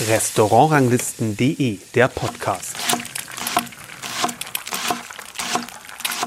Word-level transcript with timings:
Restaurantranglisten.de, 0.00 1.78
der 1.94 2.08
Podcast. 2.08 2.74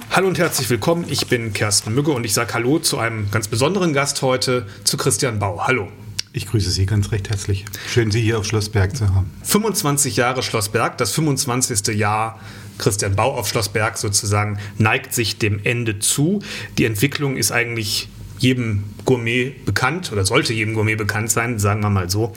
Hallo 0.10 0.30
und 0.30 0.38
herzlich 0.38 0.70
willkommen. 0.70 1.06
Ich 1.10 1.28
bin 1.28 1.52
Kersten 1.52 1.94
Mügge 1.94 2.12
und 2.12 2.24
ich 2.24 2.34
sage 2.34 2.54
Hallo 2.54 2.80
zu 2.80 2.98
einem 2.98 3.30
ganz 3.30 3.50
besonderen 3.50 3.92
Gast 3.92 4.22
heute, 4.22 4.68
zu 4.86 4.96
Christian 4.96 5.40
Bau. 5.40 5.68
Hallo. 5.68 5.90
Ich 6.32 6.48
grüße 6.48 6.72
Sie 6.72 6.86
ganz 6.86 7.12
recht 7.12 7.30
herzlich. 7.30 7.66
Schön, 7.90 8.10
Sie 8.10 8.22
hier 8.22 8.40
auf 8.40 8.46
Schlossberg 8.46 8.96
zu 8.96 9.14
haben. 9.14 9.30
25 9.44 10.16
Jahre 10.16 10.44
Schlossberg, 10.44 10.98
das 10.98 11.12
25. 11.12 11.94
Jahr 11.94 12.40
Christian 12.78 13.18
Bau 13.18 13.34
auf 13.36 13.50
Schlossberg 13.50 13.98
sozusagen 13.98 14.60
neigt 14.78 15.14
sich 15.14 15.40
dem 15.40 15.60
Ende 15.66 16.00
zu. 16.00 16.42
Die 16.78 16.86
Entwicklung 16.86 17.36
ist 17.36 17.52
eigentlich 17.52 18.08
jedem 18.38 18.84
Gourmet 19.06 19.54
bekannt 19.66 20.12
oder 20.12 20.26
sollte 20.26 20.54
jedem 20.54 20.74
Gourmet 20.74 20.96
bekannt 20.96 21.32
sein, 21.32 21.60
sagen 21.60 21.82
wir 21.82 21.90
mal 21.90 22.10
so. 22.10 22.34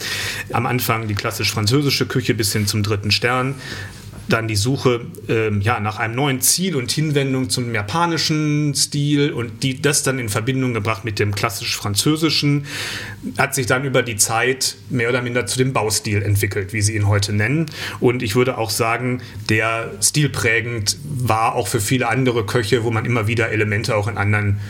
Am 0.53 0.67
Anfang 0.67 1.09
die 1.09 1.15
klassisch 1.15 1.53
französische 1.53 2.07
Küche 2.07 2.35
bis 2.35 2.53
hin 2.53 2.67
zum 2.67 2.83
dritten 2.83 3.11
Stern 3.11 3.55
dann 4.33 4.49
die 4.49 4.57
Suche 4.57 5.03
ähm, 5.29 5.61
ja, 5.61 5.81
nach 5.81 5.99
einem 5.99 6.15
neuen 6.15 6.41
Ziel 6.41 6.77
und 6.77 6.91
Hinwendung 6.91 7.51
zum 7.51 7.75
japanischen 7.75 8.75
Stil 8.75 9.33
und 9.33 9.63
die, 9.63 9.81
das 9.81 10.03
dann 10.03 10.19
in 10.19 10.29
Verbindung 10.29 10.75
gebracht 10.75 11.05
mit 11.05 11.19
dem 11.19 11.35
klassisch-französischen, 11.35 12.67
hat 13.39 13.55
sich 13.55 13.67
dann 13.67 13.85
über 13.85 14.03
die 14.03 14.17
Zeit 14.17 14.77
mehr 14.89 15.09
oder 15.09 15.23
minder 15.23 15.47
zu 15.47 15.59
dem 15.59 15.73
Baustil 15.73 16.23
entwickelt, 16.23 16.73
wie 16.73 16.83
sie 16.83 16.97
ihn 16.97 17.07
heute 17.07 17.33
nennen. 17.33 17.67
Und 17.99 18.23
ich 18.23 18.35
würde 18.35 18.59
auch 18.59 18.71
sagen, 18.71 19.21
der 19.49 19.91
stilprägend 20.01 20.97
war 21.05 21.55
auch 21.55 21.69
für 21.69 21.81
viele 21.81 22.09
andere 22.09 22.47
Köche, 22.47 22.85
wo 22.85 22.91
man 22.91 23.05
immer 23.05 23.27
wieder 23.27 23.51
Elemente 23.51 23.97
auch 23.97 24.09
in 24.09 24.17
anderen 24.17 24.61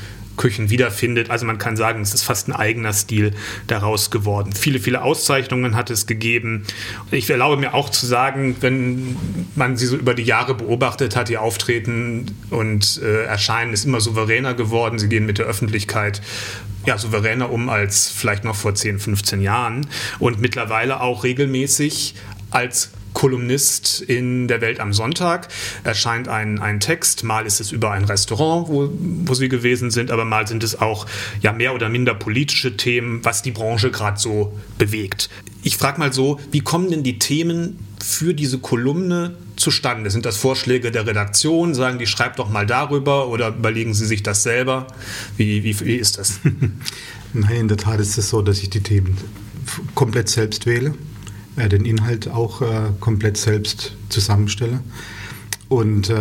Küchen 0.40 0.70
wiederfindet. 0.70 1.30
Also 1.30 1.44
man 1.44 1.58
kann 1.58 1.76
sagen, 1.76 2.00
es 2.00 2.14
ist 2.14 2.22
fast 2.22 2.48
ein 2.48 2.54
eigener 2.54 2.94
Stil 2.94 3.34
daraus 3.66 4.10
geworden. 4.10 4.52
Viele, 4.54 4.80
viele 4.80 5.02
Auszeichnungen 5.02 5.76
hat 5.76 5.90
es 5.90 6.06
gegeben. 6.06 6.64
Ich 7.10 7.28
erlaube 7.28 7.58
mir 7.58 7.74
auch 7.74 7.90
zu 7.90 8.06
sagen, 8.06 8.56
wenn 8.62 9.16
man 9.54 9.76
sie 9.76 9.84
so 9.84 9.96
über 9.96 10.14
die 10.14 10.22
Jahre 10.22 10.54
beobachtet 10.54 11.14
hat, 11.14 11.28
ihr 11.28 11.42
Auftreten 11.42 12.34
und 12.48 13.02
äh, 13.02 13.24
Erscheinen 13.24 13.74
ist 13.74 13.84
immer 13.84 14.00
souveräner 14.00 14.54
geworden. 14.54 14.98
Sie 14.98 15.10
gehen 15.10 15.26
mit 15.26 15.36
der 15.36 15.44
Öffentlichkeit 15.44 16.22
ja, 16.86 16.96
souveräner 16.96 17.52
um 17.52 17.68
als 17.68 18.08
vielleicht 18.08 18.44
noch 18.44 18.56
vor 18.56 18.74
10, 18.74 18.98
15 18.98 19.42
Jahren 19.42 19.88
und 20.20 20.40
mittlerweile 20.40 21.02
auch 21.02 21.22
regelmäßig 21.22 22.14
als 22.50 22.92
Kolumnist 23.12 24.00
in 24.00 24.48
der 24.48 24.60
Welt 24.60 24.80
am 24.80 24.92
Sonntag 24.92 25.48
erscheint 25.84 26.28
ein, 26.28 26.58
ein 26.58 26.80
Text. 26.80 27.24
Mal 27.24 27.46
ist 27.46 27.60
es 27.60 27.72
über 27.72 27.90
ein 27.90 28.04
Restaurant, 28.04 28.68
wo, 28.68 28.90
wo 28.92 29.34
sie 29.34 29.48
gewesen 29.48 29.90
sind, 29.90 30.10
aber 30.10 30.24
mal 30.24 30.46
sind 30.46 30.62
es 30.62 30.80
auch 30.80 31.06
ja, 31.40 31.52
mehr 31.52 31.74
oder 31.74 31.88
minder 31.88 32.14
politische 32.14 32.76
Themen, 32.76 33.24
was 33.24 33.42
die 33.42 33.50
Branche 33.50 33.90
gerade 33.90 34.18
so 34.18 34.52
bewegt. 34.78 35.28
Ich 35.62 35.76
frage 35.76 35.98
mal 35.98 36.12
so, 36.12 36.40
wie 36.50 36.60
kommen 36.60 36.90
denn 36.90 37.02
die 37.02 37.18
Themen 37.18 37.78
für 38.02 38.32
diese 38.32 38.58
Kolumne 38.58 39.36
zustande? 39.56 40.10
Sind 40.10 40.24
das 40.24 40.36
Vorschläge 40.36 40.90
der 40.90 41.06
Redaktion? 41.06 41.74
Sagen 41.74 41.98
die, 41.98 42.06
schreibt 42.06 42.38
doch 42.38 42.48
mal 42.48 42.66
darüber 42.66 43.28
oder 43.28 43.48
überlegen 43.48 43.92
Sie 43.92 44.06
sich 44.06 44.22
das 44.22 44.42
selber? 44.42 44.86
Wie, 45.36 45.62
wie, 45.64 45.78
wie 45.80 45.96
ist 45.96 46.18
das? 46.18 46.40
Nein, 47.32 47.56
in 47.56 47.68
der 47.68 47.76
Tat 47.76 48.00
ist 48.00 48.16
es 48.16 48.30
so, 48.30 48.40
dass 48.40 48.62
ich 48.62 48.70
die 48.70 48.82
Themen 48.82 49.18
komplett 49.94 50.28
selbst 50.28 50.64
wähle 50.64 50.94
äh, 51.56 51.68
den 51.68 51.84
Inhalt 51.84 52.28
auch 52.28 52.62
äh, 52.62 52.92
komplett 53.00 53.36
selbst 53.36 53.96
zusammenstelle. 54.08 54.80
Und 55.70 56.10
äh, 56.10 56.18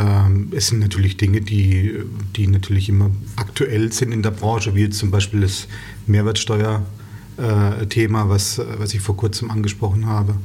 es 0.52 0.68
sind 0.68 0.80
natürlich 0.80 1.18
Dinge, 1.18 1.42
die, 1.42 2.04
die 2.36 2.46
natürlich 2.46 2.88
immer 2.88 3.10
aktuell 3.36 3.92
sind 3.92 4.12
in 4.12 4.22
der 4.22 4.30
Branche, 4.30 4.76
wie 4.76 4.92
zum 4.92 5.10
Beispiel 5.10 5.42
das 5.42 5.68
Mehrwertsteuer-Thema, 6.06 8.26
äh, 8.26 8.30
was, 8.30 8.62
was 8.78 8.94
ich 8.94 9.02
vor 9.02 9.18
kurzem 9.18 9.50
angesprochen 9.50 10.06
habe. 10.06 10.36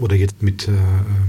Oder 0.00 0.16
jetzt 0.16 0.42
mit, 0.42 0.66
äh, 0.66 0.72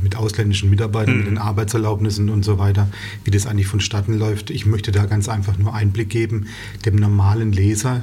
mit 0.02 0.16
ausländischen 0.16 0.72
Mitarbeitern, 0.72 1.14
mhm. 1.14 1.20
mit 1.20 1.28
den 1.28 1.38
Arbeitserlaubnissen 1.38 2.30
und 2.30 2.44
so 2.44 2.58
weiter, 2.58 2.90
wie 3.24 3.30
das 3.30 3.46
eigentlich 3.46 3.68
vonstatten 3.68 4.18
läuft. 4.18 4.50
Ich 4.50 4.66
möchte 4.66 4.92
da 4.92 5.06
ganz 5.06 5.30
einfach 5.30 5.60
nur 5.60 5.76
Einblick 5.76 6.10
geben, 6.10 6.48
dem 6.86 6.96
normalen 6.96 7.52
Leser, 7.52 8.02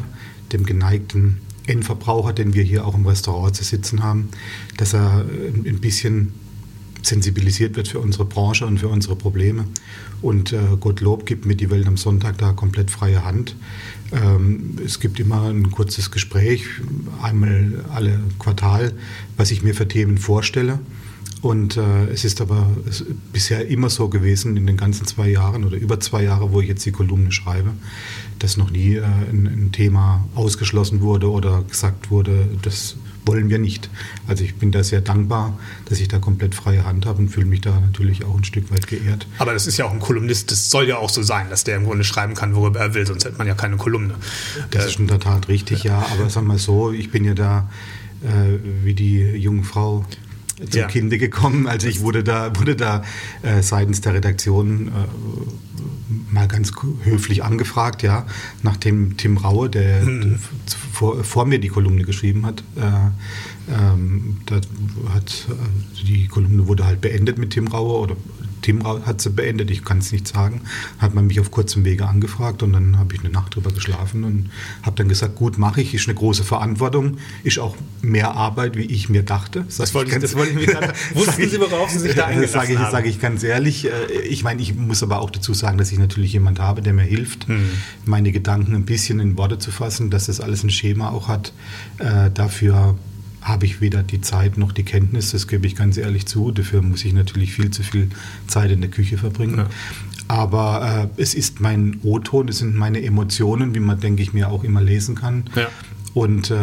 dem 0.53 0.65
geneigten 0.65 1.39
Endverbraucher, 1.69 2.33
den 2.33 2.55
wir 2.55 2.63
hier 2.63 2.87
auch 2.87 2.95
im 2.95 3.07
Restaurant 3.07 3.55
zu 3.55 3.65
sitzen 3.65 4.03
haben, 4.03 4.29
dass 4.77 4.95
er 4.95 5.25
äh, 5.25 5.69
ein 5.69 5.81
bisschen 5.81 6.33
sensibilisiert 7.03 7.77
wird 7.77 7.89
für 7.89 8.01
unsere 8.01 8.25
Branche 8.25 8.67
und 8.67 8.79
für 8.79 8.89
unsere 8.89 9.17
Probleme. 9.17 9.65
Und 10.21 10.53
äh, 10.53 10.59
Gottlob 10.81 11.27
gibt 11.27 11.47
mir 11.47 11.55
die 11.55 11.71
Welt 11.71 11.87
am 11.87 11.97
Sonntag 11.97 12.39
da 12.39 12.53
komplett 12.53 12.91
freie 12.91 13.25
Hand. 13.25 13.55
Ähm, 14.13 14.77
es 14.85 15.01
gibt 15.01 15.21
immer 15.21 15.49
ein 15.49 15.71
kurzes 15.71 16.11
Gespräch, 16.11 16.65
einmal 17.23 17.85
alle 17.95 18.21
Quartal, 18.39 18.93
was 19.37 19.51
ich 19.51 19.63
mir 19.63 19.75
für 19.75 19.87
Themen 19.87 20.19
vorstelle. 20.19 20.81
Und 21.41 21.77
äh, 21.77 22.07
es 22.07 22.25
ist 22.25 22.41
aber 22.41 22.69
bisher 23.33 23.69
immer 23.69 23.91
so 23.91 24.09
gewesen 24.09 24.57
in 24.57 24.67
den 24.67 24.77
ganzen 24.77 25.07
zwei 25.07 25.29
Jahren 25.29 25.65
oder 25.65 25.77
über 25.77 26.01
zwei 26.01 26.25
Jahre, 26.25 26.53
wo 26.53 26.61
ich 26.61 26.69
jetzt 26.69 26.85
die 26.85 26.91
Kolumne 26.91 27.31
schreibe, 27.31 27.71
dass 28.41 28.57
noch 28.57 28.71
nie 28.71 28.97
äh, 28.97 29.05
ein, 29.05 29.47
ein, 29.47 29.73
Thema 29.73 30.27
ausgeschlossen 30.35 31.01
wurde 31.01 31.31
oder 31.31 31.63
gesagt 31.63 32.11
wurde, 32.11 32.49
das 32.63 32.97
wollen 33.25 33.51
wir 33.51 33.59
nicht. 33.59 33.89
Also 34.27 34.43
ich 34.43 34.57
bin 34.57 34.73
da 34.73 34.83
sehr 34.83 35.01
dankbar, 35.01 35.57
dass 35.85 36.01
ich 36.01 36.09
da 36.09 36.19
komplett 36.19 36.55
freie 36.55 36.85
Hand 36.85 37.07
habe 37.07 37.19
und 37.19 37.29
fühle 37.29 37.47
mich 37.47 37.61
da 37.61 37.79
natürlich 37.79 38.25
auch 38.25 38.37
ein 38.37 38.45
Stück 38.45 38.73
weit 38.73 38.89
geehrt. 38.89 39.27
Aber 39.39 39.53
das 39.53 39.67
ist 39.67 39.77
ja 39.77 39.85
auch 39.85 39.93
ein 39.93 40.01
Kolumnist, 40.01 40.51
das 40.51 40.71
soll 40.71 40.89
ja 40.89 40.97
auch 40.97 41.11
so 41.11 41.23
sein, 41.23 41.51
dass 41.51 41.63
der 41.63 41.77
im 41.77 41.85
Grunde 41.85 42.05
schreiben 42.05 42.35
kann, 42.35 42.57
worüber 42.57 42.81
er 42.81 42.95
will, 42.95 43.07
sonst 43.07 43.25
hätte 43.25 43.39
man 43.39 43.47
ja 43.47 43.55
keine 43.55 43.77
Kolumne. 43.77 44.15
Das 44.71 44.87
äh, 44.87 44.89
ist 44.89 44.99
in 44.99 45.07
der 45.07 45.21
Tat 45.21 45.49
richtig, 45.49 45.85
ja. 45.85 45.99
Aber 46.11 46.31
sagen 46.31 46.47
wir 46.47 46.55
mal 46.55 46.59
so, 46.59 46.91
ich 46.91 47.11
bin 47.11 47.25
ja 47.25 47.35
da 47.35 47.69
äh, 48.23 48.59
wie 48.83 48.95
die 48.95 49.21
junge 49.21 49.63
Frau 49.63 50.05
zum 50.71 50.81
ja. 50.81 50.87
Kinde 50.87 51.19
gekommen. 51.19 51.67
Also 51.67 51.89
ich 51.89 52.01
wurde 52.01 52.25
da, 52.25 52.57
wurde 52.57 52.77
da 52.77 53.03
äh, 53.43 53.63
seitens 53.63 54.01
der 54.01 54.15
Redaktion 54.15 54.89
äh, 54.89 54.91
mal 56.33 56.49
ganz 56.49 56.73
höflich 57.05 57.45
angefragt, 57.45 58.03
ja, 58.03 58.27
nachdem 58.63 59.17
Tim 59.17 59.37
Raue, 59.37 59.71
der 59.71 60.03
hm. 60.03 60.39
vor, 60.93 61.25
vor, 61.25 61.47
mir 61.47 61.59
die 61.59 61.69
Kolumne 61.69 62.05
geschrieben 62.05 62.47
hat, 62.47 62.63
äh, 62.77 63.73
ähm, 63.73 64.39
da 64.47 64.57
hat 65.15 65.47
äh, 65.51 66.05
die 66.05 66.29
Kolumne 66.29 66.67
wurde 66.67 66.87
halt 66.87 67.01
beendet 67.01 67.39
mit 67.39 67.51
Tim 67.51 67.69
Raue 67.69 67.99
oder 67.99 68.17
Tim 68.63 68.85
hat 68.85 69.21
sie 69.21 69.31
beendet, 69.31 69.71
ich 69.71 69.85
kann 69.85 69.99
es 69.99 70.13
nicht 70.13 70.29
sagen. 70.29 70.63
Hat 70.99 71.15
man 71.15 71.27
mich 71.27 71.41
auf 71.41 71.51
kurzem 71.51 71.85
Wege 71.85 72.07
angefragt 72.07 72.63
und 72.63 72.73
dann 72.73 72.99
habe 72.99 73.15
ich 73.15 73.21
eine 73.21 73.31
Nacht 73.31 73.55
drüber 73.55 73.71
geschlafen 73.71 74.25
und 74.25 74.51
habe 74.83 74.97
dann 74.97 75.09
gesagt, 75.09 75.37
gut, 75.37 75.59
mache 75.59 75.81
ich, 75.81 75.95
ist 75.95 76.09
eine 76.09 76.15
große 76.15 76.45
Verantwortung, 76.45 77.19
ist 77.45 77.59
auch 77.59 77.77
mehr 78.03 78.35
Arbeit, 78.35 78.77
wie 78.77 78.85
ich 78.85 79.09
mir 79.09 79.23
dachte. 79.23 79.65
Das 79.77 79.95
wollte, 79.95 80.15
ich, 80.15 80.19
das 80.21 80.35
wollte 80.35 80.53
ich 80.53 80.57
mir 80.57 80.67
gerade, 80.67 80.93
wussten 81.15 81.49
Sie, 81.49 81.61
worauf 81.61 81.91
Sie 81.91 81.99
sich 81.99 82.15
da 82.15 82.27
eingelassen 82.27 82.53
sage 82.53 82.73
ich, 82.73 82.79
haben? 82.79 82.93
Sage 82.93 83.09
ich 83.09 83.21
ganz 83.21 83.43
ehrlich. 83.43 83.87
Äh, 83.87 83.91
ich 84.29 84.45
meine, 84.45 84.63
ich 84.63 84.75
muss 84.75 85.03
aber 85.03 85.21
auch 85.21 85.31
dazu 85.31 85.55
sagen, 85.55 85.79
dass 85.79 85.93
ich 85.93 85.99
natürlich 85.99 86.33
jemand 86.33 86.61
habe, 86.61 86.83
der 86.83 86.93
mir 86.93 87.03
hilft, 87.03 87.49
hm. 87.49 87.71
meine 88.05 88.33
Gedanken 88.33 88.75
ein 88.75 88.85
bisschen 88.85 89.21
in 89.21 89.37
Worte 89.37 89.59
zu 89.59 89.71
fassen, 89.71 90.11
dass 90.11 90.27
das 90.27 90.41
alles 90.41 90.63
ein 90.63 90.71
Schema 90.71 91.11
auch 91.11 91.29
hat. 91.29 91.53
Äh, 91.99 92.31
dafür 92.33 92.97
habe 93.49 93.67
ich 93.67 93.81
weder 93.81 94.03
die 94.03 94.21
Zeit 94.21 94.59
noch 94.59 94.73
die 94.73 94.85
Kenntnis, 94.85 95.33
das 95.33 95.49
gebe 95.49 95.67
ich 95.67 95.75
ganz 95.75 95.97
ehrlich 95.97 96.27
zu. 96.27 96.51
Dafür 96.51 96.83
muss 96.83 97.05
ich 97.05 97.13
natürlich 97.13 97.55
viel 97.55 97.71
zu 97.71 97.83
viel 97.83 98.11
Zeit 98.47 98.71
in 98.71 98.81
der 98.81 98.91
Küche 98.91 99.19
verbringen. 99.19 99.59
Ja. 99.59 99.67
Aber 100.29 101.11
äh, 101.17 101.21
es 101.21 101.35
ist 101.35 101.61
mein 101.61 102.01
O-Ton, 102.03 102.49
es 102.49 102.59
sind 102.59 102.77
meine 102.77 103.03
Emotionen, 103.03 103.75
wie 103.75 103.81
man, 103.81 103.99
denke 103.99 104.23
ich, 104.23 104.35
mir 104.35 104.51
auch 104.51 104.63
immer 104.63 104.83
lesen 104.83 105.15
kann. 105.15 105.45
Ja. 105.57 105.69
Und 106.15 106.51
äh, 106.51 106.57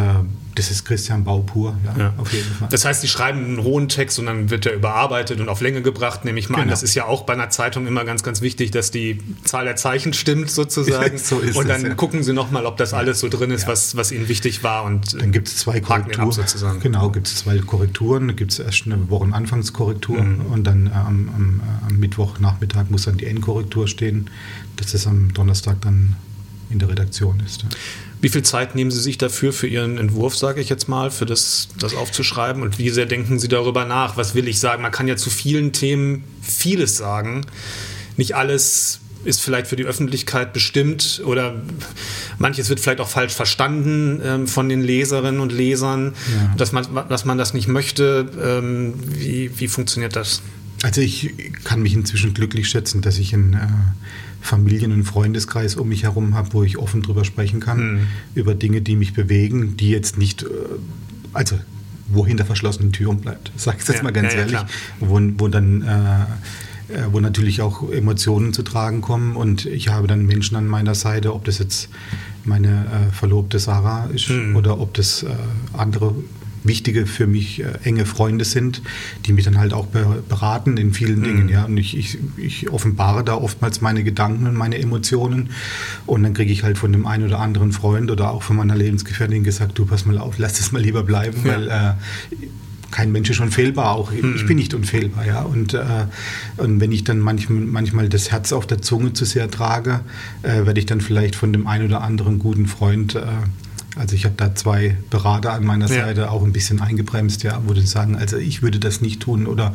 das 0.56 0.72
ist 0.72 0.86
Christian 0.86 1.24
Bau 1.24 1.40
pur, 1.40 1.76
ja, 1.86 1.96
ja, 1.98 2.14
auf 2.18 2.32
jeden 2.32 2.50
Fall. 2.50 2.70
Das 2.70 2.86
heißt, 2.86 3.04
die 3.04 3.08
schreiben 3.08 3.44
einen 3.44 3.60
rohen 3.60 3.90
Text 3.90 4.18
und 4.20 4.26
dann 4.26 4.50
wird 4.50 4.66
der 4.66 4.74
überarbeitet 4.74 5.40
und 5.42 5.50
auf 5.50 5.62
Länge 5.62 5.82
gebracht, 5.82 6.24
nehme 6.24 6.40
ich 6.40 6.50
mal 6.50 6.56
genau. 6.56 6.64
an. 6.64 6.70
Das 6.70 6.82
ist 6.82 6.96
ja 6.96 7.06
auch 7.06 7.24
bei 7.24 7.34
einer 7.34 7.50
Zeitung 7.50 7.88
immer 7.88 8.06
ganz, 8.06 8.24
ganz 8.24 8.42
wichtig, 8.42 8.72
dass 8.72 8.90
die 8.90 9.20
Zahl 9.44 9.66
der 9.66 9.76
Zeichen 9.76 10.14
stimmt 10.14 10.50
sozusagen. 10.50 11.18
so 11.18 11.40
ist 11.40 11.58
und 11.58 11.68
dann 11.68 11.82
es, 11.82 11.88
ja. 11.90 11.94
gucken 11.96 12.24
sie 12.24 12.34
nochmal, 12.34 12.66
ob 12.66 12.78
das 12.78 12.94
alles 12.94 13.20
so 13.20 13.28
drin 13.28 13.52
ist, 13.52 13.68
was, 13.68 13.98
was 13.98 14.12
ihnen 14.12 14.30
wichtig 14.30 14.64
war. 14.64 14.86
Und 14.86 15.20
dann 15.22 15.32
gibt 15.32 15.50
es 15.50 15.58
zwei 15.58 15.82
Korrekturen. 15.82 16.32
sozusagen. 16.32 16.80
Genau, 16.80 17.10
gibt 17.10 17.28
es 17.28 17.36
zwei 17.36 17.58
Korrekturen. 17.60 18.30
Da 18.30 18.34
gibt 18.34 18.54
es 18.54 18.60
erst 18.60 18.86
eine 18.86 19.10
Wochenanfangskorrektur 19.10 20.22
mhm. 20.22 20.46
und 20.52 20.64
dann 20.64 20.88
äh, 20.88 20.92
am, 20.92 21.30
am, 21.36 21.62
am 21.88 21.98
Mittwochnachmittag 21.98 22.86
muss 22.90 23.04
dann 23.04 23.18
die 23.18 23.26
Endkorrektur 23.26 23.88
stehen, 23.88 24.30
dass 24.78 24.94
das 24.94 25.06
am 25.06 25.34
Donnerstag 25.34 25.82
dann 25.82 26.16
in 26.70 26.80
der 26.80 26.90
Redaktion 26.90 27.42
ist. 27.46 27.66
Wie 28.22 28.30
viel 28.30 28.44
Zeit 28.44 28.76
nehmen 28.76 28.92
Sie 28.92 29.00
sich 29.00 29.18
dafür, 29.18 29.54
für 29.54 29.68
Ihren 29.68 29.98
Entwurf, 29.98 30.36
sage 30.36 30.62
ich 30.62 30.70
jetzt 30.70 30.88
mal, 30.88 31.12
für 31.12 31.26
das, 31.26 31.68
das 31.80 31.94
aufzuschreiben? 31.94 32.62
Und 32.62 32.80
wie 32.80 32.90
sehr 32.90 33.06
denken 33.06 33.40
Sie 33.40 33.48
darüber 33.48 33.86
nach? 33.86 34.18
Was 34.18 34.36
will 34.36 34.48
ich 34.48 34.60
sagen? 34.60 34.82
Man 34.82 34.92
kann 34.92 35.08
ja 35.08 35.16
zu 35.16 35.30
vielen 35.30 35.74
Themen 35.74 36.24
vieles 36.42 36.98
sagen. 36.98 37.46
Nicht 38.18 38.36
alles 38.36 39.00
ist 39.26 39.42
vielleicht 39.42 39.68
für 39.68 39.76
die 39.76 39.86
Öffentlichkeit 39.86 40.54
bestimmt 40.54 41.22
oder 41.26 41.56
manches 42.38 42.70
wird 42.70 42.80
vielleicht 42.80 43.02
auch 43.02 43.10
falsch 43.10 43.34
verstanden 43.34 44.22
ähm, 44.24 44.48
von 44.48 44.70
den 44.70 44.82
Leserinnen 44.82 45.42
und 45.42 45.52
Lesern, 45.52 46.14
ja. 46.34 46.54
dass, 46.58 46.72
man, 46.72 46.86
dass 47.10 47.26
man 47.26 47.38
das 47.38 47.54
nicht 47.54 47.68
möchte. 47.68 48.30
Ähm, 48.42 48.94
wie, 49.10 49.52
wie 49.60 49.68
funktioniert 49.68 50.16
das? 50.16 50.42
Also 50.84 51.02
ich 51.02 51.34
kann 51.64 51.82
mich 51.82 51.94
inzwischen 51.94 52.34
glücklich 52.34 52.70
schätzen, 52.70 53.02
dass 53.02 53.18
ich 53.18 53.34
ein 53.34 53.54
äh, 53.54 53.68
Familien- 54.46 54.92
und 54.92 55.04
Freundeskreis 55.04 55.76
um 55.76 55.90
mich 55.90 56.04
herum 56.04 56.36
habe, 56.36 56.54
wo 56.54 56.64
ich 56.64 56.78
offen 56.78 57.02
drüber 57.02 57.26
sprechen 57.26 57.60
kann, 57.60 57.94
mhm. 57.94 58.08
über 58.36 58.54
Dinge, 58.54 58.82
die 58.82 58.96
mich 58.96 59.14
bewegen, 59.14 59.76
die 59.78 59.90
jetzt 59.90 60.18
nicht, 60.18 60.44
äh, 60.44 60.48
also 61.34 61.58
wo 62.08 62.26
hinter 62.26 62.46
verschlossenen 62.46 62.92
Türen 62.92 63.18
bleibt. 63.22 63.52
Sag 63.56 63.82
ich 63.82 63.88
jetzt 63.88 63.98
Ja, 63.98 64.04
mal 64.04 64.14
ganz 64.14 64.34
ja, 64.34 64.42
ehrlich, 64.42 64.60
wo, 65.00 65.20
wo 65.38 65.48
dann 65.48 65.82
äh, 65.82 66.20
äh, 66.88 67.06
wo 67.12 67.20
natürlich 67.20 67.62
auch 67.64 67.92
Emotionen 67.92 68.54
zu 68.54 68.62
tragen 68.62 69.02
kommen 69.02 69.36
und 69.36 69.66
ich 69.66 69.88
habe 69.88 70.06
dann 70.06 70.26
Menschen 70.28 70.56
an 70.56 70.68
meiner 70.68 70.94
Seite, 70.94 71.34
ob 71.34 71.44
das 71.46 71.58
jetzt 71.58 71.90
meine 72.44 72.86
äh, 73.10 73.12
Verlobte 73.12 73.58
Sarah 73.58 74.06
ist 74.14 74.30
Mhm. 74.30 74.56
oder 74.56 74.80
ob 74.80 74.94
das 74.94 75.24
äh, 75.24 75.30
andere 75.74 76.14
wichtige 76.66 77.06
für 77.06 77.28
mich 77.28 77.62
äh, 77.62 77.66
enge 77.84 78.06
Freunde 78.06 78.44
sind, 78.46 78.82
die 79.26 79.34
mich 79.34 79.46
dann 79.46 79.58
halt 79.58 79.74
auch 79.74 79.86
be 79.88 80.24
beraten 80.28 80.78
in 80.78 80.94
vielen 80.94 81.24
Dingen, 81.24 81.50
ja. 81.50 81.66
Und 81.66 81.78
ich, 81.78 81.98
ich, 81.98 82.18
ich 82.38 82.70
offenbare 82.70 83.24
da 83.24 83.36
oftmals 83.36 83.82
meine 83.82 84.04
Gedanken 84.04 84.48
und 84.48 84.56
meine 84.56 84.78
Emotionen 84.78 85.50
und 86.06 86.24
dann 86.24 86.34
kriege 86.34 86.52
ich 86.52 86.64
halt 86.64 86.78
von 86.78 86.92
dem 86.92 87.06
einen 87.06 87.26
oder 87.26 87.40
anderen 87.40 87.72
Freund 87.72 88.12
oder 88.12 88.32
auch 88.32 88.44
von 88.44 88.56
meiner 88.58 88.76
Lebensgefährtin 88.76 89.44
gesagt, 89.44 89.78
du 89.78 89.86
pass 89.86 90.06
mal 90.06 90.18
auf, 90.18 90.38
lass 90.38 90.54
das 90.58 90.72
mal 90.72 90.82
lieber 90.82 91.04
bleiben, 91.04 91.38
Ja. 91.46 91.52
weil 91.54 91.68
äh, 91.70 91.94
kein 92.92 93.12
Mensch 93.12 93.30
ist 93.30 93.42
unfehlbar, 93.42 93.92
auch 93.94 94.12
ich 94.14 94.46
bin 94.46 94.56
nicht 94.58 94.74
unfehlbar, 94.74 95.26
ja. 95.26 95.42
Und, 95.42 95.74
äh, 95.74 95.84
und 96.58 96.80
wenn 96.80 96.92
ich 96.94 97.04
dann 97.04 97.20
manchmal, 97.20 97.60
manchmal 97.62 98.08
das 98.10 98.32
Herz 98.32 98.54
auf 98.54 98.68
der 98.68 98.82
Zunge 98.82 99.12
zu 99.12 99.26
sehr 99.26 99.52
trage, 99.52 100.00
äh, 100.44 100.66
werde 100.66 100.80
ich 100.80 100.86
dann 100.86 101.02
vielleicht 101.02 101.36
von 101.36 101.52
dem 101.52 101.68
einen 101.68 101.88
oder 101.88 102.02
anderen 102.02 102.40
guten 102.40 102.68
Freund, 102.68 103.16
äh, 103.16 103.22
also 103.96 104.16
ich 104.16 104.26
habe 104.26 104.36
da 104.36 104.54
zwei 104.56 104.98
Berater 105.10 105.54
an 105.54 105.66
meiner 105.66 105.88
Ja. 105.88 106.06
Seite 106.06 106.32
auch 106.32 106.44
ein 106.44 106.52
bisschen 106.52 106.82
eingebremst, 106.82 107.44
ja, 107.44 107.62
wo 107.66 107.74
die 107.74 107.86
sagen, 107.86 108.16
also 108.16 108.38
ich 108.38 108.62
würde 108.62 108.80
das 108.80 109.02
nicht 109.02 109.22
tun 109.22 109.48
oder 109.48 109.74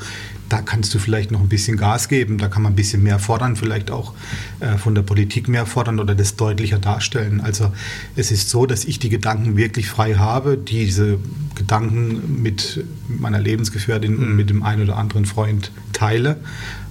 da 0.49 0.61
kannst 0.61 0.93
du 0.95 0.99
vielleicht 0.99 1.31
noch 1.31 1.41
ein 1.41 1.49
bisschen 1.49 1.77
Gas 1.77 2.09
geben, 2.09 2.39
da 2.39 2.49
kann 2.49 2.63
man 2.63 2.73
ein 2.73 2.77
bisschen 2.77 3.03
mehr 3.03 3.19
fordern, 3.19 3.57
vielleicht 3.57 3.91
auch 3.91 4.15
äh, 4.61 4.77
von 4.77 4.95
der 4.95 5.03
Politik 5.03 5.49
mehr 5.49 5.65
fordern 5.65 6.01
oder 6.01 6.15
das 6.15 6.37
deutlicher 6.37 6.79
darstellen. 6.79 7.41
Also 7.41 7.73
es 8.17 8.31
ist 8.31 8.51
so, 8.51 8.67
dass 8.67 8.85
ich 8.85 8.99
die 8.99 9.09
Gedanken 9.09 9.57
wirklich 9.57 9.89
frei 9.89 10.15
habe, 10.15 10.59
diese 10.59 11.19
Gedanken 11.55 12.43
mit 12.43 12.85
meiner 13.09 13.41
Lebensgefährtin 13.41 14.17
und 14.19 14.37
mit 14.37 14.51
dem 14.51 14.63
einen 14.63 14.83
oder 14.83 14.97
anderen 14.99 15.25
Freund 15.25 15.71
teile 15.93 16.37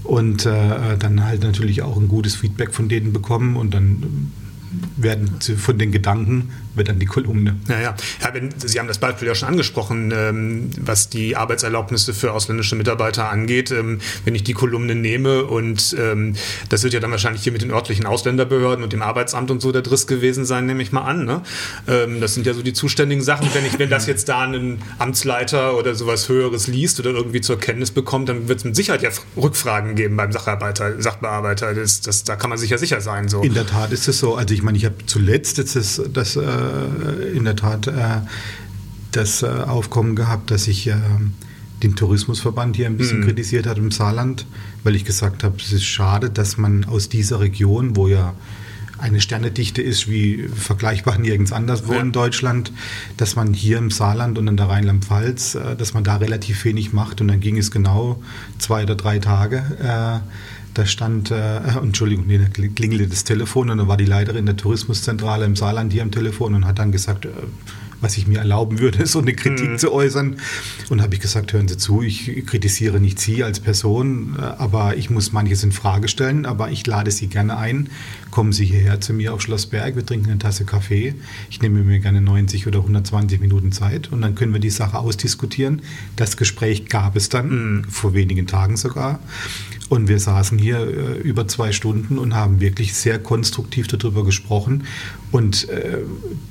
und 0.03 0.45
äh, 0.45 0.97
dann 0.97 1.23
halt 1.23 1.43
natürlich 1.43 1.81
auch 1.81 1.97
ein 1.97 2.07
gutes 2.07 2.35
Feedback 2.35 2.73
von 2.73 2.89
denen 2.89 3.13
bekommen 3.13 3.55
und 3.55 3.73
dann 3.73 4.31
werden 5.01 5.39
von 5.57 5.77
den 5.77 5.91
Gedanken 5.91 6.51
wird 6.75 6.89
dann 6.89 6.99
die 6.99 7.05
Kolumne. 7.05 7.57
Ja, 7.67 7.79
ja. 7.79 7.95
ja 8.21 8.33
wenn, 8.33 8.53
Sie 8.57 8.79
haben 8.79 8.87
das 8.87 8.97
Beispiel 8.97 9.27
ja 9.27 9.35
schon 9.35 9.49
angesprochen, 9.49 10.11
ähm, 10.15 10.69
was 10.79 11.09
die 11.09 11.35
Arbeitserlaubnisse 11.35 12.13
für 12.13 12.33
ausländische 12.33 12.75
Mitarbeiter 12.75 13.29
angeht. 13.29 13.71
Ähm, 13.71 13.99
wenn 14.25 14.35
ich 14.35 14.43
die 14.43 14.53
Kolumne 14.53 14.95
nehme 14.95 15.45
und 15.45 15.95
ähm, 15.99 16.35
das 16.69 16.83
wird 16.83 16.93
ja 16.93 16.99
dann 16.99 17.11
wahrscheinlich 17.11 17.43
hier 17.43 17.51
mit 17.51 17.61
den 17.61 17.71
örtlichen 17.71 18.05
Ausländerbehörden 18.05 18.83
und 18.83 18.93
dem 18.93 19.01
Arbeitsamt 19.01 19.51
und 19.51 19.61
so 19.61 19.71
der 19.71 19.81
Driss 19.81 20.07
gewesen 20.07 20.45
sein, 20.45 20.65
nehme 20.65 20.81
ich 20.81 20.91
mal 20.91 21.01
an. 21.01 21.25
Ne? 21.25 21.41
Ähm, 21.87 22.21
das 22.21 22.33
sind 22.33 22.45
ja 22.45 22.53
so 22.53 22.61
die 22.61 22.73
zuständigen 22.73 23.23
Sachen. 23.23 23.49
Wenn 23.53 23.65
ich, 23.65 23.77
wenn 23.77 23.89
das 23.89 24.07
jetzt 24.07 24.29
da 24.29 24.41
ein 24.41 24.81
Amtsleiter 24.97 25.77
oder 25.77 25.95
sowas 25.95 26.29
Höheres 26.29 26.67
liest 26.67 26.99
oder 26.99 27.11
irgendwie 27.11 27.41
zur 27.41 27.59
Kenntnis 27.59 27.91
bekommt, 27.91 28.29
dann 28.29 28.47
wird 28.47 28.59
es 28.59 28.65
mit 28.65 28.75
Sicherheit 28.75 29.01
ja 29.01 29.09
Rückfragen 29.35 29.95
geben 29.95 30.15
beim 30.15 30.31
Sacharbeiter, 30.31 31.01
Sachbearbeiter. 31.01 31.73
Das, 31.73 32.01
das, 32.01 32.23
da 32.23 32.35
kann 32.35 32.49
man 32.49 32.57
sich 32.57 32.69
ja 32.69 32.77
sicher 32.77 33.01
sein. 33.01 33.27
So. 33.27 33.41
In 33.41 33.53
der 33.53 33.67
Tat 33.67 33.91
ist 33.91 34.07
es 34.07 34.19
so. 34.19 34.35
Also 34.35 34.53
ich 34.53 34.63
meine, 34.63 34.77
ich 34.77 34.88
habe 34.89 35.06
zuletzt 35.06 35.57
jetzt 35.57 35.75
das, 35.75 36.01
das 36.13 36.36
äh, 36.36 36.41
in 37.36 37.45
der 37.45 37.56
Tat 37.56 37.88
äh, 37.88 37.94
das 39.12 39.41
äh, 39.44 39.47
Aufkommen 39.47 40.15
gehabt, 40.15 40.51
dass 40.51 40.68
ich 40.68 40.88
äh, 40.88 40.95
den 41.81 41.95
Tourismusverband 41.95 42.75
hier 42.75 42.88
ein 42.88 42.97
bisschen 42.97 43.21
Mhm. 43.21 43.25
kritisiert 43.25 43.65
habe 43.68 43.80
im 43.80 43.91
Saarland, 43.91 44.45
weil 44.83 44.95
ich 44.95 45.06
gesagt 45.06 45.44
habe, 45.44 45.56
es 45.59 45.71
ist 45.71 45.86
schade, 45.86 46.30
dass 46.30 46.57
man 46.57 46.83
aus 46.86 47.09
dieser 47.09 47.39
Region, 47.39 47.95
wo 47.95 48.07
ja 48.07 48.33
eine 48.97 49.21
Sternedichte 49.21 49.81
ist 49.81 50.09
wie 50.09 50.50
vergleichbar 50.53 51.18
nirgends 51.25 51.53
anderswo 51.53 51.94
Ja. 51.94 52.01
in 52.01 52.12
Deutschland, 52.12 52.74
dass 53.15 53.38
man 53.38 53.53
hier 53.53 53.77
im 53.77 53.92
Saarland 53.92 54.38
und 54.38 54.47
in 54.50 54.57
der 54.57 54.68
Rheinland-Pfalz, 54.68 55.56
äh, 55.56 55.75
dass 55.77 55.94
man 55.94 56.03
da 56.03 56.18
relativ 56.18 56.65
wenig 56.65 56.92
macht. 56.92 57.21
Und 57.21 57.30
dann 57.30 57.39
ging 57.39 57.57
es 57.57 57.71
genau 57.71 58.21
zwei 58.57 58.83
oder 58.83 58.95
drei 58.95 59.19
Tage. 59.19 59.63
Da 60.74 60.86
stand, 60.86 61.31
äh, 61.31 61.57
Entschuldigung, 61.81 62.25
nee, 62.27 62.38
da 62.38 62.45
kling- 62.45 62.75
klingelte 62.75 63.07
das 63.07 63.24
Telefon 63.24 63.69
und 63.69 63.77
dann 63.80 63.88
war 63.88 63.98
die 63.98 64.06
Leiterin 64.06 64.45
der 64.45 64.57
Tourismuszentrale 64.57 65.45
im 65.45 65.56
Saarland 65.56 65.92
hier 65.94 66.04
am 66.04 66.12
Telefon 66.12 66.54
und 66.54 66.66
hat 66.66 66.80
dann 66.80 66.92
gesagt, 66.92 67.25
äh, 67.25 67.30
was 68.01 68.18
ich 68.18 68.27
mir 68.27 68.39
erlauben 68.39 68.80
würde, 68.80 69.06
so 69.07 69.19
eine 69.19 69.33
Kritik 69.33 69.77
zu 69.77 69.92
äußern. 69.92 70.38
Und 70.89 71.01
habe 71.01 71.16
ich 71.16 71.19
gesagt, 71.19 71.51
hören 71.51 71.68
Sie 71.68 71.75
zu, 71.75 72.01
ich 72.01 72.45
kritisiere 72.45 73.00
nicht 73.01 73.19
Sie 73.19 73.44
als 73.44 73.60
Person, 73.60 74.38
äh, 74.39 74.42
aber 74.42 74.95
ich 74.95 75.10
muss 75.10 75.33
manches 75.33 75.63
in 75.63 75.71
Frage 75.74 76.07
stellen, 76.07 76.45
aber 76.45 76.71
ich 76.71 76.86
lade 76.88 77.12
Sie 77.12 77.27
gerne 77.27 77.57
ein. 77.57 77.89
Kommen 78.31 78.54
Sie 78.54 78.63
hierher 78.66 79.01
zu 79.01 79.12
mir 79.12 79.33
auf 79.33 79.42
Schloss 79.42 79.66
Berg, 79.66 79.95
wir 79.98 80.06
trinken 80.06 80.30
eine 80.30 80.39
Tasse 80.39 80.63
Kaffee. 80.63 81.16
Ich 81.50 81.62
nehme 81.62 81.83
mir 81.83 82.00
gerne 82.00 82.21
90 82.21 82.68
oder 82.68 82.80
120 82.80 83.42
Minuten 83.42 83.71
Zeit 83.71 84.12
und 84.13 84.21
dann 84.21 84.36
können 84.36 84.54
wir 84.54 84.62
die 84.62 84.69
Sache 84.69 84.98
ausdiskutieren. 85.00 85.81
Das 86.16 86.38
Gespräch 86.38 86.86
gab 86.88 87.16
es 87.18 87.27
dann, 87.27 87.86
vor 87.89 88.13
wenigen 88.13 88.45
Tagen 88.48 88.77
sogar. 88.77 89.19
Und 89.89 90.07
wir 90.07 90.19
saßen 90.19 90.59
hier 90.59 90.80
äh, 90.80 91.18
über 91.18 91.47
zwei 91.47 91.71
Stunden 91.71 92.19
und 92.19 92.36
haben 92.36 92.59
wirklich 92.59 92.94
sehr 92.94 93.18
konstruktiv 93.18 93.88
darüber 93.88 94.24
gesprochen. 94.24 94.83
Und 95.31 95.68
äh, 95.69 95.97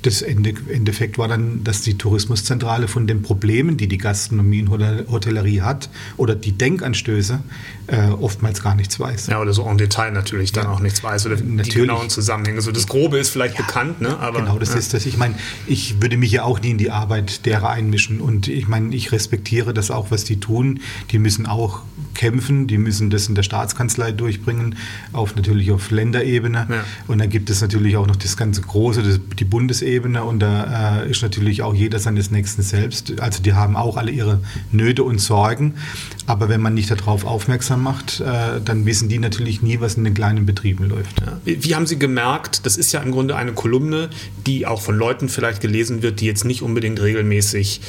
das 0.01 0.21
Ende, 0.21 0.53
Endeffekt 0.69 1.17
war 1.17 1.29
dann, 1.29 1.63
dass 1.63 1.81
die 1.81 1.97
Tourismuszentrale 1.97 2.89
von 2.89 3.07
den 3.07 3.21
Problemen, 3.21 3.77
die 3.77 3.87
die 3.87 3.97
Gastronomie 3.97 4.61
und 4.61 4.69
Hotel- 4.69 5.05
Hotellerie 5.09 5.61
hat, 5.61 5.89
oder 6.17 6.35
die 6.35 6.51
Denkanstöße, 6.51 7.39
äh, 7.87 8.09
oftmals 8.09 8.61
gar 8.61 8.75
nichts 8.75 8.99
weiß. 8.99 9.27
Ja, 9.27 9.39
oder 9.41 9.53
so 9.53 9.65
en 9.65 9.77
Detail 9.77 10.11
natürlich 10.11 10.51
dann 10.51 10.65
Ja. 10.65 10.71
auch 10.71 10.81
nichts 10.81 11.01
weiß 11.01 11.25
oder 11.25 11.37
die 11.37 11.43
Natürlich. 11.43 11.75
genauen 11.87 12.09
Zusammenhänge. 12.09 12.61
So 12.61 12.71
das 12.73 12.87
Grobe 12.87 13.19
ist 13.19 13.29
vielleicht 13.29 13.55
bekannt, 13.55 14.01
ne? 14.01 14.17
Aber 14.19 14.39
genau, 14.41 14.59
das 14.59 14.71
ja. 14.71 14.75
ist 14.75 14.93
das. 14.93 15.05
Ich 15.05 15.17
meine, 15.17 15.35
ich 15.65 16.01
würde 16.01 16.17
mich 16.17 16.31
ja 16.31 16.43
auch 16.43 16.61
nie 16.61 16.71
in 16.71 16.77
die 16.77 16.91
Arbeit 16.91 17.45
derer 17.45 17.69
einmischen. 17.69 18.19
Und 18.19 18.49
ich 18.49 18.67
meine, 18.67 18.93
ich 18.93 19.13
respektiere 19.13 19.73
das 19.73 19.91
auch, 19.91 20.11
was 20.11 20.25
die 20.25 20.41
tun. 20.41 20.81
Die 21.11 21.19
müssen 21.19 21.45
auch 21.45 21.83
kämpfen, 22.13 22.67
die 22.67 22.77
müssen 22.77 23.09
das 23.09 23.29
in 23.29 23.35
der 23.35 23.43
Staatskanzlei 23.43 24.11
durchbringen, 24.11 24.75
auf 25.13 25.35
natürlich 25.35 25.71
auf 25.71 25.89
Länderebene. 25.91 26.67
Ja. 26.69 26.83
Und 27.07 27.19
dann 27.19 27.29
gibt 27.29 27.49
es 27.49 27.61
natürlich 27.61 27.95
auch 27.95 28.07
noch 28.07 28.17
das 28.17 28.35
ganze 28.35 28.61
Große, 28.61 29.03
das, 29.03 29.19
die 29.39 29.45
Bundesebene. 29.45 30.23
Und 30.23 30.39
da 30.39 31.03
äh, 31.03 31.09
ist 31.09 31.21
natürlich 31.21 31.61
auch 31.61 31.73
jeder 31.73 31.99
seines 31.99 32.31
Nächsten 32.31 32.61
selbst. 32.61 33.19
Also 33.21 33.41
die 33.41 33.53
haben 33.53 33.75
auch 33.75 33.97
alle 33.97 34.11
ihre 34.11 34.41
Nöte 34.71 35.03
und 35.03 35.19
Sorgen. 35.19 35.75
Aber 36.25 36.49
wenn 36.49 36.61
man 36.61 36.73
nicht 36.73 36.91
darauf 36.91 37.25
aufmerksam 37.25 37.83
macht, 37.83 38.19
äh, 38.19 38.59
dann 38.63 38.85
wissen 38.85 39.07
die 39.07 39.19
natürlich 39.19 39.61
nie, 39.61 39.79
was 39.79 39.95
in 39.95 40.03
den 40.03 40.13
kleinen 40.13 40.45
Betrieben 40.45 40.89
läuft. 40.89 41.21
Ja. 41.21 41.39
Wie 41.45 41.69
wie 41.69 41.75
haben 41.75 41.85
Sie 41.85 41.99
gemerkt, 41.99 42.65
das 42.65 42.77
ist 42.77 42.91
ja 42.93 42.99
im 42.99 43.11
Grunde 43.11 43.35
eine 43.35 43.53
Kolumne, 43.53 44.09
die 44.47 44.65
auch 44.65 44.81
von 44.81 44.97
Leuten 44.97 45.29
vielleicht 45.29 45.61
gelesen 45.61 46.01
wird, 46.01 46.19
die 46.19 46.25
jetzt 46.25 46.43
nicht 46.43 46.63
unbedingt 46.63 46.99
regelmäßig 46.99 47.81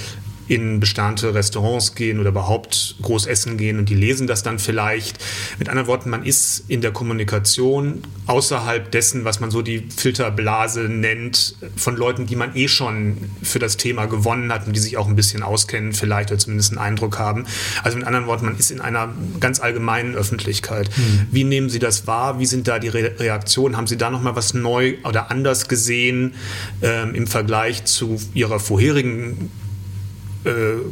in 0.50 0.80
bestahnte 0.80 1.32
Restaurants 1.32 1.94
gehen 1.94 2.18
oder 2.18 2.30
überhaupt 2.30 2.96
groß 3.02 3.26
essen 3.26 3.56
gehen 3.56 3.78
und 3.78 3.88
die 3.88 3.94
lesen 3.94 4.26
das 4.26 4.42
dann 4.42 4.58
vielleicht. 4.58 5.16
Mit 5.60 5.68
anderen 5.68 5.86
Worten, 5.86 6.10
man 6.10 6.24
ist 6.24 6.64
in 6.66 6.80
der 6.80 6.90
Kommunikation 6.90 8.02
außerhalb 8.26 8.90
dessen, 8.90 9.24
was 9.24 9.38
man 9.38 9.52
so 9.52 9.62
die 9.62 9.86
Filterblase 9.96 10.88
nennt, 10.88 11.54
von 11.76 11.94
Leuten, 11.96 12.26
die 12.26 12.34
man 12.34 12.56
eh 12.56 12.66
schon 12.66 13.18
für 13.44 13.60
das 13.60 13.76
Thema 13.76 14.06
gewonnen 14.06 14.52
hat 14.52 14.66
und 14.66 14.74
die 14.74 14.80
sich 14.80 14.96
auch 14.96 15.06
ein 15.06 15.14
bisschen 15.14 15.44
auskennen 15.44 15.92
vielleicht 15.92 16.32
oder 16.32 16.40
zumindest 16.40 16.72
einen 16.72 16.80
Eindruck 16.80 17.20
haben. 17.20 17.46
Also 17.84 17.96
mit 17.96 18.04
anderen 18.08 18.26
Worten, 18.26 18.46
man 18.46 18.58
ist 18.58 18.72
in 18.72 18.80
einer 18.80 19.14
ganz 19.38 19.60
allgemeinen 19.60 20.16
Öffentlichkeit. 20.16 20.90
Wie 21.30 21.44
nehmen 21.44 21.70
Sie 21.70 21.78
das 21.78 22.08
wahr? 22.08 22.40
Wie 22.40 22.46
sind 22.46 22.66
da 22.66 22.80
die 22.80 22.88
Re 22.88 23.14
Reaktionen? 23.20 23.76
Haben 23.76 23.86
Sie 23.86 23.96
da 23.96 24.10
noch 24.10 24.20
mal 24.20 24.34
was 24.34 24.52
neu 24.52 24.94
oder 25.04 25.30
anders 25.30 25.68
gesehen 25.68 26.34
ähm, 26.82 27.14
im 27.14 27.28
Vergleich 27.28 27.84
zu 27.84 28.18
Ihrer 28.34 28.58
vorherigen 28.58 29.50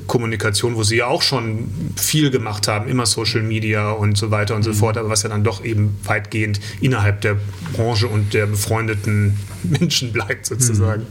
Kommunikation, 0.07 0.76
wo 0.76 0.83
sie 0.83 0.97
ja 0.97 1.07
auch 1.07 1.23
schon 1.23 1.69
viel 1.97 2.31
gemacht 2.31 2.69
haben, 2.69 2.88
immer 2.88 3.07
Social 3.07 3.43
Media 3.43 3.90
und 3.90 4.19
so 4.19 4.31
weiter 4.31 4.55
und 4.55 4.62
so 4.62 4.75
fort, 4.75 4.99
aber 4.99 5.09
was 5.09 5.23
ja 5.23 5.31
dann 5.31 5.43
doch 5.43 5.64
eben 5.64 5.97
weitgehend 6.05 6.61
innerhalb 6.81 7.23
der 7.23 7.38
Branche 7.73 8.09
und 8.09 8.35
der 8.35 8.47
befreundeten 8.47 9.38
Menschen 9.62 10.12
bleibt 10.12 10.45
sozusagen. 10.45 11.07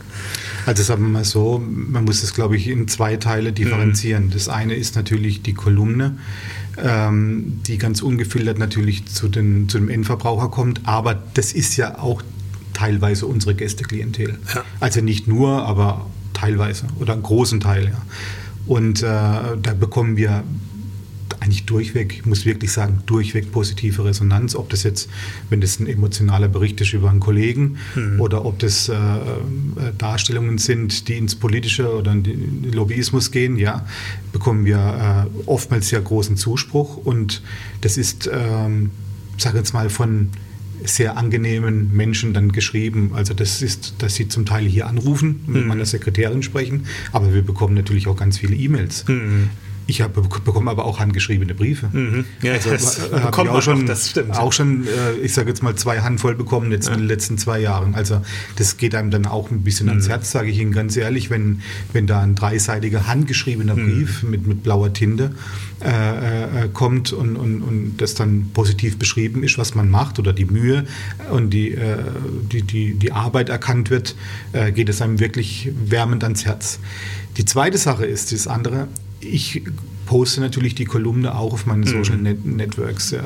Also 0.66 0.82
sagen 0.82 1.02
wir 1.02 1.08
mal 1.08 1.24
so, 1.24 1.60
man 1.66 2.04
muss 2.04 2.22
es, 2.22 2.32
glaube 2.32 2.56
ich, 2.56 2.68
in 2.68 2.86
zwei 2.86 3.16
Teile 3.16 3.52
differenzieren. 3.52 4.30
Das 4.30 4.48
eine 4.48 4.74
ist 4.74 4.94
natürlich 4.94 5.42
die 5.42 5.54
Kolumne, 5.54 6.18
ähm, 6.80 7.60
die 7.66 7.78
ganz 7.78 8.02
ungefiltert 8.02 8.58
natürlich 8.58 9.06
zu, 9.06 9.28
den, 9.28 9.68
zu 9.68 9.78
dem 9.78 9.88
Endverbraucher 9.88 10.48
kommt, 10.48 10.82
aber 10.84 11.20
das 11.34 11.52
ist 11.52 11.76
ja 11.76 11.98
auch 11.98 12.22
teilweise 12.72 13.26
unsere 13.26 13.54
Gästeklientel. 13.54 14.38
Ja. 14.54 14.64
Also 14.78 15.00
nicht 15.00 15.26
nur, 15.26 15.64
aber 15.64 16.06
teilweise 16.38 16.86
oder 17.00 17.12
einen 17.14 17.22
großen 17.22 17.60
Teil. 17.60 17.86
Ja. 17.86 18.02
Und 18.66 19.02
äh, 19.02 19.06
da 19.06 19.74
bekommen 19.78 20.16
wir 20.16 20.44
eigentlich 21.40 21.66
durchweg, 21.66 22.14
ich 22.14 22.26
muss 22.26 22.44
wirklich 22.44 22.72
sagen, 22.72 23.02
durchweg 23.06 23.52
positive 23.52 24.04
Resonanz. 24.04 24.54
Ob 24.54 24.70
das 24.70 24.82
jetzt, 24.82 25.08
wenn 25.50 25.60
das 25.60 25.78
ein 25.78 25.86
emotionaler 25.86 26.48
Bericht 26.48 26.80
ist 26.80 26.92
über 26.92 27.10
einen 27.10 27.20
Kollegen 27.20 27.78
oder 28.18 28.44
ob 28.44 28.58
das 28.58 28.88
äh, 28.88 28.94
äh, 28.94 28.98
Darstellungen 29.96 30.58
sind, 30.58 31.08
die 31.08 31.16
ins 31.16 31.34
Politische 31.34 31.94
oder 31.94 32.12
in 32.12 32.22
den 32.22 32.72
Lobbyismus 32.72 33.30
gehen, 33.30 33.56
ja, 33.56 33.86
bekommen 34.32 34.64
wir 34.64 35.26
äh, 35.26 35.48
oftmals 35.48 35.88
sehr 35.88 36.00
großen 36.00 36.36
Zuspruch. 36.36 36.96
Und 36.96 37.42
das 37.82 37.96
ist, 37.96 38.28
ähm, 38.32 38.90
sage 39.36 39.58
jetzt 39.58 39.72
mal, 39.72 39.90
von 39.90 40.30
sehr 40.84 41.16
angenehmen 41.16 41.94
Menschen 41.94 42.32
dann 42.32 42.52
geschrieben. 42.52 43.12
Also 43.14 43.34
das 43.34 43.62
ist, 43.62 43.94
dass 43.98 44.14
sie 44.14 44.28
zum 44.28 44.46
Teil 44.46 44.64
hier 44.64 44.86
anrufen, 44.86 45.40
mit 45.46 45.62
mhm. 45.62 45.68
meiner 45.68 45.86
Sekretärin 45.86 46.42
sprechen, 46.42 46.86
aber 47.12 47.34
wir 47.34 47.42
bekommen 47.42 47.74
natürlich 47.74 48.06
auch 48.08 48.16
ganz 48.16 48.38
viele 48.38 48.56
E-Mails. 48.56 49.06
Mhm. 49.08 49.50
Ich 49.88 50.02
habe 50.02 50.20
bekomme 50.20 50.70
aber 50.70 50.84
auch 50.84 51.00
handgeschriebene 51.00 51.54
Briefe. 51.54 51.88
Mhm. 51.90 52.26
Ja, 52.42 52.52
also, 52.52 52.70
das 52.70 52.98
äh, 52.98 53.20
bekommt 53.20 53.48
auch 53.48 53.62
schon, 53.62 53.86
das 53.86 54.10
stimmt. 54.10 54.36
Auch 54.36 54.52
schon, 54.52 54.86
äh, 54.86 55.14
ich 55.22 55.32
sage 55.32 55.48
jetzt 55.48 55.62
mal 55.62 55.76
zwei 55.76 56.00
Handvoll 56.00 56.34
bekommen 56.34 56.70
jetzt 56.70 56.88
ja. 56.88 56.92
in 56.92 57.00
den 57.00 57.08
letzten 57.08 57.38
zwei 57.38 57.58
Jahren. 57.58 57.94
Also 57.94 58.20
das 58.56 58.76
geht 58.76 58.94
einem 58.94 59.10
dann 59.10 59.24
auch 59.24 59.50
ein 59.50 59.62
bisschen 59.62 59.86
mhm. 59.86 59.92
ans 59.92 60.10
Herz, 60.10 60.30
sage 60.30 60.50
ich 60.50 60.58
Ihnen 60.58 60.72
ganz 60.72 60.94
ehrlich, 60.98 61.30
wenn, 61.30 61.62
wenn 61.94 62.06
da 62.06 62.20
ein 62.20 62.34
dreiseitiger 62.34 63.06
handgeschriebener 63.06 63.76
mhm. 63.76 63.86
Brief 63.86 64.22
mit, 64.24 64.46
mit 64.46 64.62
blauer 64.62 64.92
Tinte 64.92 65.34
äh, 65.82 66.64
äh, 66.64 66.68
kommt 66.70 67.14
und, 67.14 67.36
und, 67.36 67.62
und 67.62 67.96
das 67.96 68.14
dann 68.14 68.50
positiv 68.52 68.98
beschrieben 68.98 69.42
ist, 69.42 69.56
was 69.56 69.74
man 69.74 69.88
macht 69.88 70.18
oder 70.18 70.34
die 70.34 70.44
Mühe 70.44 70.84
und 71.30 71.48
die, 71.48 71.72
äh, 71.72 71.96
die, 72.52 72.60
die, 72.60 72.92
die 72.92 73.12
Arbeit 73.12 73.48
erkannt 73.48 73.88
wird, 73.88 74.16
äh, 74.52 74.70
geht 74.70 74.90
es 74.90 75.00
einem 75.00 75.18
wirklich 75.18 75.70
wärmend 75.82 76.24
ans 76.24 76.44
Herz. 76.44 76.78
Die 77.38 77.46
zweite 77.46 77.78
Sache 77.78 78.04
ist 78.04 78.32
das 78.32 78.46
andere, 78.46 78.88
ich 79.20 79.62
poste 80.06 80.40
natürlich 80.40 80.74
die 80.74 80.84
Kolumne 80.84 81.36
auch 81.36 81.52
auf 81.52 81.66
meinen 81.66 81.80
mhm. 81.80 81.86
Social 81.86 82.16
Net 82.16 82.44
Networks. 82.44 83.12
Äh, 83.12 83.20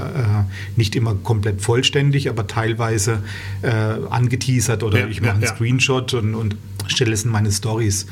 nicht 0.77 0.97
immer 0.97 1.15
komplett 1.15 1.63
vollständig, 1.63 2.29
aber 2.29 2.47
teilweise 2.47 3.23
äh, 3.63 3.69
angeteasert 3.69 4.83
oder 4.83 5.01
ja, 5.01 5.07
ich 5.07 5.21
mache 5.21 5.29
ja, 5.29 5.35
einen 5.35 5.43
ja. 5.43 5.55
Screenshot 5.55 6.15
und, 6.15 6.35
und 6.35 6.57
stelle 6.89 7.13
es 7.13 7.25
in 7.25 7.31
meine 7.31 7.53
Stories. 7.53 8.07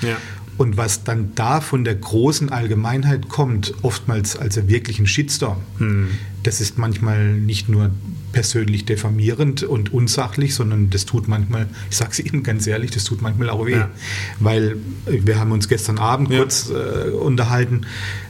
Und 0.56 0.76
was 0.76 1.04
dann 1.04 1.32
da 1.34 1.62
von 1.62 1.84
der 1.84 1.94
großen 1.94 2.50
Allgemeinheit 2.50 3.28
kommt, 3.28 3.72
oftmals 3.82 4.36
als 4.36 4.68
wirklichen 4.68 5.06
Shitstorm, 5.06 5.56
mhm. 5.78 6.08
das 6.42 6.60
ist 6.60 6.76
manchmal 6.76 7.32
nicht 7.32 7.68
nur 7.68 7.90
persönlich 8.32 8.84
diffamierend 8.84 9.62
und 9.62 9.92
unsachlich, 9.92 10.54
sondern 10.54 10.90
das 10.90 11.06
tut 11.06 11.28
manchmal, 11.28 11.68
ich 11.90 11.96
sage 11.96 12.10
es 12.12 12.20
Ihnen 12.20 12.42
ganz 12.42 12.66
ehrlich, 12.66 12.90
das 12.90 13.04
tut 13.04 13.22
manchmal 13.22 13.50
auch 13.50 13.66
weh. 13.66 13.72
Ja. 13.72 13.90
Weil 14.38 14.76
wir 15.06 15.38
haben 15.38 15.52
uns 15.52 15.68
gestern 15.68 15.98
Abend 15.98 16.30
ja. 16.30 16.38
kurz 16.38 16.70
äh, 16.70 17.10
unterhalten, 17.10 17.82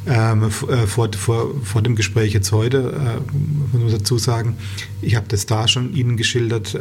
ähm, 0.06 0.44
äh, 0.44 0.86
vor, 0.86 1.10
vor, 1.12 1.54
vor 1.62 1.82
dem 1.82 1.96
Gespräch 1.96 2.32
jetzt 2.32 2.52
heute, 2.52 2.78
äh, 2.78 3.76
muss 3.76 3.82
man 3.82 3.92
dazu 3.92 4.18
sagen, 4.18 4.56
ich 5.02 5.16
habe 5.16 5.26
das 5.28 5.46
da 5.46 5.68
schon 5.68 5.94
Ihnen 5.94 6.16
geschildert, 6.16 6.74
äh, 6.74 6.80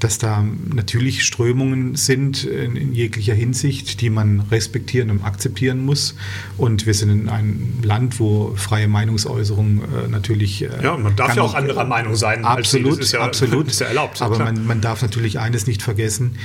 dass 0.00 0.18
da 0.18 0.44
natürlich 0.72 1.24
Strömungen 1.24 1.96
sind 1.96 2.44
in, 2.44 2.76
in, 2.76 2.92
jeglicher 2.92 3.34
Hinsicht, 3.34 4.00
die 4.00 4.10
man 4.10 4.40
respektieren 4.50 5.10
und 5.10 5.24
akzeptieren 5.24 5.84
muss. 5.84 6.14
Und 6.56 6.86
wir 6.86 6.94
sind 6.94 7.10
in 7.10 7.28
einem 7.28 7.82
Land, 7.82 8.20
wo 8.20 8.54
freie 8.56 8.88
Meinungsäußerung 8.88 9.82
äh, 9.82 10.08
natürlich. 10.08 10.62
Äh, 10.62 10.82
ja, 10.82 10.96
man 10.96 11.16
darf 11.16 11.36
ja 11.36 11.42
auch 11.42 11.54
anderer 11.54 11.84
Meinung 11.84 12.16
sein. 12.16 12.44
Absolut, 12.44 12.98
ist 12.98 13.12
ja, 13.12 13.20
absolut. 13.20 13.68
Ist 13.68 13.80
ja 13.80 13.86
erlaubt. 13.88 14.22
Aber 14.22 14.38
man, 14.38 14.66
man, 14.66 14.80
darf 14.80 15.02
natürlich 15.02 15.38
eines 15.38 15.66
nicht 15.66 15.82
vergessen: 15.82 16.36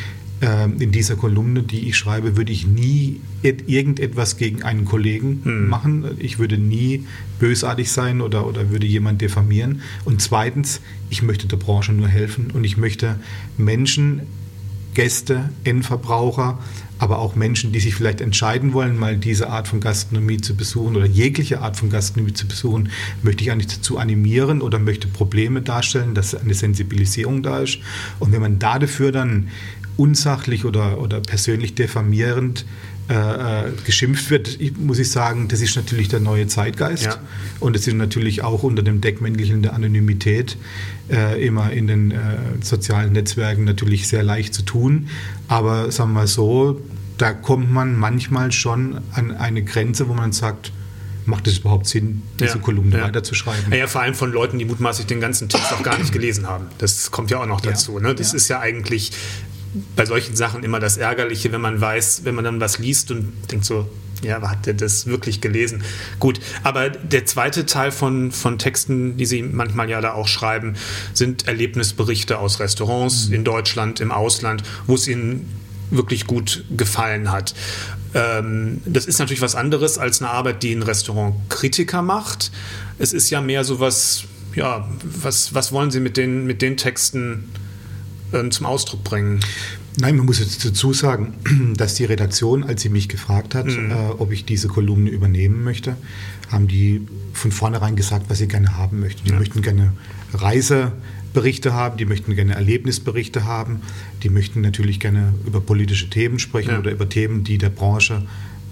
in 0.80 0.92
dieser 0.92 1.16
Kolumne, 1.16 1.64
die 1.64 1.88
ich 1.88 1.98
schreibe, 1.98 2.38
würde 2.38 2.52
ich 2.52 2.68
nie 2.68 3.22
irgendetwas 3.42 4.38
gegen 4.38 4.64
einen 4.64 4.86
Kollegen 4.86 5.42
hm. 5.44 5.70
machen. 5.70 6.06
Ich 6.20 6.40
würde 6.40 6.58
nie 6.58 7.06
bösartig 7.40 7.92
sein 7.92 8.22
oder, 8.22 8.48
oder 8.48 8.70
würde 8.70 8.88
jemand 8.88 9.22
diffamieren. 9.22 9.82
Und 10.06 10.22
zweitens, 10.22 10.82
ich 11.10 11.22
möchte 11.22 11.48
der 11.48 11.58
Branche 11.58 11.94
nur 11.94 12.08
helfen 12.08 12.52
und 12.52 12.64
ich 12.64 12.78
möchte 12.78 13.20
Menschen, 13.58 14.22
Gäste, 14.94 15.50
Endverbraucher, 15.64 16.60
aber 17.00 17.20
auch 17.20 17.36
Menschen, 17.36 17.72
die 17.72 17.80
sich 17.80 17.96
vielleicht 17.96 18.22
entscheiden 18.22 18.74
wollen, 18.74 18.98
mal 18.98 19.18
diese 19.18 19.50
Art 19.50 19.68
von 19.68 19.80
Gastronomie 19.82 20.38
zu 20.38 20.56
besuchen 20.56 20.96
oder 20.96 21.06
jegliche 21.06 21.62
Art 21.62 21.76
von 21.76 21.90
Gastronomie 21.90 22.34
zu 22.34 22.48
besuchen, 22.48 22.90
möchte 23.24 23.44
ich 23.44 23.52
eigentlich 23.52 23.76
dazu 23.76 23.98
animieren 23.98 24.62
oder 24.62 24.80
möchte 24.80 25.08
Probleme 25.08 25.62
darstellen, 25.62 26.14
dass 26.14 26.36
eine 26.36 26.54
Sensibilisierung 26.54 27.44
da 27.44 27.60
ist. 27.60 27.80
Und 28.20 28.32
wenn 28.32 28.42
man 28.42 28.60
dafür 28.60 29.12
dann 29.12 29.50
unsachlich 29.98 30.66
oder, 30.66 31.00
oder 31.00 31.20
persönlich 31.20 31.76
diffamierend 31.76 32.66
äh, 33.10 33.68
äh, 33.68 33.72
geschimpft 33.86 34.30
wird, 34.30 34.58
muss 34.78 34.98
ich 34.98 35.12
sagen, 35.12 35.50
das 35.50 35.60
ist 35.60 35.76
natürlich 35.76 36.08
der 36.08 36.22
neue 36.22 36.48
Zeitgeist. 36.48 37.04
Ja. 37.04 37.18
Und 37.60 37.76
es 37.76 37.86
ist 37.86 37.96
natürlich 37.96 38.44
auch 38.44 38.64
unter 38.64 38.82
dem 38.82 39.02
Deckmäntelchen 39.02 39.62
der 39.62 39.74
Anonymität 39.74 40.56
äh, 41.12 41.46
immer 41.46 41.72
in 41.74 41.88
den 41.88 42.12
äh, 42.12 42.16
sozialen 42.62 43.12
Netzwerken 43.12 43.66
natürlich 43.66 44.08
sehr 44.08 44.24
leicht 44.24 44.54
zu 44.54 44.62
tun. 44.62 45.10
Aber 45.50 45.92
sagen 45.92 46.12
wir 46.12 46.22
mal 46.22 46.28
so, 46.28 46.80
da 47.18 47.34
kommt 47.34 47.70
man 47.70 47.98
manchmal 47.98 48.54
schon 48.54 49.02
an 49.12 49.32
eine 49.32 49.64
Grenze, 49.64 50.08
wo 50.08 50.14
man 50.14 50.32
sagt, 50.32 50.72
macht 51.26 51.48
es 51.48 51.58
überhaupt 51.58 51.88
Sinn, 51.88 52.22
diese 52.40 52.56
ja, 52.56 52.58
Kolumne 52.58 52.98
ja. 52.98 53.04
weiterzuschreiben? 53.04 53.72
Ja, 53.72 53.80
ja, 53.80 53.88
vor 53.88 54.02
allem 54.02 54.16
von 54.16 54.32
Leuten, 54.32 54.60
die 54.60 54.66
mutmaßlich 54.66 55.08
den 55.08 55.20
ganzen 55.20 55.50
Text 55.50 55.74
auch 55.74 55.84
gar 55.84 55.98
nicht 55.98 56.14
gelesen 56.14 56.48
haben. 56.48 56.68
Das 56.78 57.12
kommt 57.12 57.32
ja 57.32 57.42
auch 57.42 57.46
noch 57.46 57.62
dazu. 57.62 58.00
Ne? 58.00 58.16
Das 58.16 58.34
ist 58.34 58.48
ja 58.48 58.60
eigentlich 58.60 59.12
bei 59.96 60.06
solchen 60.06 60.36
Sachen 60.36 60.64
immer 60.64 60.80
das 60.80 60.98
Ärgerliche, 60.98 61.52
wenn 61.52 61.62
man 61.62 61.80
weiß, 61.82 62.22
wenn 62.26 62.36
man 62.36 62.44
dann 62.44 62.60
was 62.60 62.80
liest 62.80 63.12
und 63.12 63.34
denkt 63.52 63.66
so, 63.66 63.90
ja, 64.24 64.42
hat 64.42 64.66
der 64.66 64.74
das 64.74 65.06
wirklich 65.06 65.42
gelesen? 65.42 65.84
Gut, 66.20 66.40
aber 66.64 66.90
der 66.90 67.26
zweite 67.26 67.66
Teil 67.66 67.92
von, 67.92 68.32
von 68.32 68.58
Texten, 68.58 69.18
die 69.18 69.26
Sie 69.26 69.44
manchmal 69.44 69.90
ja 69.90 70.02
da 70.02 70.14
auch 70.14 70.28
schreiben, 70.28 70.76
sind 71.14 71.48
Erlebnisberichte 71.48 72.40
aus 72.40 72.60
Restaurants 72.60 73.28
mhm. 73.28 73.34
in 73.36 73.44
Deutschland, 73.44 74.00
im 74.00 74.12
Ausland, 74.12 74.64
wo 74.88 74.96
es 74.96 75.08
Ihnen 75.08 75.50
wirklich 75.90 76.26
gut 76.26 76.66
gefallen 76.76 77.32
hat. 77.32 77.54
Ähm, 78.14 78.82
das 78.86 79.06
ist 79.06 79.20
natürlich 79.20 79.42
was 79.42 79.56
anderes 79.56 79.98
als 79.98 80.22
eine 80.22 80.32
Arbeit, 80.32 80.64
die 80.64 80.74
ein 80.74 80.84
Restaurantkritiker 80.84 82.02
macht. 82.02 82.52
Es 83.00 83.14
ist 83.14 83.30
ja 83.30 83.42
mehr 83.42 83.64
so 83.64 83.80
was, 83.80 84.24
ja, 84.56 84.88
was, 85.04 85.54
was 85.54 85.72
wollen 85.72 85.92
Sie 85.92 86.00
mit 86.00 86.18
den, 86.18 86.46
mit 86.46 86.62
den 86.62 86.78
Texten 86.78 87.50
ähm, 88.34 88.52
zum 88.52 88.66
Ausdruck 88.66 89.04
bringen? 89.04 89.40
Nein, 89.98 90.18
man 90.18 90.26
muss 90.26 90.40
jetzt 90.40 90.66
dazu 90.66 90.94
sagen, 90.94 91.34
dass 91.78 91.96
die 91.96 92.06
Redaktion, 92.06 92.64
als 92.64 92.82
sie 92.82 92.90
mich 92.90 93.10
gefragt 93.10 93.56
hat, 93.56 93.68
mhm. 93.68 93.92
äh, 93.92 93.96
ob 94.18 94.32
ich 94.32 94.46
diese 94.46 94.68
Kolumne 94.68 95.10
übernehmen 95.10 95.64
möchte, 95.64 95.96
haben 96.52 96.68
die 96.68 97.02
von 97.34 97.52
vornherein 97.52 97.96
gesagt, 97.96 98.26
was 98.30 98.40
sie 98.40 98.48
gerne 98.48 98.78
haben 98.78 99.00
möchten. 99.00 99.24
Die 99.26 99.32
ja. 99.32 99.40
möchten 99.40 99.62
gerne 99.62 99.94
Reiseberichte 100.34 101.74
haben, 101.74 101.98
die 101.98 102.06
möchten 102.06 102.36
gerne 102.36 102.56
Erlebnisberichte 102.56 103.46
haben, 103.46 103.82
die 104.24 104.30
möchten 104.30 104.62
natürlich 104.62 105.00
gerne 105.00 105.34
über 105.46 105.62
politische 105.62 106.10
Themen 106.10 106.40
sprechen 106.40 106.72
ja. 106.72 106.80
oder 106.80 106.92
über 106.92 107.08
Themen, 107.08 107.44
die 107.44 107.58
der 107.58 107.70
Branche 107.70 108.24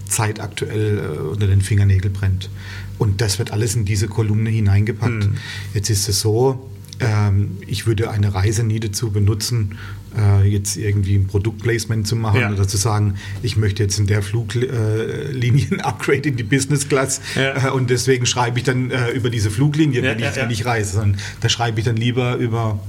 zeitaktuell 0.05 0.97
äh, 0.97 1.19
unter 1.19 1.47
den 1.47 1.61
Fingernägeln 1.61 2.13
brennt. 2.13 2.49
Und 2.97 3.21
das 3.21 3.39
wird 3.39 3.51
alles 3.51 3.75
in 3.75 3.85
diese 3.85 4.07
Kolumne 4.07 4.49
hineingepackt. 4.49 5.25
Mhm. 5.25 5.37
Jetzt 5.73 5.89
ist 5.89 6.07
es 6.07 6.19
so, 6.19 6.70
ähm, 7.01 7.57
ich 7.67 7.87
würde 7.87 8.09
eine 8.11 8.33
Reise 8.33 8.63
nie 8.63 8.79
dazu 8.79 9.11
benutzen, 9.11 9.77
äh, 10.17 10.47
jetzt 10.47 10.77
irgendwie 10.77 11.15
ein 11.15 11.27
Produktplacement 11.27 12.07
zu 12.07 12.15
machen 12.15 12.41
ja. 12.41 12.51
oder 12.51 12.67
zu 12.67 12.77
sagen, 12.77 13.15
ich 13.41 13.57
möchte 13.57 13.83
jetzt 13.83 13.97
in 13.99 14.07
der 14.07 14.21
Fluglinie 14.21 15.67
ein 15.71 15.81
Upgrade 15.81 16.29
in 16.29 16.35
die 16.35 16.43
Business 16.43 16.87
Class 16.87 17.21
ja. 17.35 17.67
äh, 17.67 17.71
und 17.71 17.89
deswegen 17.89 18.25
schreibe 18.25 18.59
ich 18.59 18.65
dann 18.65 18.91
äh, 18.91 19.11
über 19.11 19.29
diese 19.29 19.49
Fluglinie, 19.51 20.01
wenn, 20.03 20.19
ich, 20.19 20.35
wenn 20.35 20.51
ich 20.51 20.65
reise, 20.65 20.93
sondern 20.93 21.19
da 21.39 21.49
schreibe 21.49 21.79
ich 21.79 21.85
dann 21.85 21.97
lieber 21.97 22.35
über 22.35 22.79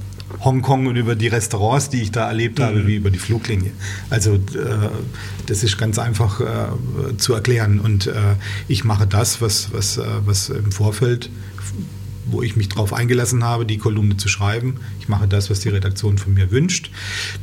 Hongkong 0.43 0.87
und 0.87 0.95
über 0.95 1.15
die 1.15 1.27
Restaurants, 1.27 1.89
die 1.89 2.01
ich 2.01 2.11
da 2.11 2.27
erlebt 2.27 2.59
habe, 2.59 2.79
mhm. 2.79 2.87
wie 2.87 2.95
über 2.95 3.11
die 3.11 3.19
Fluglinie. 3.19 3.71
Also 4.09 4.35
äh, 4.35 4.39
das 5.45 5.63
ist 5.63 5.77
ganz 5.77 5.99
einfach 5.99 6.39
äh, 6.39 7.17
zu 7.17 7.33
erklären. 7.33 7.79
Und 7.79 8.07
äh, 8.07 8.13
ich 8.67 8.83
mache 8.83 9.05
das, 9.05 9.41
was, 9.41 9.71
was, 9.73 9.97
äh, 9.97 10.03
was 10.25 10.49
im 10.49 10.71
Vorfeld 10.71 11.29
wo 12.33 12.41
ich 12.41 12.55
mich 12.55 12.69
darauf 12.69 12.91
eingelassen 12.91 13.43
habe, 13.43 13.65
die 13.65 13.77
Kolumne 13.77 14.17
zu 14.17 14.27
schreiben. 14.27 14.77
Ich 14.99 15.07
mache 15.07 15.27
das, 15.27 15.49
was 15.49 15.61
die 15.61 15.69
Redaktion 15.69 16.17
von 16.17 16.33
mir 16.33 16.51
wünscht. 16.51 16.91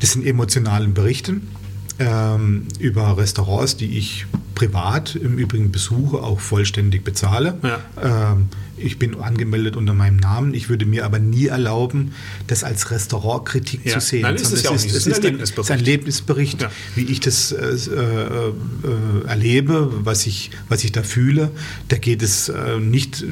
Das 0.01 0.13
sind 0.13 0.27
emotionale 0.27 0.89
Berichte 0.89 1.41
ähm, 1.99 2.67
über 2.79 3.17
Restaurants, 3.17 3.77
die 3.77 3.97
ich 3.97 4.27
privat 4.61 5.15
im 5.15 5.39
Übrigen 5.39 5.73
besuche, 5.73 6.19
auch 6.19 6.39
vollständig 6.39 7.03
bezahle. 7.03 7.57
Ja. 7.63 8.33
Ähm, 8.33 8.49
ich 8.77 8.99
bin 8.99 9.19
angemeldet 9.19 9.75
unter 9.75 9.95
meinem 9.95 10.19
Namen. 10.19 10.53
Ich 10.53 10.69
würde 10.69 10.85
mir 10.85 11.07
aber 11.07 11.19
nie 11.19 11.47
erlauben, 11.47 12.13
das 12.47 12.63
als 12.63 12.91
Restaurantkritik 12.91 13.87
ja. 13.87 13.95
zu 13.95 14.01
sehen. 14.01 14.23
Nein, 14.23 14.35
ist 14.35 14.53
es, 14.53 14.65
ja 14.65 14.69
auch 14.71 14.75
nicht. 14.75 14.95
Es 14.95 15.07
ist, 15.07 15.17
ein 15.17 15.25
Erlebnisbericht, 15.25 15.71
ein 15.71 15.79
Erlebnisbericht 15.79 16.61
ja. 16.61 16.71
wie 16.95 17.05
ich 17.05 17.21
das 17.21 17.53
äh, 17.53 17.69
äh, 17.69 18.53
erlebe, 19.27 19.91
was 20.05 20.27
ich, 20.27 20.51
was 20.69 20.85
ich 20.85 20.93
da 20.93 21.05
fühle. 21.05 21.53
Da 21.89 21.97
geht 21.97 22.23
es 22.23 22.51
äh, 22.51 22.79
nicht 22.79 23.25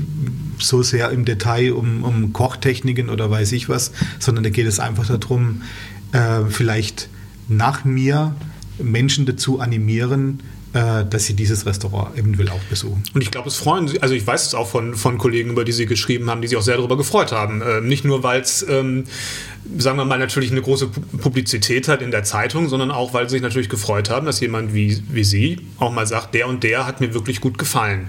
so 0.58 0.82
sehr 0.82 1.10
im 1.10 1.26
Detail 1.26 1.74
um, 1.74 2.04
um 2.04 2.32
Kochtechniken 2.32 3.10
oder 3.10 3.30
weiß 3.30 3.52
ich 3.52 3.68
was, 3.68 3.92
sondern 4.18 4.44
da 4.44 4.50
geht 4.50 4.66
es 4.66 4.80
einfach 4.80 5.06
darum, 5.06 5.60
äh, 6.12 6.46
vielleicht 6.48 7.10
nach 7.48 7.84
mir 7.84 8.34
Menschen 8.78 9.26
dazu 9.26 9.60
animieren, 9.60 10.40
äh, 10.40 10.57
dass 10.72 11.24
sie 11.24 11.34
dieses 11.34 11.64
Restaurant 11.66 12.16
eventuell 12.16 12.50
auch 12.50 12.60
besuchen. 12.68 13.02
Und 13.14 13.22
ich 13.22 13.30
glaube, 13.30 13.48
es 13.48 13.56
freuen 13.56 13.88
sie, 13.88 14.02
also 14.02 14.14
ich 14.14 14.26
weiß 14.26 14.46
es 14.46 14.54
auch 14.54 14.68
von, 14.68 14.94
von 14.94 15.16
Kollegen, 15.16 15.50
über 15.50 15.64
die 15.64 15.72
sie 15.72 15.86
geschrieben 15.86 16.28
haben, 16.30 16.42
die 16.42 16.48
sich 16.48 16.58
auch 16.58 16.62
sehr 16.62 16.76
darüber 16.76 16.96
gefreut 16.96 17.32
haben. 17.32 17.62
Ähm, 17.66 17.88
nicht 17.88 18.04
nur, 18.04 18.22
weil 18.22 18.42
es 18.42 18.66
ähm, 18.68 19.04
sagen 19.76 19.98
wir 19.98 20.04
mal, 20.04 20.18
natürlich 20.18 20.50
eine 20.50 20.62
große 20.62 20.88
Publizität 20.88 21.88
hat 21.88 22.00
in 22.00 22.10
der 22.10 22.24
Zeitung, 22.24 22.68
sondern 22.68 22.90
auch, 22.90 23.12
weil 23.12 23.28
sie 23.28 23.34
sich 23.34 23.42
natürlich 23.42 23.68
gefreut 23.68 24.08
haben, 24.08 24.24
dass 24.24 24.40
jemand 24.40 24.72
wie, 24.72 25.02
wie 25.10 25.24
Sie 25.24 25.60
auch 25.78 25.92
mal 25.92 26.06
sagt, 26.06 26.34
der 26.34 26.48
und 26.48 26.62
der 26.62 26.86
hat 26.86 27.00
mir 27.00 27.12
wirklich 27.12 27.40
gut 27.40 27.58
gefallen. 27.58 28.08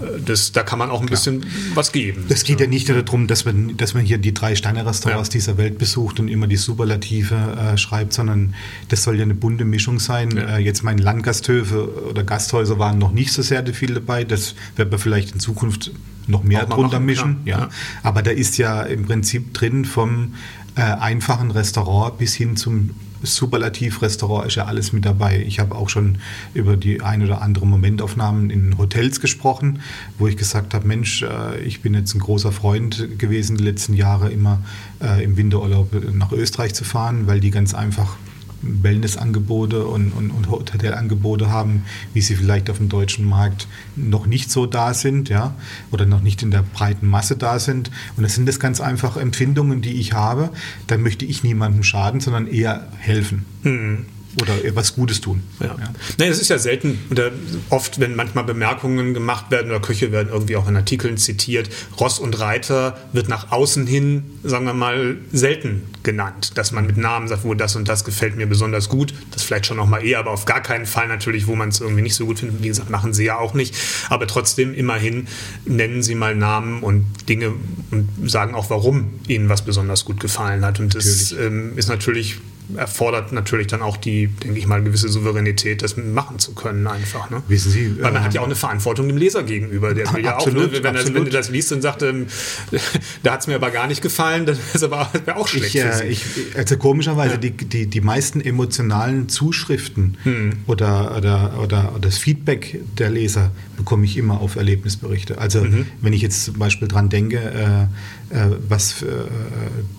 Ja. 0.00 0.06
Äh, 0.06 0.20
das, 0.20 0.52
da 0.52 0.62
kann 0.62 0.78
man 0.78 0.90
auch 0.90 1.00
ein 1.00 1.06
Klar. 1.06 1.18
bisschen 1.18 1.46
was 1.74 1.92
geben. 1.92 2.26
Das 2.28 2.44
geht 2.44 2.60
ja, 2.60 2.66
ja 2.66 2.70
nicht 2.70 2.88
nur 2.88 3.02
darum, 3.02 3.26
dass 3.26 3.44
man, 3.44 3.76
dass 3.76 3.94
man 3.94 4.04
hier 4.04 4.18
die 4.18 4.34
drei 4.34 4.54
Sterne-Restaurants 4.54 5.28
ja. 5.28 5.32
dieser 5.32 5.56
Welt 5.56 5.78
besucht 5.78 6.20
und 6.20 6.28
immer 6.28 6.46
die 6.46 6.56
Superlative 6.56 7.34
äh, 7.34 7.78
schreibt, 7.78 8.12
sondern 8.12 8.54
das 8.88 9.02
soll 9.02 9.16
ja 9.16 9.22
eine 9.22 9.34
bunte 9.34 9.64
Mischung 9.64 9.98
sein. 10.00 10.36
Äh, 10.36 10.58
jetzt 10.58 10.82
meine 10.82 11.00
Landgasthöfe 11.00 12.08
oder 12.10 12.24
Gasthäuser 12.24 12.78
waren 12.78 12.98
noch 12.98 13.12
nicht 13.12 13.32
so 13.32 13.42
sehr 13.42 13.64
viel 13.72 13.94
dabei. 13.94 14.24
Das 14.24 14.54
wird 14.76 14.90
man 14.90 14.98
vielleicht 14.98 15.32
in 15.32 15.40
Zukunft 15.40 15.92
noch 16.26 16.44
mehr 16.44 16.66
drunter 16.66 16.98
machen, 16.98 17.06
mischen. 17.06 17.36
Ja. 17.44 17.68
Aber 18.02 18.22
da 18.22 18.30
ist 18.30 18.58
ja 18.58 18.82
im 18.82 19.04
Prinzip 19.04 19.54
drin 19.54 19.84
vom 19.84 20.34
äh, 20.76 20.82
einfachen 20.82 21.50
Restaurant 21.50 22.18
bis 22.18 22.34
hin 22.34 22.56
zum 22.56 22.90
Superlativ-Restaurant 23.22 24.46
ist 24.46 24.54
ja 24.54 24.64
alles 24.64 24.92
mit 24.92 25.04
dabei. 25.04 25.44
Ich 25.46 25.60
habe 25.60 25.74
auch 25.74 25.88
schon 25.88 26.18
über 26.54 26.76
die 26.76 27.02
ein 27.02 27.22
oder 27.22 27.42
andere 27.42 27.66
Momentaufnahmen 27.66 28.50
in 28.50 28.78
Hotels 28.78 29.20
gesprochen, 29.20 29.82
wo 30.18 30.26
ich 30.26 30.36
gesagt 30.36 30.74
habe, 30.74 30.86
Mensch, 30.86 31.22
äh, 31.22 31.60
ich 31.60 31.82
bin 31.82 31.94
jetzt 31.94 32.14
ein 32.14 32.20
großer 32.20 32.52
Freund 32.52 33.18
gewesen, 33.18 33.56
die 33.56 33.64
letzten 33.64 33.94
Jahre 33.94 34.30
immer 34.30 34.62
äh, 35.02 35.22
im 35.22 35.36
Winterurlaub 35.36 35.94
nach 36.14 36.32
Österreich 36.32 36.74
zu 36.74 36.84
fahren, 36.84 37.26
weil 37.26 37.40
die 37.40 37.50
ganz 37.50 37.74
einfach 37.74 38.16
Wellnessangebote 38.62 39.86
und, 39.86 40.12
und, 40.12 40.30
und 40.30 40.50
Hotelangebote 40.50 41.50
haben, 41.50 41.84
wie 42.12 42.20
sie 42.20 42.36
vielleicht 42.36 42.70
auf 42.70 42.78
dem 42.78 42.88
deutschen 42.88 43.24
Markt 43.24 43.68
noch 43.96 44.26
nicht 44.26 44.50
so 44.50 44.66
da 44.66 44.94
sind, 44.94 45.28
ja, 45.28 45.54
oder 45.90 46.06
noch 46.06 46.20
nicht 46.20 46.42
in 46.42 46.50
der 46.50 46.62
breiten 46.62 47.06
Masse 47.06 47.36
da 47.36 47.58
sind. 47.58 47.90
Und 48.16 48.22
das 48.22 48.34
sind 48.34 48.46
das 48.46 48.60
ganz 48.60 48.80
einfach 48.80 49.16
Empfindungen, 49.16 49.82
die 49.82 49.94
ich 49.94 50.12
habe. 50.12 50.50
Da 50.86 50.98
möchte 50.98 51.24
ich 51.24 51.42
niemandem 51.42 51.82
schaden, 51.82 52.20
sondern 52.20 52.46
eher 52.46 52.88
helfen. 52.98 53.44
Mhm 53.62 54.06
oder 54.40 54.64
etwas 54.64 54.94
Gutes 54.94 55.20
tun. 55.20 55.42
Ja. 55.60 55.66
Ja. 55.66 55.92
Nein, 56.18 56.30
es 56.30 56.40
ist 56.40 56.48
ja 56.48 56.58
selten 56.58 57.00
oder 57.10 57.32
oft, 57.70 57.98
wenn 57.98 58.14
manchmal 58.14 58.44
Bemerkungen 58.44 59.12
gemacht 59.14 59.50
werden 59.50 59.70
oder 59.70 59.80
Köche 59.80 60.12
werden 60.12 60.28
irgendwie 60.32 60.56
auch 60.56 60.68
in 60.68 60.76
Artikeln 60.76 61.16
zitiert, 61.16 61.68
Ross 61.98 62.18
und 62.18 62.38
Reiter 62.38 62.98
wird 63.12 63.28
nach 63.28 63.50
außen 63.50 63.86
hin, 63.86 64.22
sagen 64.44 64.66
wir 64.66 64.74
mal, 64.74 65.16
selten 65.32 65.82
genannt, 66.02 66.52
dass 66.56 66.72
man 66.72 66.86
mit 66.86 66.96
Namen 66.96 67.28
sagt, 67.28 67.44
wo 67.44 67.54
das 67.54 67.76
und 67.76 67.88
das 67.88 68.04
gefällt 68.04 68.36
mir 68.36 68.46
besonders 68.46 68.88
gut, 68.88 69.12
das 69.32 69.42
vielleicht 69.42 69.66
schon 69.66 69.76
noch 69.76 69.86
mal 69.86 70.04
eher, 70.04 70.20
aber 70.20 70.30
auf 70.30 70.44
gar 70.44 70.62
keinen 70.62 70.86
Fall 70.86 71.08
natürlich, 71.08 71.46
wo 71.46 71.56
man 71.56 71.68
es 71.68 71.80
irgendwie 71.80 72.02
nicht 72.02 72.14
so 72.14 72.26
gut 72.26 72.38
findet. 72.38 72.62
Wie 72.62 72.68
gesagt, 72.68 72.90
machen 72.90 73.12
sie 73.12 73.24
ja 73.24 73.38
auch 73.38 73.54
nicht, 73.54 73.74
aber 74.08 74.26
trotzdem 74.26 74.74
immerhin 74.74 75.26
nennen 75.64 76.02
sie 76.02 76.14
mal 76.14 76.36
Namen 76.36 76.82
und 76.82 77.06
Dinge 77.28 77.52
und 77.90 78.08
sagen 78.30 78.54
auch, 78.54 78.70
warum 78.70 79.20
ihnen 79.26 79.48
was 79.48 79.62
besonders 79.62 80.04
gut 80.04 80.20
gefallen 80.20 80.64
hat. 80.64 80.80
Und 80.80 80.94
das 80.94 81.32
ähm, 81.32 81.76
ist 81.76 81.88
natürlich 81.88 82.38
erfordert 82.76 83.32
natürlich 83.32 83.66
dann 83.66 83.82
auch 83.82 83.96
die, 83.96 84.28
denke 84.28 84.58
ich 84.58 84.66
mal, 84.66 84.82
gewisse 84.82 85.08
Souveränität, 85.08 85.82
das 85.82 85.96
machen 85.96 86.38
zu 86.38 86.54
können 86.54 86.86
einfach. 86.86 87.30
Ne? 87.30 87.42
Wissen 87.48 87.70
Sie, 87.70 87.96
Weil 88.00 88.12
man 88.12 88.22
äh, 88.22 88.24
hat 88.24 88.34
ja 88.34 88.40
auch 88.40 88.46
eine 88.46 88.54
Verantwortung 88.54 89.08
dem 89.08 89.16
Leser 89.16 89.42
gegenüber. 89.42 89.94
Der 89.94 90.12
will 90.12 90.24
ja 90.24 90.34
absolut, 90.34 90.68
auch, 90.68 90.72
ne, 90.72 90.82
wenn, 90.82 90.94
er, 90.94 91.04
wenn 91.14 91.24
du 91.24 91.30
das 91.30 91.50
liest 91.50 91.72
und 91.72 91.82
sagt, 91.82 92.02
ähm, 92.02 92.26
da 93.22 93.32
hat 93.32 93.40
es 93.40 93.46
mir 93.46 93.54
aber 93.54 93.70
gar 93.70 93.86
nicht 93.86 94.02
gefallen, 94.02 94.46
dann 94.46 94.56
ist 94.72 94.82
aber 94.82 95.10
auch 95.34 95.48
schlecht. 95.48 95.74
Ich, 95.74 95.80
äh, 95.80 96.08
ich, 96.08 96.24
also 96.56 96.76
komischerweise, 96.76 97.34
ja. 97.34 97.38
die, 97.38 97.52
die, 97.52 97.86
die 97.86 98.00
meisten 98.00 98.40
emotionalen 98.40 99.28
Zuschriften 99.28 100.16
hm. 100.22 100.52
oder, 100.66 101.16
oder, 101.16 101.58
oder, 101.62 101.92
oder, 101.94 101.98
das 102.00 102.18
Feedback 102.18 102.80
der 102.98 103.10
Leser 103.10 103.52
bekomme 103.76 104.04
ich 104.04 104.16
immer 104.16 104.40
auf 104.40 104.56
Erlebnisberichte. 104.56 105.38
Also 105.38 105.62
mhm. 105.62 105.86
wenn 106.00 106.12
ich 106.12 106.22
jetzt 106.22 106.44
zum 106.44 106.58
Beispiel 106.58 106.88
dran 106.88 107.08
denke, 107.08 107.38
äh, 107.38 108.36
äh 108.36 108.56
was 108.68 109.02
äh, 109.02 109.06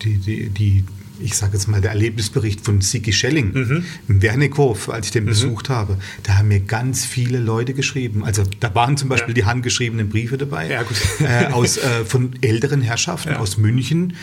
die, 0.03 0.17
die, 0.17 0.49
die 0.49 0.83
ich 1.21 1.35
sage 1.35 1.53
jetzt 1.53 1.67
mal, 1.67 1.81
der 1.81 1.91
Erlebnisbericht 1.91 2.61
von 2.61 2.81
Siki 2.81 3.13
Schelling 3.13 3.53
mhm. 3.53 3.85
im 4.07 4.21
Wernickhof, 4.21 4.89
als 4.89 5.07
ich 5.07 5.11
den 5.11 5.23
mhm. 5.23 5.29
besucht 5.29 5.69
habe, 5.69 5.97
da 6.23 6.37
haben 6.37 6.47
mir 6.47 6.59
ganz 6.59 7.05
viele 7.05 7.39
Leute 7.39 7.73
geschrieben. 7.73 8.23
Also 8.23 8.43
da 8.59 8.73
waren 8.75 8.97
zum 8.97 9.09
Beispiel 9.09 9.35
ja. 9.37 9.43
die 9.43 9.45
handgeschriebenen 9.45 10.09
Briefe 10.09 10.37
dabei 10.37 10.69
ja, 10.69 10.81
äh, 11.25 11.51
aus, 11.51 11.77
äh, 11.77 12.05
von 12.05 12.33
älteren 12.41 12.81
Herrschaften 12.81 13.31
ja. 13.31 13.39
aus 13.39 13.57
München, 13.57 14.15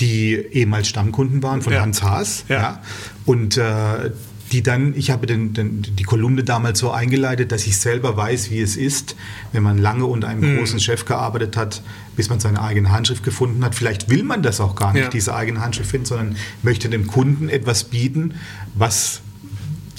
die 0.00 0.34
ehemals 0.34 0.88
Stammkunden 0.88 1.42
waren 1.42 1.62
von 1.62 1.74
Hans 1.74 2.02
Haas. 2.02 2.44
Ja. 2.48 2.82
Und 3.24 3.56
äh, 3.56 4.10
die 4.52 4.62
dann, 4.62 4.94
ich 4.96 5.10
habe 5.10 5.26
den, 5.26 5.54
den, 5.54 5.82
die 5.82 6.02
Kolumne 6.04 6.44
damals 6.44 6.78
so 6.78 6.90
eingeleitet, 6.90 7.52
dass 7.52 7.66
ich 7.66 7.78
selber 7.78 8.16
weiß, 8.16 8.50
wie 8.50 8.60
es 8.60 8.76
ist, 8.76 9.16
wenn 9.52 9.62
man 9.62 9.78
lange 9.78 10.06
unter 10.06 10.28
einem 10.28 10.52
mhm. 10.52 10.58
großen 10.58 10.80
Chef 10.80 11.04
gearbeitet 11.04 11.56
hat, 11.56 11.82
bis 12.16 12.28
man 12.28 12.40
seine 12.40 12.62
eigene 12.62 12.90
Handschrift 12.92 13.24
gefunden 13.24 13.64
hat. 13.64 13.74
Vielleicht 13.74 14.08
will 14.08 14.22
man 14.22 14.42
das 14.42 14.60
auch 14.60 14.76
gar 14.76 14.92
nicht, 14.92 15.04
ja. 15.04 15.10
diese 15.10 15.34
eigene 15.34 15.60
Handschrift 15.60 15.90
finden, 15.90 16.06
sondern 16.06 16.36
möchte 16.62 16.88
dem 16.88 17.06
Kunden 17.06 17.48
etwas 17.48 17.84
bieten, 17.84 18.34
was 18.74 19.20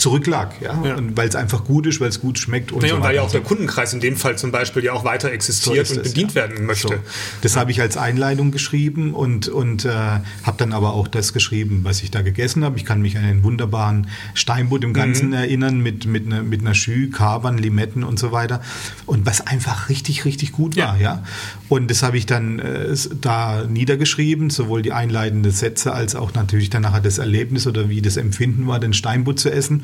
zurücklag, 0.08 0.62
ja, 0.62 0.82
ja. 0.84 0.96
weil 1.15 1.28
es 1.28 1.36
einfach 1.36 1.63
gut 1.63 1.86
ist, 1.86 2.00
weil 2.00 2.10
es 2.10 2.22
gut 2.22 2.39
schmeckt 2.39 2.72
und, 2.72 2.82
nee, 2.82 2.89
so 2.89 2.96
und 2.96 3.04
weil 3.04 3.15
ja 3.15 3.22
auch 3.22 3.32
der 3.32 3.41
Kundenkreis 3.41 3.93
in 3.93 4.00
dem 4.00 4.15
Fall 4.15 4.38
zum 4.38 4.52
Beispiel 4.52 4.84
ja 4.84 4.93
auch 4.93 5.04
weiter 5.04 5.32
existiert 5.32 5.88
so 5.88 5.96
und 5.96 6.04
bedient 6.04 6.32
ja. 6.32 6.36
werden 6.36 6.65
möchte. 6.65 6.88
So. 6.88 6.93
Das 7.41 7.56
ja. 7.56 7.62
habe 7.62 7.72
ich 7.72 7.82
als 7.82 7.98
Einleitung 7.98 8.52
geschrieben 8.52 9.13
und, 9.13 9.48
und 9.48 9.86
äh, 9.86 9.89
habe 9.89 10.58
dann 10.58 10.74
aber 10.74 10.93
auch 10.93 11.08
das 11.08 11.34
geschrieben, 11.34 11.82
was 11.84 12.02
ich 12.04 12.12
da 12.12 12.22
gegessen 12.22 12.63
habe. 12.63 12.78
Ich 12.78 12.86
kann 12.86 13.02
mich 13.02 13.17
an 13.17 13.24
einen 13.24 13.43
wunderbaren 13.43 14.08
Steinbutt 14.34 14.84
im 14.84 14.93
Ganzen 14.93 15.28
mhm. 15.28 15.34
erinnern 15.34 15.80
mit, 15.82 16.06
mit, 16.06 16.28
ne, 16.28 16.43
mit 16.43 16.62
einer 16.62 16.74
Schü, 16.74 17.10
Kapern, 17.10 17.58
Limetten 17.58 18.04
und 18.04 18.17
so 18.20 18.32
weiter 18.32 18.62
und 19.06 19.26
was 19.26 19.46
einfach 19.46 19.89
richtig, 19.89 20.26
richtig 20.26 20.52
gut 20.52 20.78
war, 20.78 20.98
ja. 21.00 21.24
Und 21.70 21.91
das 21.91 22.02
habe 22.02 22.17
ich 22.17 22.26
dann 22.26 22.60
äh, 22.60 22.96
da 23.20 23.65
niedergeschrieben, 23.67 24.50
sowohl 24.50 24.82
die 24.82 24.93
einleitenden 24.93 25.52
Sätze 25.52 25.93
als 25.93 26.15
auch 26.15 26.34
natürlich 26.34 26.70
dann 26.70 26.84
nachher 26.84 27.02
das 27.02 27.17
Erlebnis 27.17 27.67
oder 27.67 27.89
wie 27.89 28.02
das 28.02 28.15
Empfinden 28.15 28.67
war, 28.67 28.80
den 28.80 28.93
Steinbutt 28.93 29.39
zu 29.39 29.52
essen. 29.52 29.84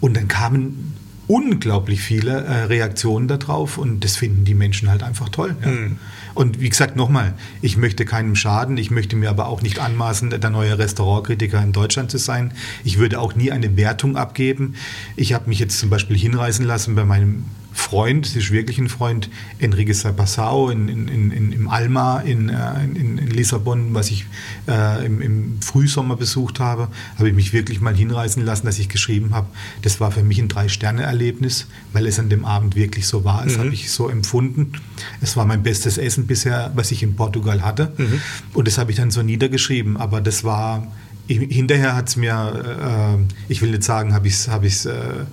Und 0.00 0.16
dann 0.16 0.28
kamen 0.28 0.94
unglaublich 1.28 2.00
viele 2.00 2.44
äh, 2.44 2.64
Reaktionen 2.64 3.28
darauf 3.28 3.76
und 3.76 4.02
das 4.02 4.16
finden 4.16 4.44
die 4.44 4.54
Menschen 4.54 4.90
halt 4.90 5.02
einfach 5.02 5.28
toll. 5.28 5.54
Ja. 5.62 5.68
Mhm. 5.68 5.98
Und 6.34 6.60
wie 6.60 6.68
gesagt, 6.68 6.96
nochmal, 6.96 7.34
ich 7.60 7.76
möchte 7.76 8.04
keinem 8.04 8.34
schaden, 8.34 8.76
ich 8.76 8.90
möchte 8.90 9.16
mir 9.16 9.28
aber 9.28 9.48
auch 9.48 9.60
nicht 9.60 9.78
anmaßen, 9.78 10.30
der 10.30 10.50
neue 10.50 10.78
Restaurantkritiker 10.78 11.62
in 11.62 11.72
Deutschland 11.72 12.10
zu 12.10 12.18
sein. 12.18 12.52
Ich 12.84 12.98
würde 12.98 13.20
auch 13.20 13.34
nie 13.34 13.50
eine 13.50 13.76
Wertung 13.76 14.16
abgeben. 14.16 14.74
Ich 15.16 15.32
habe 15.32 15.48
mich 15.48 15.58
jetzt 15.58 15.78
zum 15.78 15.90
Beispiel 15.90 16.16
hinreißen 16.16 16.64
lassen 16.64 16.94
bei 16.94 17.04
meinem 17.04 17.44
Freund, 17.78 18.26
es 18.26 18.34
ist 18.34 18.50
wirklich 18.50 18.78
ein 18.78 18.88
Freund, 18.88 19.30
Enrique 19.60 19.94
Sapassao 19.94 20.68
in, 20.68 20.88
in, 20.88 21.30
in, 21.30 21.52
im 21.52 21.68
Alma 21.68 22.18
in, 22.20 22.48
äh, 22.48 22.84
in, 22.84 23.18
in, 23.18 23.28
Lissabon, 23.28 23.94
was 23.94 24.10
ich 24.10 24.26
äh, 24.66 25.06
im, 25.06 25.22
im, 25.22 25.62
Frühsommer 25.62 26.16
besucht 26.16 26.58
habe, 26.58 26.88
habe 27.16 27.28
ich 27.28 27.34
mich 27.34 27.52
wirklich 27.52 27.80
mal 27.80 27.94
hinreißen 27.94 28.44
lassen, 28.44 28.66
dass 28.66 28.78
ich 28.80 28.88
geschrieben 28.88 29.32
habe, 29.32 29.46
das 29.82 30.00
war 30.00 30.10
für 30.10 30.24
mich 30.24 30.40
ein 30.40 30.48
Drei-Sterne-Erlebnis, 30.48 31.68
weil 31.92 32.06
es 32.06 32.18
an 32.18 32.28
dem 32.28 32.44
Abend 32.44 32.74
wirklich 32.74 33.06
so 33.06 33.24
war. 33.24 33.44
Das 33.44 33.54
mhm. 33.54 33.60
habe 33.60 33.68
ich 33.68 33.90
so 33.90 34.08
empfunden. 34.08 34.72
Es 35.20 35.36
war 35.36 35.46
mein 35.46 35.62
bestes 35.62 35.98
Essen 35.98 36.26
bisher, 36.26 36.72
was 36.74 36.90
ich 36.90 37.02
in 37.04 37.14
Portugal 37.14 37.62
hatte. 37.62 37.92
Mhm. 37.96 38.20
Und 38.54 38.66
das 38.66 38.76
habe 38.76 38.90
ich 38.90 38.96
dann 38.96 39.12
so 39.12 39.22
niedergeschrieben. 39.22 39.96
Aber 39.96 40.20
das 40.20 40.42
war 40.42 40.88
hinterher 41.28 41.94
hat 41.94 42.08
es 42.08 42.16
mir, 42.16 43.18
äh, 43.20 43.52
ich 43.52 43.62
will 43.62 43.70
nicht 43.70 43.84
sagen, 43.84 44.14
habe 44.14 44.28
ich 44.28 44.34
es 44.34 44.48
hab 44.48 44.64
äh, 44.64 44.66
äh, 44.66 45.26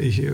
ich, 0.00 0.22
äh, 0.22 0.32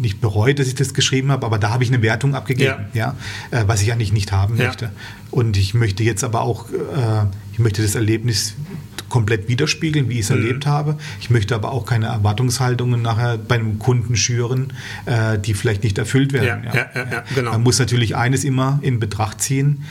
nicht 0.00 0.20
bereut, 0.20 0.58
dass 0.58 0.66
ich 0.66 0.74
das 0.74 0.94
geschrieben 0.94 1.30
habe, 1.30 1.46
aber 1.46 1.58
da 1.58 1.70
habe 1.70 1.84
ich 1.84 1.90
eine 1.90 2.02
Wertung 2.02 2.34
abgegeben, 2.34 2.86
ja. 2.92 3.16
ja 3.50 3.60
äh, 3.60 3.64
was 3.66 3.82
ich 3.82 3.92
eigentlich 3.92 4.12
nicht 4.12 4.32
haben 4.32 4.56
ja. 4.56 4.66
möchte. 4.66 4.90
Und 5.30 5.56
ich 5.56 5.74
möchte 5.74 6.02
jetzt 6.02 6.24
aber 6.24 6.42
auch, 6.42 6.70
äh, 6.70 6.74
ich 7.52 7.58
möchte 7.58 7.82
das 7.82 7.94
Erlebnis 7.94 8.54
komplett 9.08 9.48
widerspiegeln, 9.48 10.08
wie 10.08 10.14
ich 10.14 10.20
es 10.20 10.30
mhm. 10.30 10.36
erlebt 10.36 10.66
habe. 10.66 10.96
Ich 11.20 11.30
möchte 11.30 11.54
aber 11.54 11.72
auch 11.72 11.84
keine 11.84 12.06
Erwartungshaltungen 12.06 13.02
nachher 13.02 13.36
bei 13.36 13.56
einem 13.56 13.78
Kunden 13.78 14.16
schüren, 14.16 14.72
äh, 15.06 15.38
die 15.38 15.54
vielleicht 15.54 15.84
nicht 15.84 15.98
erfüllt 15.98 16.32
werden. 16.32 16.64
Ja. 16.64 17.22
Genau. 17.34 17.52
Man 17.52 17.62
muss 17.62 17.78
natürlich 17.78 18.16
eines 18.16 18.44
immer 18.44 18.78
in 18.82 18.98
Betracht 18.98 19.40
ziehen 19.40 19.84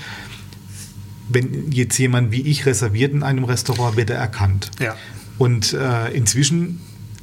wenn 1.34 1.71
jetzt 1.71 1.97
jemand 1.97 2.32
wie 2.32 2.41
ich 2.41 2.65
reserviert 2.65 3.13
in 3.13 3.24
einem 3.24 3.43
Restaurant, 3.43 3.95
wird 3.95 4.10
er 4.10 4.17
erkannt. 4.17 4.71
Ja. 4.80 4.95
Und 5.38 5.74
äh, 5.74 6.10
inzwischen 6.12 6.82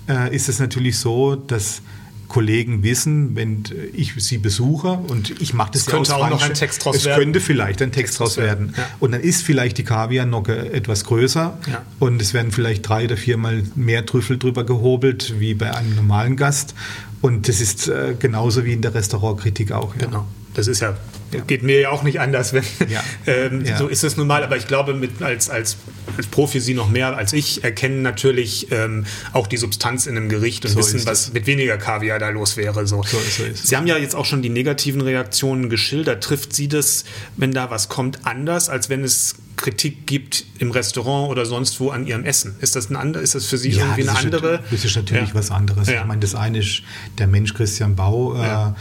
äh, 0.09 0.35
ist 0.35 0.49
es 0.49 0.59
natürlich 0.59 0.99
so, 0.99 1.37
dass 1.37 1.83
Kollegen 2.29 2.83
wissen, 2.83 3.35
wenn 3.37 3.65
ich 3.95 4.13
sie 4.19 4.37
besuche 4.37 4.89
und 4.93 5.41
ich 5.41 5.55
mache 5.55 5.73
das 5.73 5.83
es 5.83 5.87
ja 5.87 5.93
könnte 5.95 6.15
auch 6.15 6.29
noch 6.29 6.43
ein 6.43 6.53
Text 6.53 6.85
draus 6.85 6.97
es 6.97 7.05
werden. 7.07 7.19
Es 7.19 7.25
könnte 7.25 7.41
vielleicht 7.41 7.81
ein 7.81 7.91
Text, 7.91 8.19
Text 8.19 8.21
draus 8.21 8.37
werden. 8.37 8.75
Ja. 8.77 8.87
Und 9.01 9.13
dann 9.13 9.23
ist 9.23 9.43
vielleicht 9.43 9.79
die 9.79 9.85
Kaviarnocke 9.85 10.73
etwas 10.73 11.05
größer 11.05 11.59
ja. 11.67 11.83
und 11.99 12.21
es 12.21 12.35
werden 12.35 12.53
vielleicht 12.53 12.87
drei 12.87 13.05
oder 13.05 13.17
viermal 13.17 13.63
mehr 13.75 14.05
Trüffel 14.05 14.39
drüber 14.39 14.65
gehobelt 14.65 15.41
wie 15.41 15.55
bei 15.55 15.75
einem 15.75 15.97
normalen 15.97 16.37
Gast. 16.37 16.75
Und 17.23 17.49
das 17.49 17.61
ist 17.61 17.89
äh, 17.89 18.15
genauso 18.19 18.65
wie 18.65 18.75
in 18.75 18.83
der 18.83 18.95
Restaurantkritik 18.95 19.73
auch. 19.73 19.95
Ja. 19.97 20.07
Genau 20.07 20.27
das 20.59 20.67
ist 20.67 20.81
ja, 20.81 20.97
ja, 21.33 21.41
geht 21.43 21.63
mir 21.63 21.79
ja 21.79 21.91
auch 21.91 22.03
nicht 22.03 22.19
anders, 22.19 22.53
wenn 22.53 22.65
ja. 22.89 23.01
ähm, 23.27 23.65
ja. 23.65 23.79
so 23.79 23.87
ist 23.87 24.03
es 24.03 24.17
nun 24.17 24.27
mal. 24.27 24.43
Aber 24.43 24.57
ich 24.57 24.67
glaube, 24.67 24.93
mit, 24.93 25.23
als, 25.23 25.49
als, 25.49 25.77
als 26.17 26.27
Profi 26.27 26.59
Sie 26.59 26.75
noch 26.75 26.91
mehr 26.91 27.17
als 27.17 27.33
ich 27.33 27.63
erkennen 27.63 28.03
natürlich 28.03 28.73
ähm, 28.73 29.07
auch 29.33 29.47
die 29.47 29.57
Substanz 29.57 30.07
in 30.07 30.17
einem 30.17 30.29
Gericht 30.29 30.65
und 30.65 30.73
so 30.73 30.79
wissen, 30.79 31.07
was 31.07 31.33
mit 31.33 31.47
weniger 31.47 31.79
Kaviar 31.79 32.19
da 32.19 32.31
los 32.31 32.57
wäre. 32.57 32.89
So. 32.89 33.05
So, 33.05 33.19
so 33.19 33.45
Sie 33.55 33.77
haben 33.77 33.87
ja 33.87 33.99
jetzt 33.99 34.17
auch 34.17 34.25
schon 34.25 34.43
die 34.43 34.49
negativen 34.49 35.01
Reaktionen 35.01 35.71
geschildert. 35.71 36.25
Trifft 36.25 36.53
Sie 36.53 36.67
das, 36.67 37.05
wenn 37.37 37.53
da 37.53 37.71
was 37.71 37.89
kommt, 37.89 38.27
anders, 38.27 38.69
als 38.69 38.89
wenn 38.89 39.05
es 39.05 39.37
Kritik 39.55 40.09
gibt 40.09 40.45
im 40.59 40.73
Restaurant 40.73 41.31
oder 41.31 41.47
sonst 41.47 41.79
wo 41.79 41.91
an 41.91 42.05
ihrem 42.05 42.25
Essen. 42.25 42.57
Ist 42.61 42.75
das, 42.75 42.91
ein 42.91 43.15
ist 43.15 43.37
das 43.37 43.47
für 43.47 43.59
Sie 43.59 43.71
ja, 43.71 43.85
irgendwie 43.85 44.09
eine 44.09 44.19
andere? 44.19 44.65
Das 44.73 44.85
ist 44.85 44.97
natürlich 44.97 45.29
ja. 45.29 45.35
was 45.35 45.53
anderes. 45.53 45.87
Ja. 45.87 46.01
Ich 46.01 46.07
meine, 46.07 46.21
das 46.21 46.35
eine 46.35 46.59
ist 46.59 46.83
der 47.19 47.29
Mensch 47.29 47.55
Christian 47.55 47.95
Bau. 47.95 48.35
Äh, 48.35 48.73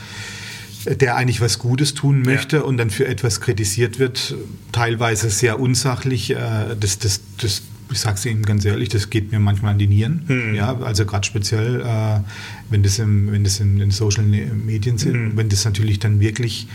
der 0.96 1.16
eigentlich 1.16 1.42
was 1.42 1.60
Gutes 1.60 1.94
tun 1.94 2.22
möchte 2.22 2.58
ja. 2.58 2.64
und 2.64 2.78
dann 2.78 2.90
für 2.90 3.08
etwas 3.08 3.42
kritisiert 3.42 4.00
wird, 4.00 4.36
teilweise 4.72 5.30
sehr 5.30 5.60
unsachlich. 5.60 6.32
Äh, 6.32 6.76
das, 6.80 7.00
das, 7.00 7.22
das, 7.42 7.62
ich 7.92 8.00
sage 8.00 8.16
es 8.16 8.26
Ihnen 8.26 8.44
ganz 8.44 8.66
ehrlich, 8.66 8.90
das 8.90 9.10
geht 9.10 9.32
mir 9.32 9.40
manchmal 9.40 9.74
an 9.74 9.80
die 9.80 9.88
Nieren. 9.88 10.24
Mhm. 10.28 10.56
Ja, 10.56 10.78
also 10.80 11.06
gerade 11.06 11.26
speziell, 11.26 11.82
äh, 11.82 12.20
wenn 12.70 12.84
das, 12.84 13.00
im, 13.00 13.32
wenn 13.32 13.44
das 13.44 13.60
in 13.60 13.80
den 13.80 13.92
Social 13.92 14.24
Medien 14.24 14.98
sind, 14.98 15.14
mhm. 15.14 15.38
wenn 15.38 15.50
das 15.50 15.66
natürlich 15.66 16.00
dann 16.00 16.20
wirklich 16.20 16.68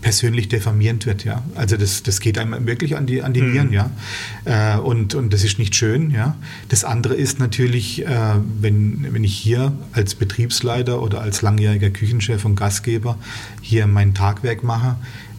persönlich 0.00 0.48
diffamierend 0.48 1.06
wird, 1.06 1.24
ja. 1.24 1.42
Also 1.54 1.76
das, 1.76 2.02
das 2.02 2.20
geht 2.20 2.38
einem 2.38 2.66
wirklich 2.66 2.96
an 2.96 3.06
die, 3.06 3.22
an 3.22 3.32
die 3.32 3.42
mhm. 3.42 3.52
Nieren, 3.52 3.72
ja. 3.72 3.90
Äh, 4.44 4.78
und, 4.78 5.14
und 5.14 5.32
das 5.32 5.44
ist 5.44 5.58
nicht 5.58 5.74
schön, 5.74 6.10
ja. 6.10 6.36
Das 6.68 6.84
andere 6.84 7.14
ist 7.14 7.38
natürlich, 7.38 8.06
äh, 8.06 8.34
wenn, 8.60 9.12
wenn 9.12 9.24
ich 9.24 9.34
hier 9.34 9.72
als 9.92 10.14
Betriebsleiter 10.14 11.02
oder 11.02 11.20
als 11.20 11.42
langjähriger 11.42 11.90
Küchenchef 11.90 12.44
und 12.44 12.56
Gastgeber 12.56 13.18
hier 13.60 13.86
mein 13.86 14.14
Tagwerk 14.14 14.62
mache, 14.62 14.96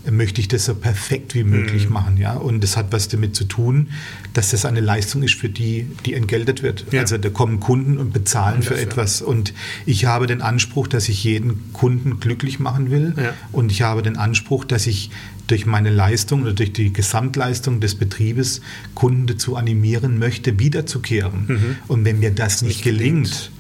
möchte 0.10 0.42
ich 0.42 0.48
das 0.48 0.66
so 0.66 0.76
perfekt 0.76 1.36
wie 1.36 1.44
möglich 1.44 1.88
mhm. 1.88 1.94
machen. 1.94 2.18
Ja? 2.18 2.34
Und 2.34 2.64
das 2.64 2.78
hat 2.78 2.88
was 2.92 3.08
damit 3.08 3.36
zu 3.36 3.44
tun, 3.44 3.90
dass 4.34 4.52
das 4.52 4.66
eine 4.66 4.80
Leistung 4.80 5.24
ist, 5.24 5.36
für 5.36 5.50
die, 5.50 5.88
die 6.06 6.14
entgeltet 6.14 6.64
wird. 6.64 6.86
Ja. 6.92 7.02
Also 7.02 7.18
da 7.18 7.30
kommen 7.30 7.60
Kunden 7.60 7.98
und 7.98 8.14
bezahlen 8.14 8.58
und 8.58 8.66
für 8.66 8.80
etwas. 8.80 9.22
Und 9.22 9.54
ich 9.86 10.06
habe 10.06 10.28
den 10.28 10.42
Anspruch, 10.42 10.88
dass 10.88 11.10
ich 11.10 11.24
jeden 11.24 11.72
Kunden 11.74 12.20
glücklich 12.20 12.60
machen 12.60 12.90
will. 12.90 13.14
Ja. 13.18 13.34
Und 13.52 13.72
ich 13.72 13.82
habe 13.82 14.02
den 14.02 14.18
Anspruch, 14.18 14.66
dass 14.66 14.88
ich 14.88 15.12
durch 15.48 15.66
meine 15.66 15.90
Leistung 15.90 16.44
oder 16.44 16.54
durch 16.54 16.72
die 16.72 16.94
Gesamtleistung 16.94 17.80
des 17.82 17.96
Betriebes 17.96 18.62
Kunden 18.96 19.28
dazu 19.28 19.56
animieren 19.56 20.18
möchte, 20.18 20.60
wiederzukehren. 20.60 21.46
Mhm. 21.48 21.76
Und 21.88 22.06
wenn 22.06 22.20
mir 22.20 22.32
das 22.32 22.62
nicht, 22.62 22.78
nicht 22.78 22.84
gelingt 22.84 23.52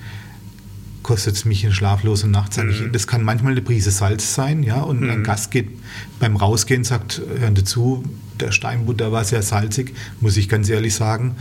kostet 1.04 1.36
es 1.36 1.46
mich 1.46 1.66
eine 1.66 1.74
schlaflose 1.74 2.28
Nacht. 2.28 2.58
Mhm. 2.58 2.92
Das 2.92 3.08
kann 3.08 3.24
manchmal 3.24 3.54
eine 3.54 3.62
Prise 3.62 3.92
Salz 3.92 4.34
sein, 4.34 4.64
ja, 4.64 4.82
und 4.82 5.02
mhm. 5.02 5.10
ein 5.10 5.24
Gast 5.24 5.52
geht 5.52 5.70
beim 6.20 6.36
Rausgehen, 6.36 6.84
sagt, 6.84 7.22
hören 7.40 7.56
Sie 7.56 7.64
zu, 7.64 8.04
der 8.40 8.52
Steinbutter 8.52 9.12
war 9.12 9.24
sehr 9.24 9.42
salzig, 9.42 9.94
muss 10.20 10.38
ich 10.38 10.50
ganz 10.50 10.70
ehrlich 10.70 10.96
sagen 10.96 11.36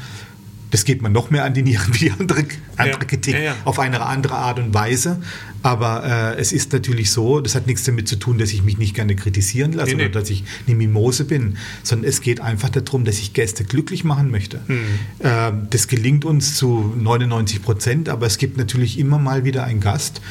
das 0.70 0.84
geht 0.84 1.02
man 1.02 1.12
noch 1.12 1.30
mehr 1.30 1.44
an 1.44 1.54
die 1.54 1.62
Nieren 1.62 1.92
wie 1.94 1.98
die 1.98 2.10
andere, 2.12 2.44
andere 2.76 3.00
ja, 3.00 3.06
Kritik 3.06 3.34
ja, 3.34 3.40
ja. 3.40 3.56
auf 3.64 3.78
eine 3.78 4.00
andere 4.00 4.34
Art 4.34 4.58
und 4.58 4.72
Weise. 4.72 5.20
Aber 5.62 6.04
äh, 6.04 6.40
es 6.40 6.52
ist 6.52 6.72
natürlich 6.72 7.10
so, 7.10 7.40
das 7.40 7.54
hat 7.54 7.66
nichts 7.66 7.84
damit 7.84 8.08
zu 8.08 8.16
tun, 8.16 8.38
dass 8.38 8.52
ich 8.52 8.62
mich 8.62 8.78
nicht 8.78 8.94
gerne 8.94 9.14
kritisieren 9.14 9.72
lasse 9.72 9.90
nee, 9.90 9.96
oder 9.96 10.04
nee. 10.06 10.10
dass 10.10 10.30
ich 10.30 10.44
eine 10.66 10.76
Mimose 10.76 11.24
bin, 11.24 11.58
sondern 11.82 12.08
es 12.08 12.22
geht 12.22 12.40
einfach 12.40 12.70
darum, 12.70 13.04
dass 13.04 13.18
ich 13.18 13.34
Gäste 13.34 13.64
glücklich 13.64 14.04
machen 14.04 14.30
möchte. 14.30 14.60
Mhm. 14.66 14.78
Äh, 15.18 15.52
das 15.68 15.88
gelingt 15.88 16.24
uns 16.24 16.56
zu 16.56 16.94
99 16.96 17.62
Prozent, 17.62 18.08
aber 18.08 18.26
es 18.26 18.38
gibt 18.38 18.56
natürlich 18.56 18.98
immer 18.98 19.18
mal 19.18 19.44
wieder 19.44 19.64
einen 19.64 19.80
Gast, 19.80 20.22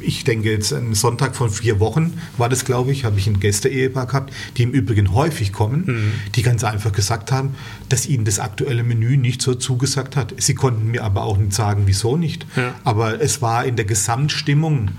ich 0.00 0.24
denke 0.24 0.50
jetzt 0.50 0.72
einen 0.72 0.94
Sonntag 0.94 1.36
von 1.36 1.50
vier 1.50 1.80
Wochen 1.80 2.20
war 2.36 2.48
das, 2.48 2.64
glaube 2.64 2.92
ich, 2.92 3.04
habe 3.04 3.18
ich 3.18 3.26
ein 3.26 3.40
Gäste-Ehepaar 3.40 4.06
gehabt, 4.06 4.32
die 4.56 4.62
im 4.62 4.70
Übrigen 4.70 5.14
häufig 5.14 5.52
kommen, 5.52 5.84
mhm. 5.86 6.12
die 6.34 6.42
ganz 6.42 6.64
einfach 6.64 6.92
gesagt 6.92 7.32
haben, 7.32 7.54
dass 7.88 8.06
ihnen 8.06 8.24
das 8.24 8.38
aktuelle 8.38 8.82
Menü 8.82 9.16
nicht 9.16 9.42
so 9.42 9.54
zugesagt 9.54 10.16
hat. 10.16 10.34
Sie 10.38 10.54
konnten 10.54 10.90
mir 10.90 11.04
aber 11.04 11.24
auch 11.24 11.38
nicht 11.38 11.52
sagen, 11.52 11.82
wieso 11.86 12.16
nicht. 12.16 12.46
Ja. 12.56 12.74
Aber 12.84 13.20
es 13.20 13.42
war 13.42 13.64
in 13.64 13.76
der 13.76 13.84
Gesamtstimmung 13.84 14.90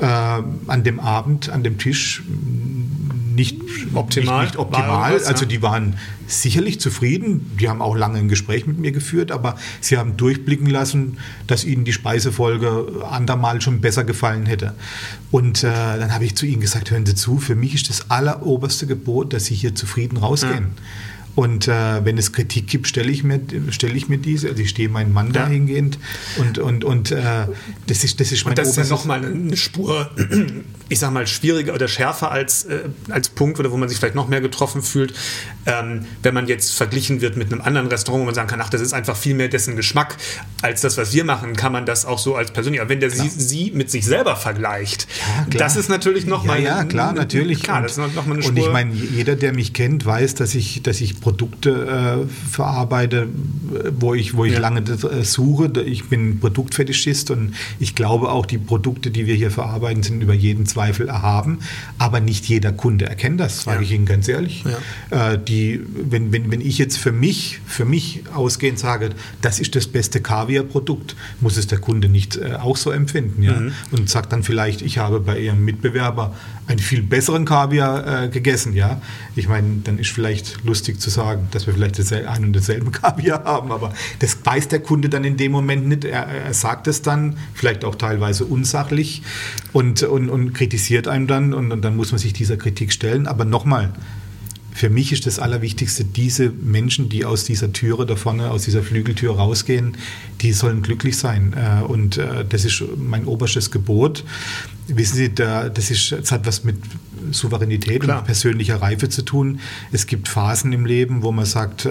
äh, 0.00 0.06
an 0.06 0.84
dem 0.84 1.00
Abend, 1.00 1.48
an 1.50 1.62
dem 1.62 1.78
Tisch 1.78 2.22
nicht 3.34 3.60
optimal. 3.94 4.42
Nicht, 4.42 4.54
nicht 4.54 4.58
optimal. 4.58 5.14
Was, 5.14 5.24
also 5.24 5.44
die 5.44 5.62
waren 5.62 5.98
sicherlich 6.26 6.80
zufrieden. 6.80 7.50
Die 7.60 7.68
haben 7.68 7.82
auch 7.82 7.96
lange 7.96 8.18
ein 8.18 8.28
Gespräch 8.28 8.66
mit 8.66 8.78
mir 8.78 8.92
geführt, 8.92 9.30
aber 9.30 9.56
sie 9.80 9.98
haben 9.98 10.16
durchblicken 10.16 10.66
lassen, 10.68 11.18
dass 11.46 11.64
ihnen 11.64 11.84
die 11.84 11.92
Speisefolge 11.92 13.04
andermal 13.10 13.60
schon 13.60 13.80
besser 13.80 14.04
gefallen 14.04 14.46
hätte. 14.46 14.74
Und 15.30 15.64
äh, 15.64 15.70
dann 15.70 16.12
habe 16.14 16.24
ich 16.24 16.36
zu 16.36 16.46
ihnen 16.46 16.60
gesagt, 16.60 16.90
hören 16.90 17.06
Sie 17.06 17.14
zu, 17.14 17.38
für 17.38 17.54
mich 17.54 17.74
ist 17.74 17.88
das 17.88 18.10
alleroberste 18.10 18.86
Gebot, 18.86 19.32
dass 19.32 19.46
Sie 19.46 19.54
hier 19.54 19.74
zufrieden 19.74 20.16
rausgehen. 20.16 20.66
Ja. 20.76 20.82
Und 21.34 21.66
äh, 21.66 22.04
wenn 22.04 22.18
es 22.18 22.32
Kritik 22.32 22.66
gibt, 22.66 22.88
stelle 22.88 23.10
ich, 23.10 23.24
mir, 23.24 23.40
ich 23.68 24.08
mir 24.08 24.18
diese. 24.18 24.48
Also 24.48 24.62
ich 24.62 24.68
stehe 24.70 24.90
meinen 24.90 25.12
Mann 25.12 25.28
ja. 25.28 25.44
dahingehend 25.44 25.98
und, 26.38 26.58
und, 26.58 26.84
und 26.84 27.10
äh, 27.10 27.46
das 27.86 28.04
ist, 28.04 28.20
das 28.20 28.32
ist 28.32 28.44
mein 28.44 28.52
Und 28.52 28.58
das 28.58 28.68
ist 28.68 28.76
ja 28.76 28.84
nochmal 28.84 29.24
eine 29.24 29.56
Spur, 29.56 30.10
ich 30.90 30.98
sag 30.98 31.10
mal, 31.10 31.26
schwieriger 31.26 31.72
oder 31.72 31.88
schärfer 31.88 32.30
als, 32.30 32.64
äh, 32.64 32.80
als 33.08 33.30
Punkt, 33.30 33.58
oder 33.58 33.70
wo 33.70 33.78
man 33.78 33.88
sich 33.88 33.98
vielleicht 33.98 34.14
noch 34.14 34.28
mehr 34.28 34.42
getroffen 34.42 34.82
fühlt, 34.82 35.14
ähm, 35.64 36.04
wenn 36.22 36.34
man 36.34 36.48
jetzt 36.48 36.74
verglichen 36.74 37.22
wird 37.22 37.36
mit 37.36 37.50
einem 37.50 37.62
anderen 37.62 37.86
Restaurant, 37.86 38.22
wo 38.22 38.26
man 38.26 38.34
sagen 38.34 38.48
kann, 38.48 38.60
ach, 38.60 38.68
das 38.68 38.82
ist 38.82 38.92
einfach 38.92 39.16
viel 39.16 39.34
mehr 39.34 39.48
dessen 39.48 39.74
Geschmack 39.74 40.16
als 40.60 40.82
das, 40.82 40.98
was 40.98 41.14
wir 41.14 41.24
machen, 41.24 41.56
kann 41.56 41.72
man 41.72 41.86
das 41.86 42.04
auch 42.04 42.18
so 42.18 42.36
als 42.36 42.50
persönlich. 42.50 42.82
Aber 42.82 42.90
wenn 42.90 43.00
der 43.00 43.10
sie, 43.10 43.28
sie, 43.28 43.70
mit 43.70 43.90
sich 43.90 44.04
selber 44.04 44.36
vergleicht, 44.36 45.08
ja, 45.50 45.58
das 45.58 45.76
ist 45.76 45.88
natürlich 45.88 46.26
nochmal. 46.26 46.60
Ja, 46.60 46.78
ja, 46.78 46.84
klar, 46.84 47.14
natürlich. 47.14 47.62
Klar, 47.62 47.80
das 47.82 47.92
ist 47.92 47.98
noch 47.98 48.26
mal 48.26 48.34
eine 48.34 48.42
Spur. 48.42 48.50
Und 48.50 48.58
ich 48.58 48.70
meine, 48.70 48.92
jeder, 48.92 49.34
der 49.34 49.54
mich 49.54 49.72
kennt, 49.72 50.04
weiß, 50.04 50.34
dass 50.34 50.54
ich, 50.54 50.82
dass 50.82 51.00
ich 51.00 51.21
Produkte 51.22 52.26
äh, 52.26 52.50
verarbeite, 52.50 53.28
wo 53.98 54.12
ich, 54.12 54.36
wo 54.36 54.44
ich 54.44 54.54
ja. 54.54 54.58
lange 54.58 54.80
äh, 54.80 55.24
suche. 55.24 55.72
Ich 55.86 56.08
bin 56.08 56.40
Produktfetischist 56.40 57.30
und 57.30 57.54
ich 57.78 57.94
glaube 57.94 58.30
auch, 58.30 58.44
die 58.44 58.58
Produkte, 58.58 59.10
die 59.10 59.26
wir 59.26 59.34
hier 59.36 59.50
verarbeiten, 59.50 60.02
sind 60.02 60.20
über 60.20 60.34
jeden 60.34 60.66
Zweifel 60.66 61.08
erhaben. 61.08 61.60
Aber 61.98 62.20
nicht 62.20 62.46
jeder 62.46 62.72
Kunde 62.72 63.06
erkennt 63.06 63.40
das, 63.40 63.62
sage 63.62 63.78
ja. 63.78 63.82
ich 63.84 63.92
Ihnen 63.92 64.04
ganz 64.04 64.28
ehrlich. 64.28 64.64
Ja. 65.10 65.32
Äh, 65.32 65.38
die, 65.38 65.80
wenn, 65.94 66.32
wenn, 66.32 66.50
wenn 66.50 66.60
ich 66.60 66.76
jetzt 66.76 66.98
für 66.98 67.12
mich, 67.12 67.60
für 67.66 67.84
mich 67.84 68.24
ausgehend 68.34 68.80
sage, 68.80 69.10
das 69.40 69.60
ist 69.60 69.76
das 69.76 69.86
beste 69.86 70.20
Kaviar-Produkt, 70.20 71.14
muss 71.40 71.56
es 71.56 71.68
der 71.68 71.78
Kunde 71.78 72.08
nicht 72.08 72.36
äh, 72.36 72.54
auch 72.54 72.76
so 72.76 72.90
empfinden. 72.90 73.42
Ja? 73.42 73.60
Mhm. 73.60 73.72
Und 73.92 74.10
sagt 74.10 74.32
dann 74.32 74.42
vielleicht, 74.42 74.82
ich 74.82 74.98
habe 74.98 75.20
bei 75.20 75.38
Ihrem 75.38 75.64
Mitbewerber 75.64 76.34
einen 76.72 76.80
viel 76.80 77.02
besseren 77.02 77.44
Kaviar 77.44 78.24
äh, 78.24 78.28
gegessen. 78.28 78.72
Ja? 78.72 79.00
Ich 79.36 79.48
meine, 79.48 79.80
dann 79.84 79.98
ist 79.98 80.10
vielleicht 80.10 80.64
lustig 80.64 81.00
zu 81.00 81.10
sagen, 81.10 81.48
dass 81.52 81.66
wir 81.66 81.74
vielleicht 81.74 82.00
ein 82.12 82.44
und 82.44 82.52
denselben 82.52 82.90
Kaviar 82.92 83.44
haben, 83.44 83.70
aber 83.70 83.92
das 84.18 84.38
weiß 84.44 84.68
der 84.68 84.80
Kunde 84.80 85.08
dann 85.08 85.24
in 85.24 85.36
dem 85.36 85.52
Moment 85.52 85.86
nicht. 85.86 86.04
Er, 86.04 86.26
er 86.26 86.54
sagt 86.54 86.86
es 86.88 87.02
dann, 87.02 87.36
vielleicht 87.54 87.84
auch 87.84 87.94
teilweise 87.94 88.44
unsachlich 88.44 89.22
und, 89.72 90.02
und, 90.02 90.30
und 90.30 90.52
kritisiert 90.54 91.08
einem 91.08 91.26
dann 91.26 91.54
und, 91.54 91.72
und 91.72 91.82
dann 91.82 91.96
muss 91.96 92.10
man 92.10 92.18
sich 92.18 92.32
dieser 92.32 92.56
Kritik 92.56 92.92
stellen. 92.92 93.26
Aber 93.26 93.44
nochmal, 93.44 93.92
für 94.74 94.90
mich 94.90 95.12
ist 95.12 95.26
das 95.26 95.38
Allerwichtigste, 95.38 96.04
diese 96.04 96.50
Menschen, 96.50 97.08
die 97.08 97.24
aus 97.24 97.44
dieser 97.44 97.72
Türe 97.72 98.06
da 98.06 98.16
vorne, 98.16 98.50
aus 98.50 98.62
dieser 98.62 98.82
Flügeltür 98.82 99.36
rausgehen, 99.36 99.96
die 100.40 100.52
sollen 100.52 100.82
glücklich 100.82 101.16
sein. 101.18 101.54
Äh, 101.54 101.84
und 101.84 102.16
äh, 102.16 102.44
das 102.48 102.64
ist 102.64 102.82
mein 102.96 103.26
oberstes 103.26 103.70
Gebot. 103.70 104.24
Wissen 104.88 105.16
Sie, 105.16 105.34
das, 105.34 105.90
ist, 105.90 106.12
das 106.12 106.32
hat 106.32 106.46
was 106.46 106.64
mit 106.64 106.76
Souveränität 107.30 108.02
Klar. 108.02 108.20
und 108.20 108.24
persönlicher 108.24 108.80
Reife 108.82 109.08
zu 109.08 109.22
tun. 109.22 109.60
Es 109.92 110.06
gibt 110.06 110.28
Phasen 110.28 110.72
im 110.72 110.86
Leben, 110.86 111.22
wo 111.22 111.32
man 111.32 111.44
sagt, 111.44 111.86
äh, 111.86 111.90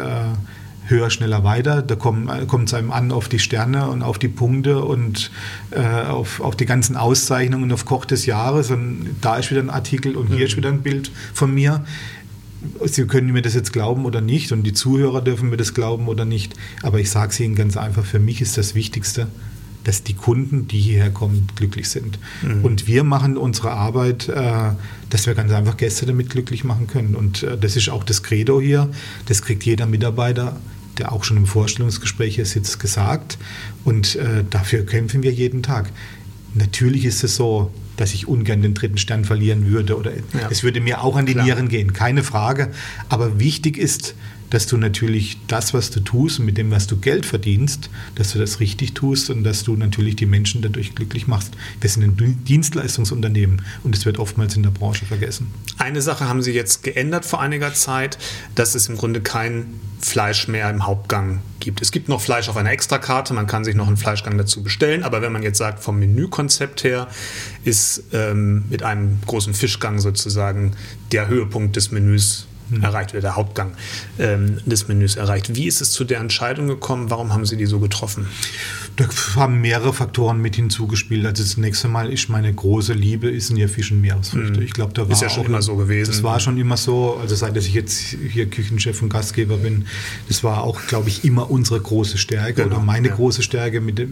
höher, 0.88 1.10
schneller, 1.10 1.44
weiter. 1.44 1.82
Da 1.82 1.96
kommt 1.96 2.68
es 2.68 2.74
einem 2.74 2.92
an 2.92 3.12
auf 3.12 3.30
die 3.30 3.40
Sterne 3.40 3.88
und 3.90 4.04
auf 4.04 4.20
die 4.20 4.28
Punkte 4.28 4.84
und 4.84 5.32
äh, 5.72 5.80
auf, 5.82 6.42
auf 6.42 6.56
die 6.56 6.66
ganzen 6.66 6.98
Auszeichnungen 6.98 7.64
und 7.64 7.72
auf 7.72 7.86
Koch 7.86 8.06
des 8.06 8.26
Jahres. 8.26 8.70
Und 8.70 9.16
da 9.22 9.38
ist 9.38 9.50
wieder 9.50 9.62
ein 9.62 9.70
Artikel 9.70 10.16
und 10.18 10.28
hier 10.28 10.38
mhm. 10.38 10.44
ist 10.44 10.58
wieder 10.58 10.70
ein 10.70 10.82
Bild 10.82 11.12
von 11.34 11.54
mir. 11.54 11.86
Sie 12.86 13.06
können 13.08 13.32
mir 13.32 13.42
das 13.42 13.56
jetzt 13.56 13.74
glauben 13.74 14.06
oder 14.06 14.22
nicht 14.22 14.52
und 14.52 14.64
die 14.64 14.74
Zuhörer 14.74 15.22
dürfen 15.22 15.50
mir 15.50 15.58
das 15.58 15.74
glauben 15.74 16.08
oder 16.08 16.26
nicht. 16.26 16.54
Aber 16.84 17.00
ich 17.00 17.10
sage 17.10 17.32
es 17.32 17.40
Ihnen 17.40 17.56
ganz 17.56 17.78
einfach, 17.78 18.06
für 18.06 18.20
mich 18.20 18.42
ist 18.42 18.58
das 18.58 18.76
Wichtigste, 18.76 19.28
dass 19.84 20.04
die 20.04 20.14
Kunden, 20.14 20.68
die 20.68 20.80
hierher 20.80 21.10
kommen, 21.10 21.48
glücklich 21.56 21.90
sind. 21.90 22.20
Mhm. 22.42 22.64
Und 22.64 22.88
wir 22.88 23.04
machen 23.04 23.38
unsere 23.38 23.72
Arbeit, 23.72 24.30
äh, 24.30 24.72
dass 25.10 25.26
wir 25.26 25.34
ganz 25.34 25.52
einfach 25.52 25.78
Gäste 25.78 26.06
damit 26.06 26.30
glücklich 26.30 26.64
machen 26.64 26.88
können. 26.88 27.16
Und 27.16 27.44
äh, 27.44 27.58
das 27.58 27.76
ist 27.76 27.90
auch 27.90 28.04
das 28.04 28.24
Credo 28.24 28.62
hier. 28.62 28.90
Das 29.26 29.42
kriegt 29.42 29.64
jeder 29.64 29.88
Mitarbeiter, 29.88 30.60
der 30.98 31.12
auch 31.12 31.24
schon 31.24 31.38
im 31.38 31.48
Vorstellungsgespräch 31.48 32.36
hier 32.36 32.46
sitzt, 32.46 32.80
gesagt. 32.80 33.38
Und 33.84 34.16
äh, 34.16 34.44
dafür 34.50 34.86
kämpfen 34.86 35.24
wir 35.24 35.32
jeden 35.32 35.64
Tag. 35.64 35.92
Natürlich 36.54 37.06
ist 37.06 37.24
es 37.24 37.36
so, 37.36 37.72
dass 38.02 38.14
ich 38.16 38.28
ungern 38.28 38.64
den 38.64 38.74
dritten 38.74 38.98
Stern 38.98 39.26
verlieren 39.26 39.68
würde 39.68 39.96
oder 39.96 40.12
ja. 40.12 40.50
es 40.50 40.64
würde 40.64 40.82
mir 40.82 41.04
auch 41.04 41.16
an 41.16 41.28
die 41.28 41.34
Klar. 41.34 41.46
Nieren 41.46 41.70
gehen, 41.70 41.94
keine 41.94 42.24
Frage. 42.24 42.72
Aber 43.10 43.40
wichtig 43.40 43.78
ist, 43.78 44.16
dass 44.52 44.68
du 44.68 44.78
natürlich 44.78 45.40
das, 45.48 45.74
was 45.74 45.90
du 45.90 46.02
tust 46.02 46.40
und 46.40 46.46
mit 46.46 46.58
dem, 46.58 46.70
was 46.70 46.86
du 46.86 46.98
Geld 46.98 47.26
verdienst, 47.26 47.90
dass 48.16 48.34
du 48.34 48.40
das 48.40 48.60
richtig 48.60 48.94
tust 48.94 49.30
und 49.32 49.44
dass 49.44 49.64
du 49.64 49.76
natürlich 49.76 50.16
die 50.18 50.28
Menschen 50.28 50.62
dadurch 50.62 50.94
glücklich 50.94 51.26
machst. 51.26 51.54
Wir 51.80 51.90
sind 51.90 52.04
ein 52.04 52.44
Dienstleistungsunternehmen 52.46 53.64
und 53.84 53.96
es 53.96 54.06
wird 54.06 54.20
oftmals 54.20 54.56
in 54.56 54.64
der 54.64 54.70
Branche 54.70 55.06
vergessen. 55.06 55.52
Eine 55.78 56.02
Sache 56.02 56.28
haben 56.28 56.44
Sie 56.44 56.52
jetzt 56.52 56.84
geändert 56.84 57.26
vor 57.26 57.42
einiger 57.42 57.74
Zeit, 57.74 58.18
dass 58.54 58.76
es 58.76 58.88
im 58.88 58.98
Grunde 58.98 59.22
kein 59.22 59.80
Fleisch 60.02 60.48
mehr 60.48 60.70
im 60.70 60.86
Hauptgang 60.86 61.42
gibt. 61.60 61.82
Es 61.82 61.92
gibt 61.92 62.10
noch 62.10 62.22
Fleisch 62.22 62.50
auf 62.50 62.58
einer 62.58 62.72
Extrakarte, 62.72 63.34
man 63.34 63.48
kann 63.48 63.64
sich 63.64 63.76
noch 63.76 63.88
einen 63.88 63.98
Fleischgang 63.98 64.38
dazu 64.38 64.64
bestellen, 64.64 65.04
aber 65.04 65.22
wenn 65.22 65.32
man 65.32 65.44
jetzt 65.44 65.60
sagt, 65.60 65.82
vom 65.82 66.00
Menükonzept 66.00 66.84
her 66.84 67.08
ist 67.64 68.04
ähm, 68.12 68.66
mit 68.70 68.84
einem 68.84 69.20
großen 69.26 69.54
Fischgang 69.54 70.00
sozusagen 70.00 70.74
der 71.12 71.28
Höhepunkt 71.28 71.76
des 71.76 71.92
Menüs 71.92 72.48
hm. 72.72 72.84
erreicht 72.84 73.12
oder 73.12 73.22
der 73.22 73.36
Hauptgang 73.36 73.74
ähm, 74.20 74.58
des 74.66 74.88
Menüs 74.88 75.16
erreicht. 75.16 75.56
Wie 75.56 75.68
ist 75.68 75.82
es 75.82 75.92
zu 75.92 76.04
der 76.04 76.20
Entscheidung 76.20 76.68
gekommen? 76.68 77.10
Warum 77.10 77.34
haben 77.34 77.46
Sie 77.46 77.58
die 77.58 77.66
so 77.66 77.80
getroffen? 77.80 78.28
Da 78.96 79.06
haben 79.36 79.62
mehrere 79.62 79.94
Faktoren 79.94 80.42
mit 80.42 80.56
hinzugespielt. 80.56 81.26
Also 81.26 81.44
das 81.44 81.58
nächste 81.58 81.88
Mal 81.88 82.12
ist 82.12 82.30
meine 82.30 82.54
große 82.54 82.94
Liebe 82.94 83.30
ist 83.30 83.52
ja 83.52 83.68
Fisch 83.68 83.92
und 83.92 84.02
Meeresfrüchte. 84.02 84.58
Hm. 84.58 84.64
Ich 84.64 84.74
glaube, 84.74 84.94
da 84.94 85.04
war 85.04 85.12
ist 85.12 85.22
ja 85.22 85.30
schon 85.30 85.46
immer 85.46 85.62
so 85.62 85.76
gewesen. 85.76 86.12
Das 86.12 86.24
war 86.24 86.40
schon 86.40 86.58
immer 86.58 86.78
so. 86.78 87.18
Also 87.22 87.36
seit 87.36 87.56
ich 87.58 87.74
jetzt 87.74 87.98
hier 87.98 88.50
Küchenchef 88.50 89.02
und 89.02 89.10
Gastgeber 89.10 89.58
bin, 89.58 89.86
das 90.28 90.44
war 90.44 90.64
auch, 90.64 90.82
glaube 90.88 91.10
ich, 91.10 91.24
immer 91.24 91.50
unsere 91.52 91.80
große 91.80 92.18
Stärke 92.18 92.64
genau, 92.64 92.76
oder 92.76 92.86
meine 92.86 93.10
ja. 93.10 93.16
große 93.16 93.44
Stärke, 93.44 93.82
mit, 93.82 94.00
äh, 94.00 94.08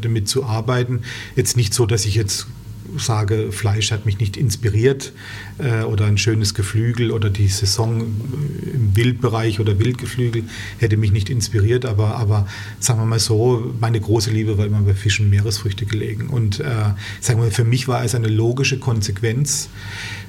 damit 0.00 0.28
zu 0.28 0.44
arbeiten. 0.44 1.02
Jetzt 1.34 1.56
nicht 1.56 1.74
so, 1.74 1.86
dass 1.86 2.06
ich 2.06 2.14
jetzt 2.14 2.46
sage, 2.98 3.52
Fleisch 3.52 3.90
hat 3.90 4.06
mich 4.06 4.18
nicht 4.18 4.36
inspiriert 4.36 5.12
äh, 5.58 5.82
oder 5.82 6.06
ein 6.06 6.18
schönes 6.18 6.54
Geflügel 6.54 7.10
oder 7.10 7.30
die 7.30 7.48
Saison 7.48 8.00
im 8.00 8.96
Wildbereich 8.96 9.60
oder 9.60 9.78
Wildgeflügel 9.78 10.44
hätte 10.78 10.96
mich 10.96 11.12
nicht 11.12 11.30
inspiriert, 11.30 11.84
aber, 11.84 12.16
aber 12.16 12.46
sagen 12.80 13.00
wir 13.00 13.06
mal 13.06 13.18
so, 13.18 13.74
meine 13.80 14.00
große 14.00 14.30
Liebe 14.30 14.58
war 14.58 14.66
immer 14.66 14.80
bei 14.80 14.94
Fisch 14.94 15.20
und 15.20 15.30
Meeresfrüchte 15.30 15.86
gelegen. 15.86 16.28
Und 16.28 16.60
äh, 16.60 16.64
sagen 17.20 17.42
wir, 17.42 17.50
für 17.50 17.64
mich 17.64 17.88
war 17.88 18.04
es 18.04 18.14
eine 18.14 18.28
logische 18.28 18.78
Konsequenz, 18.78 19.68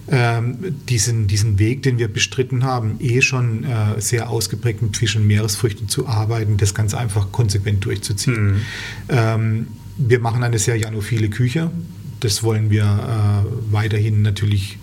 ähm, 0.09 0.75
diesen, 0.87 1.27
diesen 1.27 1.59
Weg, 1.59 1.83
den 1.83 1.97
wir 1.97 2.07
bestritten 2.07 2.63
haben, 2.63 2.95
eh 2.99 3.21
schon 3.21 3.65
äh, 3.65 3.99
sehr 3.99 4.29
ausgeprägt 4.29 4.81
mit 4.81 4.95
Fisch 4.95 5.15
und 5.15 5.27
Meeresfrüchten 5.27 5.89
zu 5.89 6.07
arbeiten, 6.07 6.57
das 6.57 6.73
ganz 6.73 6.93
einfach 6.93 7.31
konsequent 7.31 7.83
durchzuziehen. 7.83 8.45
Mhm. 8.45 8.61
Ähm, 9.09 9.67
wir 9.97 10.19
machen 10.19 10.43
eine 10.43 10.59
sehr 10.59 10.77
janophile 10.77 11.29
Küche 11.29 11.71
das 12.19 12.43
wollen 12.43 12.69
wir 12.69 12.83
äh, 12.83 13.73
weiterhin 13.73 14.21
natürlich 14.21 14.77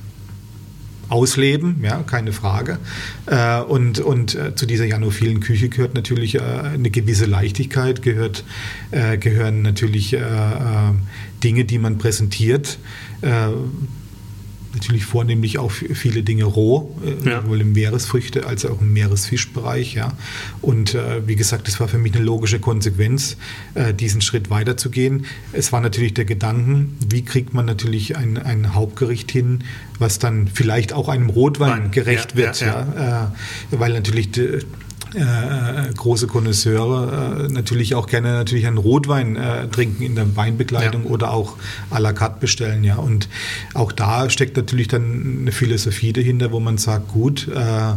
ausleben, 1.09 1.81
ja, 1.83 2.03
keine 2.03 2.33
Frage. 2.33 2.79
Äh, 3.27 3.61
und 3.61 4.01
und 4.01 4.35
äh, 4.35 4.55
zu 4.55 4.67
dieser 4.67 4.85
janophilen 4.85 5.41
Küche 5.41 5.69
gehört 5.69 5.95
natürlich 5.95 6.37
äh, 6.37 6.41
eine 6.41 6.91
gewisse 6.91 7.27
Leichtigkeit, 7.27 8.03
gehört, 8.03 8.45
äh, 8.91 9.19
gehören 9.19 9.63
natürlich 9.63 10.15
äh, 10.15 10.21
Dinge, 11.43 11.65
die 11.65 11.79
man 11.79 11.99
präsentiert 11.99 12.79
natürlich 14.75 15.05
vornehmlich 15.05 15.59
auch 15.59 15.71
viele 15.71 16.23
Dinge 16.23 16.45
roh, 16.45 16.95
äh, 17.05 17.29
ja. 17.29 17.43
sowohl 17.43 17.61
im 17.61 17.73
Meeresfrüchte 17.73 18.47
als 18.47 18.65
auch 18.65 18.81
im 18.81 18.93
Meeresfischbereich. 18.93 19.95
Ja. 19.95 20.13
Und 20.61 20.95
äh, 20.95 21.27
wie 21.27 21.37
gesagt, 21.37 21.69
das 21.69 21.81
war 21.81 21.89
für 21.89 21.99
mich 21.99 22.15
eine 22.15 22.25
logische 22.25 22.59
Konsequenz, 22.59 23.37
äh, 23.75 23.95
diesen 23.95 24.21
Schritt 24.21 24.51
weiterzugehen. 24.51 25.27
Es 25.53 25.73
war 25.73 25.81
natürlich 25.81 26.15
der 26.15 26.25
Gedanken, 26.25 26.97
wie 27.09 27.25
kriegt 27.25 27.55
man 27.55 27.67
natürlich 27.67 28.17
ein, 28.17 28.37
ein 28.37 28.75
Hauptgericht 28.75 29.31
hin, 29.31 29.65
was 29.99 30.19
dann 30.19 30.49
vielleicht 30.49 30.93
auch 30.93 31.09
einem 31.09 31.31
Rotwein 31.31 31.85
Wein. 31.85 31.91
gerecht 31.91 32.33
ja, 32.33 32.37
wird. 32.37 32.61
Ja, 32.61 33.33
äh, 33.73 33.79
weil 33.79 33.93
natürlich 33.93 34.31
die, 34.31 34.61
äh, 35.15 35.93
große 35.95 36.27
Konnoisseure 36.27 37.47
äh, 37.47 37.53
natürlich 37.53 37.95
auch 37.95 38.07
gerne 38.07 38.33
natürlich 38.33 38.67
einen 38.67 38.79
Rotwein 38.79 39.37
äh, 39.37 39.69
trinken 39.69 40.03
in 40.03 40.15
der 40.15 40.37
Weinbegleitung 40.37 41.05
ja. 41.05 41.11
oder 41.11 41.33
auch 41.33 41.57
à 41.91 41.99
la 41.99 42.13
carte 42.13 42.41
bestellen. 42.41 42.85
Ja. 42.85 42.97
Und 42.97 43.29
auch 43.75 43.93
da 43.93 44.29
steckt 44.31 44.57
natürlich 44.57 44.89
dann 44.89 45.39
eine 45.41 45.53
Philosophie 45.53 46.13
dahinter, 46.13 46.53
wo 46.53 46.61
man 46.61 46.79
sagt, 46.79 47.09
gut, 47.09 47.49
äh, 47.49 47.95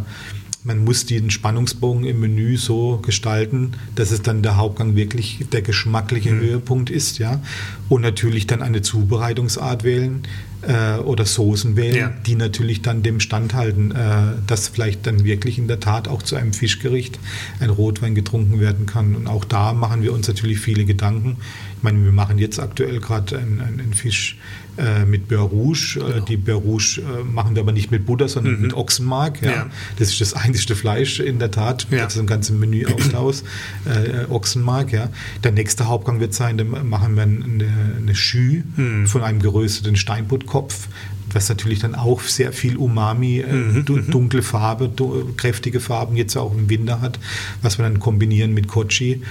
man 0.64 0.84
muss 0.84 1.06
den 1.06 1.30
Spannungsbogen 1.30 2.04
im 2.04 2.20
Menü 2.20 2.58
so 2.58 2.98
gestalten, 2.98 3.72
dass 3.96 4.12
es 4.12 4.22
dann 4.22 4.44
der 4.44 4.58
Hauptgang 4.58 4.96
wirklich 4.96 5.46
der 5.52 5.62
geschmackliche 5.62 6.32
mhm. 6.32 6.42
Höhepunkt 6.42 6.90
ist, 6.90 7.20
ja. 7.20 7.42
Und 7.88 8.02
natürlich 8.02 8.48
dann 8.48 8.62
eine 8.62 8.82
Zubereitungsart 8.82 9.84
wählen, 9.84 10.24
äh, 10.62 10.98
oder 11.00 11.26
Soßen 11.26 11.76
wählen, 11.76 11.96
ja. 11.96 12.13
die 12.26 12.36
natürlich 12.36 12.82
dann 12.82 13.04
dem 13.04 13.20
standhalten, 13.20 13.91
äh, 13.91 14.34
dass 14.48 14.67
vielleicht 14.67 15.06
dann 15.06 15.24
wirklich 15.24 15.58
in 15.58 15.67
der 15.67 15.80
Tat 15.80 16.08
auch 16.08 16.24
zu 16.24 16.36
einem 16.36 16.54
Fischgericht 16.54 17.20
ein 17.60 17.70
Rotwein 17.70 18.15
getrunken 18.15 18.60
werden 18.60 18.86
kann. 18.86 19.15
Und 19.15 19.28
auch 19.28 19.46
da 19.46 19.74
machen 19.74 20.02
wir 20.02 20.13
uns 20.13 20.28
natürlich 20.28 20.60
viele 20.60 20.86
Gedanken. 20.86 21.38
Ich 21.78 21.84
meine, 21.84 22.04
wir 22.04 22.12
machen 22.12 22.39
jetzt 22.39 22.60
aktuell 22.60 23.00
gerade 23.00 23.38
einen, 23.38 23.62
einen 23.62 23.93
Fisch 23.93 24.38
äh, 24.78 25.06
mit 25.06 25.28
Beurre 25.28 25.46
Rouge. 25.46 25.98
Äh, 25.98 26.13
genau. 26.13 26.26
Die 26.26 26.38
Beurre 26.38 26.62
Rouge 26.62 27.02
äh, 27.02 27.24
machen 27.24 27.56
wir 27.56 27.62
aber 27.62 27.72
nicht 27.72 27.92
mit 27.92 28.06
Butter, 28.06 28.28
sondern 28.28 28.56
mhm. 28.56 28.62
mit 28.62 28.74
Ochsenmark. 28.74 29.42
Ja. 29.42 29.52
ja. 29.52 29.70
Das 29.98 30.10
ist 30.10 30.22
das 30.22 30.34
einzige 30.34 30.76
Fleisch 30.76 31.20
in 31.20 31.40
der 31.40 31.52
Tat, 31.52 31.88
ja. 31.92 32.04
das 32.04 32.16
ist 32.16 32.20
im 32.20 32.28
ganzen 32.28 32.60
Menü 32.60 32.86
aus, 33.13 33.44
äh, 33.86 34.30
Ochsenmark. 34.30 34.92
Ja. 34.92 35.10
Der 35.44 35.52
nächste 35.52 35.88
Hauptgang 35.88 36.20
wird 36.20 36.34
sein, 36.34 36.58
dann 36.58 36.90
machen 36.90 37.16
wir 37.16 37.24
eine, 37.24 37.68
eine 37.98 38.16
Schü 38.16 38.63
mhm. 38.76 39.08
von 39.08 39.24
einem 39.24 39.42
gerösteten 39.42 39.96
Steinbuttkopf 39.96 40.88
was 41.34 41.50
natürlich 41.50 41.80
dann 41.80 41.96
auch 41.96 42.22
sehr 42.22 42.54
viel 42.54 42.78
Umami, 42.78 43.44
mhm, 43.48 43.86
mhm. 43.88 44.12
dunkle 44.12 44.42
Farbe, 44.42 44.90
kräftige 45.36 45.80
Farben 45.80 46.16
jetzt 46.16 46.36
auch 46.38 46.54
im 46.54 46.70
Winter 46.70 47.02
hat, 47.02 47.20
was 47.62 47.78
wir 47.78 47.84
dann 47.84 48.00
kombinieren 48.00 48.54
mit 48.54 48.68
Kochi 48.68 49.22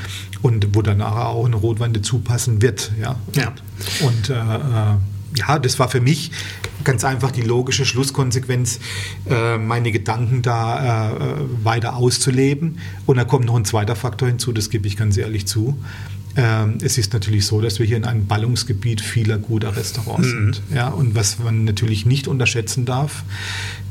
und 0.43 0.75
wo 0.75 0.83
dann 0.83 1.03
auch 1.03 1.45
eine 1.45 1.57
Rotwein 1.57 1.93
dazu 1.93 2.19
passen 2.19 2.63
wird. 2.63 2.93
Ja. 3.01 3.17
ja. 3.35 3.53
Und 4.01 4.31
äh, 4.31 4.35
ja, 5.37 5.59
das 5.59 5.79
war 5.79 5.89
für 5.89 6.01
mich 6.01 6.31
ganz 6.85 7.05
einfach 7.05 7.31
die 7.31 7.43
logische 7.43 7.85
Schlusskonsequenz, 7.85 8.79
äh, 9.29 9.59
meine 9.59 9.91
Gedanken 9.91 10.43
da 10.43 11.11
äh, 11.11 11.65
weiter 11.65 11.97
auszuleben. 11.97 12.79
Und 13.07 13.17
da 13.17 13.25
kommt 13.25 13.47
noch 13.47 13.57
ein 13.57 13.65
zweiter 13.65 13.97
Faktor 13.97 14.29
hinzu, 14.29 14.53
das 14.53 14.71
gebe 14.71 14.87
ich 14.87 14.97
ganz 14.97 15.17
ehrlich 15.17 15.47
zu. 15.47 15.77
Ähm, 16.37 16.79
es 16.83 16.99
ist 16.99 17.15
natürlich 17.15 17.47
so, 17.47 17.63
dass 17.63 17.79
wir 17.79 17.87
hier 17.87 17.97
in 17.97 18.05
einem 18.05 18.27
Ballungsgebiet 18.27 19.01
vieler 19.01 19.39
guter 19.39 19.75
Restaurants 19.75 20.29
mhm. 20.29 20.53
sind. 20.53 20.63
Ja, 20.75 20.89
und 20.89 21.15
was 21.15 21.39
man 21.39 21.65
natürlich 21.65 22.05
nicht 22.05 22.29
unterschätzen 22.29 22.85
darf, 22.85 23.25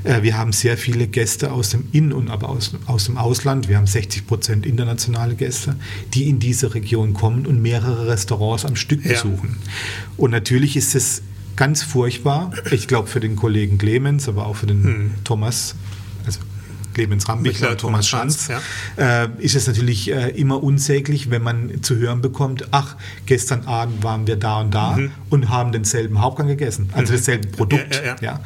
äh, 0.04 0.22
wir 0.22 0.38
haben 0.38 0.54
sehr 0.54 0.78
viele 0.78 1.08
Gäste 1.08 1.52
aus 1.52 1.72
dem 1.72 1.88
In- 1.92 2.14
und 2.14 2.30
aber 2.30 2.50
aus, 2.50 2.76
aus 2.86 3.06
dem 3.06 3.18
Ausland. 3.18 3.68
Wir 3.68 3.78
haben 3.78 3.88
60 3.88 4.28
Prozent 4.28 4.66
internationale 4.66 5.34
Gäste, 5.34 5.76
die 6.14 6.30
in 6.30 6.38
diese 6.38 6.76
Region 6.76 7.14
kommen 7.14 7.48
und 7.48 7.62
mehrere 7.62 8.08
Restaurants 8.08 8.64
am 8.64 8.76
Stück 8.76 9.04
besuchen. 9.04 9.58
Ja. 9.60 9.72
Und 10.18 10.32
natürlich 10.32 10.78
ist 10.78 10.94
es 10.94 11.24
ganz 11.56 11.84
furchtbar. 11.84 12.52
Ich 12.72 12.88
glaube 12.88 13.08
für 13.08 13.20
den 13.20 13.36
Kollegen 13.36 13.78
Clemens, 13.78 14.28
aber 14.28 14.46
auch 14.46 14.56
für 14.56 14.68
den 14.68 14.84
hm. 14.84 15.12
Thomas, 15.24 15.76
also 16.26 16.39
Clemens 16.96 17.28
Rambichler, 17.28 17.78
Thomas 17.78 18.08
Schanz, 18.08 18.48
ja. 18.48 19.24
äh, 19.24 19.28
ist 19.39 19.56
es 19.56 19.68
natürlich 19.68 20.12
äh, 20.12 20.30
immer 20.30 20.63
unsäglich, 20.63 21.30
wenn 21.30 21.44
man 21.44 21.84
zu 21.84 21.98
hören 21.98 22.22
bekommt, 22.22 22.70
ach, 22.72 22.96
gestern 23.26 23.65
Abend 23.65 24.04
waren 24.04 24.26
wir 24.28 24.38
da 24.38 24.62
und 24.62 24.74
da 24.74 24.96
mhm. 24.96 25.12
und 25.30 25.50
haben 25.50 25.74
denselben 25.74 26.22
Hauptgang 26.22 26.48
gegessen, 26.48 26.89
also 26.94 27.12
mhm. 27.12 27.18
dasselbe 27.18 27.48
Produkt. 27.50 28.02
Ja, 28.04 28.15
ja, 28.22 28.39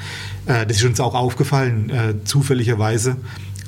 ja. 0.47 0.61
Äh, 0.61 0.65
das 0.65 0.77
ist 0.77 0.83
uns 0.83 0.99
auch 0.99 1.13
aufgefallen, 1.13 1.91
äh, 1.91 2.15
zufälligerweise 2.25 3.17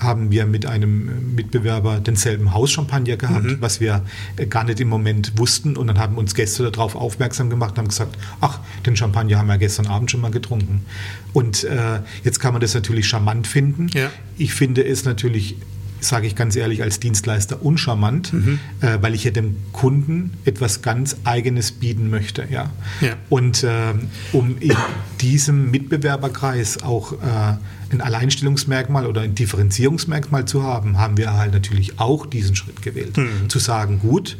haben 0.02 0.32
wir 0.32 0.46
mit 0.46 0.66
einem 0.66 1.36
Mitbewerber 1.36 2.00
denselben 2.00 2.54
Hauschampagner 2.54 3.18
gehabt, 3.18 3.44
mhm. 3.44 3.58
was 3.60 3.80
wir 3.80 4.04
äh, 4.36 4.48
gar 4.48 4.64
nicht 4.64 4.80
im 4.80 4.90
Moment 4.90 5.38
wussten. 5.38 5.78
Und 5.78 5.88
dann 5.88 6.00
haben 6.00 6.18
uns 6.18 6.34
Gäste 6.34 6.70
darauf 6.72 6.96
aufmerksam 6.96 7.50
gemacht 7.50 7.72
und 7.72 7.80
haben 7.80 7.88
gesagt, 7.88 8.18
ach, 8.42 8.60
den 8.86 8.96
Champagner 8.96 9.38
haben 9.38 9.48
wir 9.48 9.58
gestern 9.58 9.88
Abend 9.88 10.10
schon 10.10 10.22
mal 10.22 10.32
getrunken. 10.32 10.86
Und 11.34 11.64
äh, 11.64 12.00
jetzt 12.24 12.40
kann 12.40 12.54
man 12.54 12.62
das 12.62 12.74
natürlich 12.74 13.08
charmant 13.08 13.48
finden. 13.48 13.88
Ja. 13.94 14.10
Ich 14.38 14.54
finde 14.54 14.84
es 14.84 15.06
natürlich 15.06 15.56
sage 16.04 16.26
ich 16.26 16.36
ganz 16.36 16.56
ehrlich, 16.56 16.82
als 16.82 17.00
Dienstleister 17.00 17.64
uncharmant, 17.64 18.34
mhm. 18.34 18.60
äh, 18.82 18.98
weil 19.02 19.14
ich 19.14 19.24
ja 19.24 19.30
dem 19.30 19.58
Kunden 19.72 20.32
etwas 20.46 20.82
ganz 20.82 21.16
Eigenes 21.26 21.72
bieten 21.72 22.10
möchte. 22.10 22.48
Ja? 22.50 22.72
ja. 23.02 23.16
Und 23.30 23.64
äh, 23.64 23.94
um 24.34 24.58
in 24.60 24.76
diesem 25.22 25.70
Mitbewerberkreis 25.70 26.82
auch 26.82 27.14
äh, 27.14 27.58
ein 27.92 28.02
Alleinstellungsmerkmal 28.02 29.06
oder 29.06 29.22
ein 29.22 29.36
Differenzierungsmerkmal 29.36 30.46
zu 30.46 30.64
haben, 30.64 30.98
haben 30.98 31.18
wir 31.18 31.34
halt 31.34 31.54
natürlich 31.54 32.00
auch 32.00 32.26
diesen 32.26 32.56
Schritt 32.56 32.82
gewählt. 32.82 33.18
Mhm. 33.18 33.50
Zu 33.50 33.60
sagen, 33.60 34.00
gut, 34.00 34.38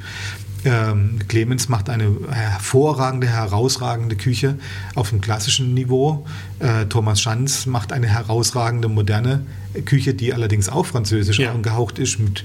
ähm, 0.64 1.20
Clemens 1.28 1.70
macht 1.70 1.90
eine 1.90 2.12
hervorragende, 2.30 3.28
herausragende 3.28 4.16
Küche 4.16 4.58
auf 4.96 5.10
dem 5.10 5.22
klassischen 5.22 5.74
Niveau. 5.74 6.26
Äh, 6.60 6.86
Thomas 6.86 7.22
Schanz 7.22 7.66
macht 7.66 7.92
eine 7.92 8.08
herausragende, 8.08 8.88
moderne 8.88 9.46
Küche, 9.86 10.14
die 10.14 10.34
allerdings 10.34 10.70
auch 10.70 10.86
französisch 10.86 11.40
Ja. 11.40 11.52
angehaucht 11.52 12.00
ist, 12.00 12.20
mit 12.20 12.44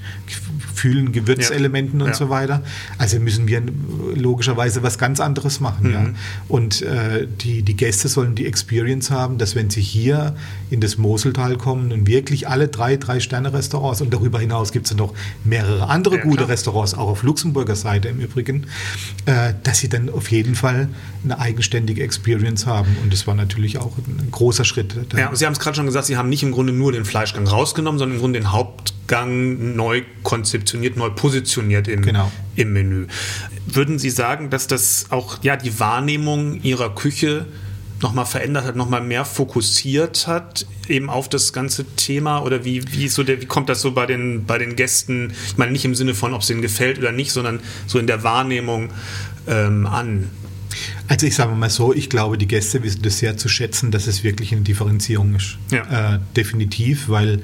vielen 0.73 1.11
Gewürzelementen 1.11 2.01
und 2.01 2.09
Ja. 2.09 2.13
so 2.13 2.29
weiter. 2.29 2.63
Also 2.97 3.19
müssen 3.19 3.47
wir 3.47 3.61
logischerweise 4.15 4.83
was 4.83 4.97
ganz 4.97 5.19
anderes 5.19 5.59
machen. 5.59 5.91
Ja. 5.91 5.99
Mhm. 6.01 6.15
Und 6.47 6.81
äh, 6.81 7.27
die, 7.41 7.63
die 7.63 7.75
Gäste 7.75 8.07
sollen 8.07 8.35
die 8.35 8.45
Experience 8.45 9.09
haben, 9.11 9.37
dass 9.37 9.55
wenn 9.55 9.69
sie 9.69 9.81
hier 9.81 10.35
in 10.69 10.79
das 10.81 10.97
Moseltal 10.97 11.57
kommen 11.57 11.91
und 11.91 12.07
wirklich 12.07 12.47
alle 12.47 12.67
drei, 12.67 12.97
drei 12.97 13.19
Sterne-Restaurants 13.19 14.01
und 14.01 14.13
darüber 14.13 14.39
hinaus 14.39 14.71
gibt 14.71 14.85
es 14.85 14.91
ja 14.91 14.97
noch 14.97 15.13
mehrere 15.43 15.87
andere 15.89 16.17
Ja, 16.17 16.23
gute 16.23 16.37
klar. 16.37 16.49
Restaurants, 16.49 16.93
auch 16.93 17.07
auf 17.09 17.23
Luxemburger 17.23 17.75
Seite 17.75 18.07
im 18.09 18.19
Übrigen, 18.19 18.67
äh, 19.25 19.53
dass 19.63 19.79
sie 19.79 19.89
dann 19.89 20.09
auf 20.09 20.31
jeden 20.31 20.55
Fall 20.55 20.89
eine 21.23 21.39
eigenständige 21.39 22.03
Experience 22.03 22.65
haben. 22.65 22.95
Und 23.03 23.11
das 23.13 23.27
war 23.27 23.35
natürlich 23.35 23.77
auch 23.79 23.97
ein 23.97 24.29
großer 24.31 24.63
Schritt. 24.63 24.95
Ja, 25.15 25.29
und 25.29 25.35
Sie 25.37 25.45
haben 25.45 25.53
es 25.53 25.59
gerade 25.59 25.75
schon 25.75 25.85
gesagt, 25.85 26.05
Sie 26.05 26.17
haben 26.17 26.29
nicht 26.29 26.43
im 26.43 26.51
Grunde 26.51 26.73
nur 26.73 26.91
den 26.91 27.05
Fleischgang 27.17 27.47
rausgenommen, 27.47 27.97
sondern 27.97 28.17
im 28.17 28.21
Grunde 28.21 28.39
den 28.39 28.51
Hauptgang 28.51 29.75
neu 29.75 30.03
konzeptioniert, 30.21 30.97
neu 30.97 31.09
positioniert 31.09 31.87
im, 31.87 32.03
Genau. 32.03 32.31
im 32.55 32.73
Menü. 32.73 33.07
Würden 33.65 33.97
Sie 33.97 34.11
sagen, 34.11 34.49
dass 34.51 34.67
das 34.67 35.07
auch 35.09 35.43
ja, 35.43 35.55
die 35.57 35.79
Wahrnehmung 35.79 36.61
Ihrer 36.61 36.93
Küche 36.93 37.47
nochmal 38.03 38.25
verändert 38.25 38.65
hat, 38.65 38.75
nochmal 38.75 39.01
mehr 39.01 39.25
fokussiert 39.25 40.27
hat, 40.27 40.67
eben 40.87 41.09
auf 41.09 41.27
das 41.27 41.53
ganze 41.53 41.85
Thema? 41.95 42.43
Oder 42.43 42.63
wie, 42.63 42.83
wie, 42.93 43.07
so 43.07 43.23
der, 43.23 43.41
wie 43.41 43.47
kommt 43.47 43.69
das 43.69 43.81
so 43.81 43.93
bei 43.93 44.05
den, 44.05 44.45
bei 44.45 44.59
den 44.59 44.75
Gästen, 44.75 45.33
ich 45.47 45.57
meine 45.57 45.71
nicht 45.71 45.85
im 45.85 45.95
Sinne 45.95 46.13
von, 46.13 46.35
ob 46.35 46.41
es 46.41 46.49
ihnen 46.51 46.61
gefällt 46.61 46.99
oder 46.99 47.11
nicht, 47.11 47.31
sondern 47.31 47.61
so 47.87 47.97
in 47.97 48.05
der 48.05 48.23
Wahrnehmung 48.23 48.89
ähm, 49.47 49.87
an? 49.87 50.29
Also 51.09 51.25
ich 51.25 51.35
sage 51.35 51.53
mal 51.55 51.69
so, 51.69 51.93
ich 51.93 52.09
glaube, 52.09 52.37
die 52.37 52.47
Gäste 52.47 52.83
wissen 52.83 53.01
das 53.01 53.19
sehr 53.19 53.37
zu 53.37 53.47
schätzen, 53.47 53.91
dass 53.91 54.07
es 54.07 54.23
wirklich 54.23 54.51
eine 54.51 54.61
Differenzierung 54.61 55.35
ist. 55.35 55.57
Ja. 55.71 56.15
Äh, 56.15 56.19
definitiv, 56.35 57.07
weil 57.07 57.41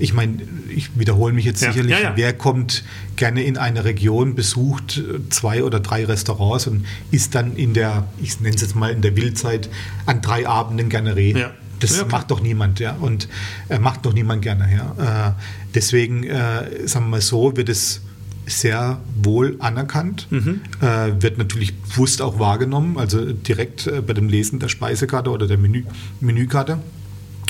ich 0.00 0.12
meine, 0.12 0.38
ich 0.68 0.90
wiederhole 0.98 1.32
mich 1.32 1.44
jetzt 1.44 1.62
Ja. 1.62 1.70
sicherlich, 1.72 1.98
Ja, 2.00 2.12
wer 2.16 2.32
kommt 2.32 2.82
gerne 3.16 3.44
in 3.44 3.56
eine 3.56 3.84
Region, 3.84 4.34
besucht 4.34 5.00
zwei 5.30 5.62
oder 5.62 5.78
drei 5.78 6.04
Restaurants 6.04 6.66
und 6.66 6.86
ist 7.12 7.34
dann 7.36 7.54
in 7.56 7.72
der, 7.74 8.08
ich 8.20 8.40
nenne 8.40 8.56
es 8.56 8.62
jetzt 8.62 8.74
mal 8.74 8.90
in 8.90 9.00
der 9.02 9.16
Wildzeit, 9.16 9.68
an 10.06 10.20
drei 10.20 10.48
Abenden 10.48 10.88
gerne 10.88 11.14
Reh. 11.14 11.32
Ja. 11.38 11.52
Das 11.80 11.96
Ja, 11.96 12.04
macht 12.06 12.30
doch 12.30 12.40
niemand, 12.40 12.80
ja. 12.80 12.94
Und 12.94 13.28
äh, 13.68 13.78
macht 13.78 14.06
doch 14.06 14.12
niemand 14.14 14.42
gerne, 14.42 14.68
ja. 14.98 15.28
Äh, 15.28 15.32
deswegen, 15.74 16.24
äh, 16.24 16.86
sagen 16.88 17.06
wir 17.06 17.10
mal 17.10 17.20
so, 17.20 17.56
wird 17.56 17.68
es 17.68 18.00
sehr 18.46 19.00
wohl 19.22 19.56
anerkannt, 19.58 20.26
Mhm. 20.30 20.60
äh, 20.80 21.22
wird 21.22 21.38
natürlich 21.38 21.74
bewusst 21.80 22.20
auch 22.22 22.38
wahrgenommen, 22.38 22.98
also 22.98 23.32
direkt 23.32 23.86
äh, 23.86 24.00
bei 24.00 24.12
dem 24.12 24.28
Lesen 24.28 24.58
der 24.58 24.68
Speisekarte 24.68 25.30
oder 25.30 25.46
der 25.46 25.58
Menü, 25.58 25.84
Menükarte. 26.20 26.78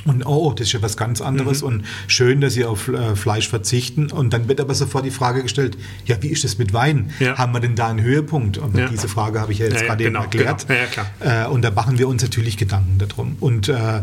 Und 0.06 0.26
oh, 0.26 0.52
das 0.52 0.66
ist 0.66 0.72
ja 0.74 0.82
was 0.82 0.98
ganz 0.98 1.22
anderes 1.22 1.62
Mhm. 1.62 1.66
und 1.68 1.84
schön, 2.08 2.42
dass 2.42 2.52
Sie 2.52 2.66
auf 2.66 2.88
äh, 2.88 3.16
Fleisch 3.16 3.48
verzichten. 3.48 4.10
Und 4.10 4.34
dann 4.34 4.48
wird 4.48 4.60
aber 4.60 4.74
sofort 4.74 5.06
die 5.06 5.10
Frage 5.10 5.42
gestellt, 5.42 5.78
ja, 6.04 6.16
wie 6.20 6.28
ist 6.28 6.44
das 6.44 6.58
mit 6.58 6.74
Wein? 6.74 7.10
Ja. 7.20 7.38
Haben 7.38 7.52
wir 7.54 7.60
denn 7.60 7.74
da 7.74 7.88
einen 7.88 8.02
Höhepunkt? 8.02 8.58
Und 8.58 8.76
Ja. 8.76 8.86
diese 8.88 9.08
Frage 9.08 9.40
habe 9.40 9.52
ich 9.52 9.60
ja 9.60 9.66
jetzt 9.66 9.80
Ja, 9.80 9.86
gerade 9.86 10.04
genau, 10.04 10.24
eben 10.24 10.32
erklärt. 10.40 10.66
genau. 10.68 11.06
Äh, 11.20 11.46
und 11.48 11.62
da 11.62 11.70
machen 11.70 11.98
wir 11.98 12.06
uns 12.06 12.22
natürlich 12.22 12.58
Gedanken 12.58 12.98
darum. 12.98 13.36
Und 13.40 13.70
äh, 13.70 14.02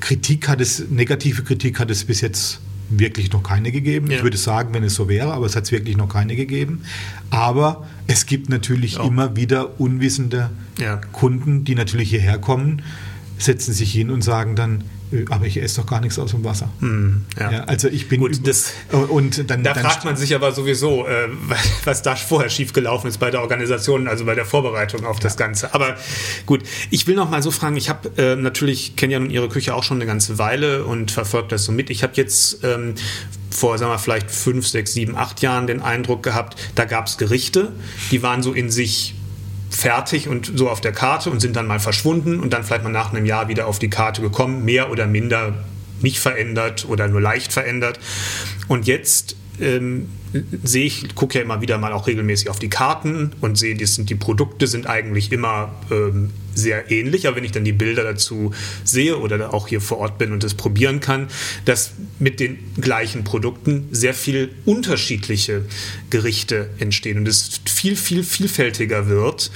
Kritik 0.00 0.46
hat 0.48 0.60
es, 0.60 0.90
negative 0.90 1.42
Kritik 1.42 1.80
hat 1.80 1.90
es 1.90 2.04
bis 2.04 2.20
jetzt 2.20 2.60
wirklich 2.90 3.32
noch 3.32 3.42
keine 3.42 3.72
gegeben. 3.72 4.10
Ja. 4.10 4.16
Ich 4.18 4.22
würde 4.22 4.36
sagen, 4.36 4.74
wenn 4.74 4.84
es 4.84 4.94
so 4.94 5.08
wäre, 5.08 5.32
aber 5.32 5.46
es 5.46 5.56
hat 5.56 5.64
es 5.64 5.72
wirklich 5.72 5.96
noch 5.96 6.08
keine 6.08 6.36
gegeben. 6.36 6.82
Aber 7.30 7.86
es 8.06 8.26
gibt 8.26 8.48
natürlich 8.48 8.94
Ja. 8.94 9.04
immer 9.04 9.36
wieder 9.36 9.80
unwissende 9.80 10.50
Ja. 10.78 10.96
Kunden, 11.12 11.64
die 11.64 11.74
natürlich 11.74 12.10
hierher 12.10 12.38
kommen, 12.38 12.82
setzen 13.38 13.72
sich 13.72 13.92
hin 13.92 14.10
und 14.10 14.22
sagen 14.22 14.54
dann, 14.56 14.80
"Äh, 14.80 14.84
aber 15.30 15.46
ich 15.46 15.60
esse 15.60 15.80
doch 15.80 15.86
gar 15.88 16.00
nichts 16.00 16.18
aus 16.18 16.30
dem 16.32 16.44
Wasser. 16.44 16.70
Hm, 16.80 17.24
ja. 17.38 17.52
Ja, 17.52 17.64
also 17.64 17.88
ich 17.88 18.08
bin 18.08 18.20
Gut, 18.20 18.46
das- 18.46 18.72
und 18.92 19.50
dann, 19.50 19.62
Da 19.62 19.74
dann 19.74 19.84
fragt 19.84 20.04
man 20.04 20.16
sich 20.16 20.34
aber 20.34 20.52
sowieso, 20.52 21.06
äh, 21.06 21.28
was 21.84 22.02
da 22.02 22.16
vorher 22.16 22.50
schiefgelaufen 22.50 23.08
ist 23.08 23.18
bei 23.18 23.30
der 23.30 23.42
Organisation, 23.42 24.08
also 24.08 24.24
bei 24.24 24.34
der 24.34 24.44
Vorbereitung 24.44 25.04
auf 25.04 25.18
das 25.18 25.36
Ganze. 25.36 25.74
Aber 25.74 25.96
gut, 26.46 26.62
ich 26.90 27.06
will 27.06 27.14
noch 27.14 27.30
mal 27.30 27.42
so 27.42 27.50
fragen, 27.50 27.76
ich 27.76 27.88
habe 27.88 28.10
äh, 28.16 28.36
natürlich, 28.36 28.96
kenne 28.96 29.12
ja 29.14 29.18
nun 29.20 29.30
Ihre 29.30 29.48
Küche 29.48 29.74
auch 29.74 29.82
schon 29.82 29.98
eine 29.98 30.06
ganze 30.06 30.38
Weile 30.38 30.84
und 30.84 31.10
verfolge 31.10 31.48
das 31.48 31.64
so 31.64 31.72
mit. 31.72 31.90
Ich 31.90 32.02
habe 32.02 32.14
jetzt 32.16 32.64
ähm, 32.64 32.94
vor, 33.50 33.78
sagen 33.78 33.92
wir, 33.92 33.98
vielleicht 33.98 34.30
fünf, 34.30 34.66
sechs, 34.66 34.92
sieben, 34.92 35.16
acht 35.16 35.40
Jahren 35.42 35.66
den 35.66 35.80
Eindruck 35.80 36.22
gehabt, 36.22 36.56
da 36.74 36.84
gab 36.84 37.06
es 37.06 37.18
Gerichte, 37.18 37.72
die 38.10 38.22
waren 38.22 38.42
so 38.42 38.52
in 38.52 38.70
sich 38.70 39.14
fertig 39.74 40.28
und 40.28 40.52
so 40.56 40.70
auf 40.70 40.80
der 40.80 40.92
Karte 40.92 41.30
und 41.30 41.40
sind 41.40 41.56
dann 41.56 41.66
mal 41.66 41.80
verschwunden 41.80 42.40
und 42.40 42.52
dann 42.52 42.64
vielleicht 42.64 42.84
mal 42.84 42.90
nach 42.90 43.12
einem 43.12 43.26
Jahr 43.26 43.48
wieder 43.48 43.66
auf 43.66 43.78
die 43.78 43.90
Karte 43.90 44.22
gekommen, 44.22 44.64
mehr 44.64 44.90
oder 44.90 45.06
minder 45.06 45.54
nicht 46.00 46.18
verändert 46.18 46.86
oder 46.88 47.08
nur 47.08 47.20
leicht 47.20 47.52
verändert. 47.52 47.98
Und 48.68 48.86
jetzt 48.86 49.36
ähm, 49.60 50.10
sehe 50.62 50.86
ich, 50.86 51.14
gucke 51.14 51.38
ja 51.38 51.44
immer 51.44 51.60
wieder 51.60 51.78
mal 51.78 51.92
auch 51.92 52.06
regelmäßig 52.06 52.48
auf 52.50 52.58
die 52.58 52.68
Karten 52.68 53.32
und 53.40 53.56
sehe, 53.56 53.76
das 53.76 53.94
sind, 53.94 54.10
die 54.10 54.14
Produkte 54.14 54.66
sind 54.66 54.86
eigentlich 54.86 55.30
immer 55.32 55.74
ähm, 55.90 56.30
sehr 56.54 56.90
ähnlich, 56.90 57.26
aber 57.26 57.36
wenn 57.36 57.44
ich 57.44 57.52
dann 57.52 57.64
die 57.64 57.72
Bilder 57.72 58.04
dazu 58.04 58.52
sehe 58.84 59.18
oder 59.18 59.52
auch 59.52 59.68
hier 59.68 59.80
vor 59.80 59.98
Ort 59.98 60.18
bin 60.18 60.32
und 60.32 60.42
das 60.42 60.54
probieren 60.54 61.00
kann, 61.00 61.28
dass 61.64 61.92
mit 62.18 62.40
den 62.40 62.58
gleichen 62.80 63.24
Produkten 63.24 63.88
sehr 63.90 64.14
viel 64.14 64.50
unterschiedliche 64.64 65.64
Gerichte 66.10 66.70
entstehen 66.78 67.18
und 67.18 67.28
es 67.28 67.60
viel, 67.66 67.96
viel 67.96 68.22
vielfältiger 68.22 69.08
wird, 69.08 69.50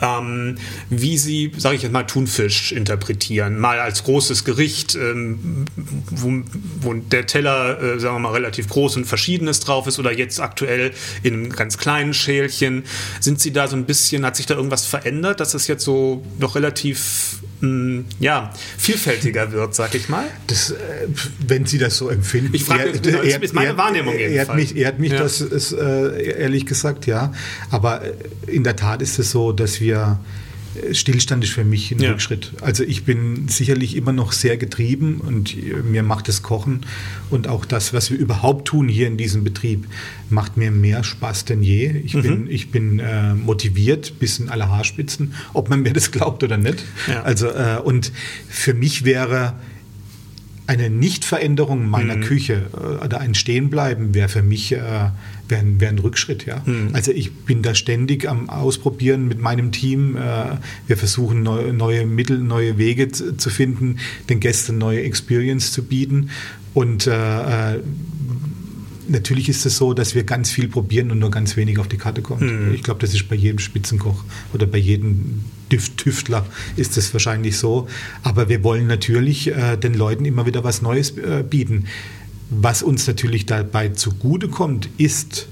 ähm, 0.00 0.56
wie 0.90 1.18
sie, 1.18 1.52
sage 1.56 1.76
ich 1.76 1.82
jetzt 1.82 1.92
mal, 1.92 2.04
Thunfisch 2.04 2.72
interpretieren. 2.72 3.58
Mal 3.58 3.80
als 3.80 4.04
großes 4.04 4.44
Gericht, 4.44 4.94
ähm, 4.94 5.64
wo, 5.76 6.42
wo 6.80 6.94
der 6.94 7.26
Teller, 7.26 7.82
äh, 7.82 8.00
sagen 8.00 8.16
wir 8.16 8.20
mal, 8.20 8.32
relativ 8.32 8.68
groß 8.68 8.96
und 8.96 9.06
Verschiedenes 9.06 9.60
drauf 9.60 9.86
ist 9.86 9.98
oder 9.98 10.12
jetzt 10.12 10.23
aktuell 10.40 10.92
in 11.22 11.34
einem 11.34 11.50
ganz 11.50 11.78
kleinen 11.78 12.14
Schälchen. 12.14 12.84
Sind 13.20 13.40
Sie 13.40 13.52
da 13.52 13.68
so 13.68 13.76
ein 13.76 13.84
bisschen, 13.84 14.24
hat 14.24 14.36
sich 14.36 14.46
da 14.46 14.54
irgendwas 14.54 14.86
verändert, 14.86 15.40
dass 15.40 15.54
es 15.54 15.66
jetzt 15.66 15.84
so 15.84 16.24
noch 16.38 16.54
relativ 16.56 17.38
mh, 17.60 18.04
ja, 18.20 18.52
vielfältiger 18.78 19.52
wird, 19.52 19.74
sag 19.74 19.94
ich 19.94 20.08
mal? 20.08 20.24
Das, 20.46 20.70
äh, 20.70 20.74
wenn 21.46 21.66
Sie 21.66 21.78
das 21.78 21.96
so 21.96 22.08
empfinden. 22.08 22.54
Ich 22.54 22.64
frage- 22.64 22.92
genau, 23.00 23.22
das 23.22 23.36
ist 23.38 23.54
meine 23.54 23.76
Wahrnehmung 23.76 24.14
ehrt 24.14 24.30
jedenfalls. 24.32 24.60
mich, 24.60 24.76
ehrt 24.76 24.98
mich 24.98 25.12
Ja. 25.12 25.18
das 25.18 25.40
ist, 25.40 25.72
äh, 25.72 26.38
ehrlich 26.40 26.66
gesagt, 26.66 27.06
ja. 27.06 27.32
Aber 27.70 28.02
in 28.46 28.64
der 28.64 28.76
Tat 28.76 29.02
ist 29.02 29.18
es 29.18 29.30
so, 29.30 29.52
dass 29.52 29.80
wir 29.80 30.18
Stillstand 30.92 31.44
ist 31.44 31.52
für 31.52 31.64
mich 31.64 31.92
ein 31.92 32.00
Ja. 32.00 32.10
Rückschritt. 32.10 32.52
Also 32.60 32.84
ich 32.84 33.04
bin 33.04 33.48
sicherlich 33.48 33.96
immer 33.96 34.12
noch 34.12 34.32
sehr 34.32 34.56
getrieben 34.56 35.20
und 35.20 35.56
mir 35.84 36.02
macht 36.02 36.28
das 36.28 36.42
Kochen 36.42 36.80
und 37.30 37.48
auch 37.48 37.64
das, 37.64 37.92
was 37.92 38.10
wir 38.10 38.18
überhaupt 38.18 38.66
tun 38.68 38.88
hier 38.88 39.06
in 39.06 39.16
diesem 39.16 39.44
Betrieb, 39.44 39.86
macht 40.30 40.56
mir 40.56 40.70
mehr 40.70 41.04
Spaß 41.04 41.44
denn 41.44 41.62
je. 41.62 41.92
Mhm. 41.92 42.00
Ich 42.04 42.12
bin, 42.12 42.50
ich 42.50 42.70
bin 42.70 42.98
äh, 42.98 43.34
motiviert 43.34 44.18
bis 44.18 44.38
in 44.38 44.48
alle 44.48 44.68
Haarspitzen, 44.68 45.34
ob 45.52 45.70
man 45.70 45.80
mir 45.82 45.92
das 45.92 46.10
glaubt 46.10 46.42
oder 46.42 46.56
nicht. 46.56 46.84
Ja. 47.08 47.22
Also 47.22 47.48
äh, 47.48 47.78
und 47.82 48.12
für 48.48 48.74
mich 48.74 49.04
wäre 49.04 49.54
eine 50.66 50.88
Nichtveränderung 50.88 51.86
meiner 51.86 52.16
Küche 52.18 52.70
äh, 52.72 53.04
oder 53.04 53.20
ein 53.20 53.34
Stehenbleiben 53.34 54.14
wäre 54.14 54.28
für 54.28 54.42
mich 54.42 54.72
äh, 54.72 55.10
ein, 55.50 55.80
wär 55.80 55.88
ein 55.88 55.98
Rückschritt. 55.98 56.46
Ja? 56.46 56.62
Also 56.92 57.12
ich 57.12 57.32
bin 57.32 57.62
da 57.62 57.74
ständig 57.74 58.28
am 58.28 58.48
Ausprobieren 58.48 59.28
mit 59.28 59.40
meinem 59.40 59.72
Team. 59.72 60.16
Äh, 60.16 60.56
wir 60.86 60.96
versuchen 60.96 61.42
neu, 61.42 61.72
neue 61.72 62.06
Mittel, 62.06 62.38
neue 62.38 62.78
Wege 62.78 63.08
zu, 63.08 63.36
zu 63.36 63.50
finden, 63.50 63.98
den 64.28 64.40
Gästen 64.40 64.78
neue 64.78 65.02
Experience 65.02 65.72
zu 65.72 65.84
bieten. 65.84 66.30
Und 66.72 67.06
äh, 67.06 67.74
äh, 67.74 67.80
natürlich 69.08 69.48
ist 69.48 69.66
es 69.66 69.76
so, 69.76 69.94
dass 69.94 70.14
wir 70.14 70.24
ganz 70.24 70.50
viel 70.50 70.68
probieren 70.68 71.10
und 71.10 71.18
nur 71.18 71.30
ganz 71.30 71.56
wenig 71.56 71.78
auf 71.78 71.88
die 71.88 71.96
Karte 71.96 72.22
kommt. 72.22 72.42
Ich 72.74 72.82
glaube, 72.82 73.00
das 73.00 73.14
ist 73.14 73.28
bei 73.28 73.36
jedem 73.36 73.58
Spitzenkoch 73.58 74.24
oder 74.52 74.66
bei 74.66 74.78
jedem 74.78 75.44
Tüftler 75.96 76.46
ist 76.76 76.96
es 76.96 77.12
wahrscheinlich 77.12 77.58
so. 77.58 77.88
Aber 78.22 78.48
wir 78.48 78.62
wollen 78.62 78.86
natürlich 78.86 79.48
äh, 79.48 79.76
den 79.76 79.94
Leuten 79.94 80.24
immer 80.24 80.46
wieder 80.46 80.64
was 80.64 80.82
Neues 80.82 81.16
äh, 81.16 81.44
bieten. 81.48 81.86
Was 82.50 82.82
uns 82.82 83.06
natürlich 83.06 83.46
dabei 83.46 83.88
zugutekommt, 83.88 84.88
ist, 84.98 85.48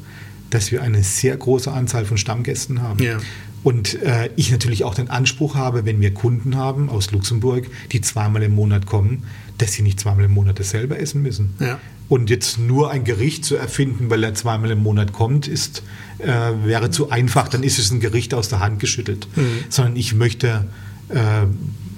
dass 0.51 0.71
wir 0.71 0.83
eine 0.83 1.03
sehr 1.03 1.37
große 1.37 1.73
Anzahl 1.73 2.05
von 2.05 2.19
Stammgästen 2.19 2.83
haben. 2.83 3.03
Ja. 3.03 3.19
Und 3.65 4.03
äh, 4.03 4.29
ich 4.37 4.51
natürlich 4.51 4.85
auch 4.85 4.95
den 4.95 5.09
Anspruch 5.09 5.55
habe, 5.55 5.85
wenn 5.85 6.01
wir 6.01 6.13
Kunden 6.13 6.57
haben 6.57 6.89
aus 6.89 7.13
Luxemburg, 7.13 7.69
die 7.93 8.01
zweimal 8.01 8.43
im 8.43 8.55
Monat 8.55 8.87
kommen, 8.87 9.25
dass 9.59 9.73
sie 9.73 9.83
nicht 9.83 10.01
zweimal 10.01 10.25
im 10.25 10.33
Monat 10.33 10.59
dasselbe 10.59 10.99
essen 10.99 11.23
müssen. 11.23 11.55
Ja. 11.61 11.79
Und 12.13 12.29
jetzt 12.29 12.59
nur 12.59 12.91
ein 12.91 13.05
Gericht 13.05 13.43
zu 13.43 13.57
erfinden, 13.57 14.11
weil 14.11 14.23
er 14.23 14.35
zweimal 14.35 14.71
im 14.73 14.83
Monat 14.83 15.15
kommt, 15.15 15.49
ist, 15.49 15.83
äh, 16.19 16.29
wäre 16.63 16.91
zu 16.91 17.09
einfach. 17.09 17.49
Dann 17.49 17.63
ist 17.63 17.79
es 17.79 17.91
ein 17.91 18.01
Gericht 18.01 18.35
aus 18.35 18.51
der 18.51 18.61
Hand 18.61 18.81
geschüttelt. 18.81 19.27
Sondern 19.71 19.97
ich 19.97 20.13
möchte 20.13 20.69
äh, 21.09 21.47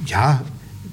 ja 0.07 0.45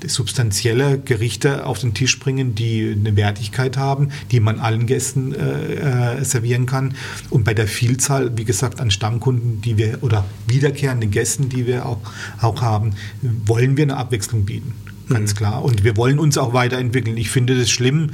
substanzielle 0.08 0.98
Gerichte 0.98 1.68
auf 1.68 1.78
den 1.78 1.94
Tisch 1.94 2.18
bringen, 2.18 2.56
die 2.56 2.96
eine 2.98 3.16
Wertigkeit 3.16 3.78
haben, 3.78 4.10
die 4.32 4.40
man 4.40 4.58
allen 4.58 4.88
Gästen 4.88 5.36
äh, 5.36 6.18
äh, 6.18 6.26
servieren 6.26 6.66
kann. 6.66 6.96
Und 7.30 7.44
bei 7.44 7.54
der 7.54 7.68
Vielzahl, 7.68 8.36
wie 8.40 8.46
gesagt, 8.46 8.82
an 8.82 8.90
Stammkunden, 8.90 9.62
die 9.62 9.78
wir 9.78 10.00
oder 10.02 10.26
wiederkehrenden 10.48 11.12
Gästen, 11.12 11.48
die 11.48 11.68
wir 11.68 11.86
auch, 11.86 12.00
auch 12.42 12.64
haben, 12.64 12.96
wollen 13.22 13.78
wir 13.78 13.84
eine 13.84 13.98
Abwechslung 13.98 14.46
bieten. 14.46 14.74
Ganz 15.12 15.34
mhm. 15.34 15.38
klar. 15.38 15.64
Und 15.64 15.84
wir 15.84 15.98
wollen 15.98 16.20
uns 16.20 16.38
auch 16.38 16.54
weiterentwickeln. 16.54 17.18
Ich 17.18 17.30
finde 17.30 17.58
das 17.58 17.70
schlimm, 17.70 18.12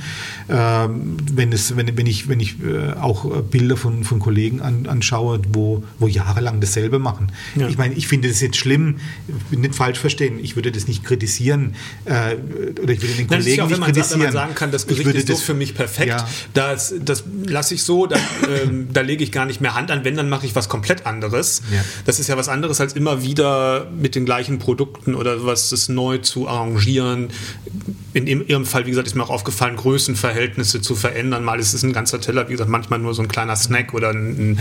äh, 0.47 0.53
wenn, 0.53 1.51
es, 1.51 1.75
wenn, 1.75 1.97
wenn 1.97 2.07
ich, 2.07 2.27
wenn 2.27 2.39
ich 2.39 2.55
äh, 2.63 2.93
auch 2.99 3.41
Bilder 3.43 3.77
von, 3.77 4.03
von 4.03 4.19
Kollegen 4.19 4.61
an, 4.61 4.87
anschaue, 4.87 5.41
wo, 5.49 5.83
wo 5.99 6.07
jahrelang 6.07 6.59
dasselbe 6.59 6.99
machen. 6.99 7.31
Ja. 7.55 7.67
Ich 7.67 7.77
meine, 7.77 7.93
ich 7.95 8.07
finde 8.07 8.27
das 8.27 8.41
jetzt 8.41 8.57
schlimm, 8.57 8.97
nicht 9.51 9.75
falsch 9.75 9.99
verstehen, 9.99 10.39
ich 10.41 10.55
würde 10.55 10.71
das 10.71 10.87
nicht 10.87 11.03
kritisieren 11.03 11.75
äh, 12.05 12.35
oder 12.81 12.93
ich 12.93 13.01
würde 13.01 13.15
den 13.15 13.27
Kollegen 13.27 13.57
Nein, 13.57 13.59
auch, 13.61 13.69
nicht 13.69 13.81
kritisieren. 13.81 14.03
Sagt, 14.03 14.11
wenn 14.11 14.19
man 14.19 14.31
sagen 14.31 14.55
kann, 14.55 14.71
das 14.71 14.87
Gericht 14.87 15.07
ist 15.07 15.29
das, 15.29 15.39
so 15.39 15.45
für 15.45 15.53
mich 15.53 15.75
perfekt, 15.75 16.09
ja. 16.09 16.27
das, 16.53 16.93
das 16.99 17.23
lasse 17.45 17.73
ich 17.73 17.83
so, 17.83 18.07
da, 18.07 18.17
ähm, 18.63 18.87
da 18.91 19.01
lege 19.01 19.23
ich 19.23 19.31
gar 19.31 19.45
nicht 19.45 19.61
mehr 19.61 19.75
Hand 19.75 19.91
an, 19.91 20.03
wenn, 20.03 20.15
dann 20.15 20.29
mache 20.29 20.45
ich 20.45 20.55
was 20.55 20.69
komplett 20.69 21.05
anderes. 21.05 21.61
Ja. 21.71 21.83
Das 22.05 22.19
ist 22.19 22.27
ja 22.27 22.37
was 22.37 22.49
anderes, 22.49 22.81
als 22.81 22.93
immer 22.93 23.23
wieder 23.23 23.89
mit 23.91 24.15
den 24.15 24.25
gleichen 24.25 24.59
Produkten 24.59 25.15
oder 25.15 25.45
was 25.45 25.69
das 25.69 25.89
neu 25.89 26.17
zu 26.19 26.47
arrangieren. 26.47 26.86
In 28.13 28.27
Ihrem 28.47 28.65
Fall, 28.65 28.85
wie 28.85 28.89
gesagt, 28.89 29.07
ist 29.07 29.15
mir 29.15 29.23
auch 29.23 29.29
aufgefallen, 29.29 29.75
Größenverhältnisse 29.75 30.81
zu 30.81 30.95
verändern. 30.95 31.43
Mal 31.43 31.59
ist 31.59 31.73
es 31.73 31.83
ein 31.83 31.93
ganzer 31.93 32.19
Teller, 32.19 32.47
wie 32.47 32.53
gesagt, 32.53 32.69
manchmal 32.69 32.99
nur 32.99 33.13
so 33.13 33.21
ein 33.21 33.27
kleiner 33.27 33.55
Snack 33.55 33.93
oder 33.93 34.09
ein, 34.09 34.53
ein 34.53 34.59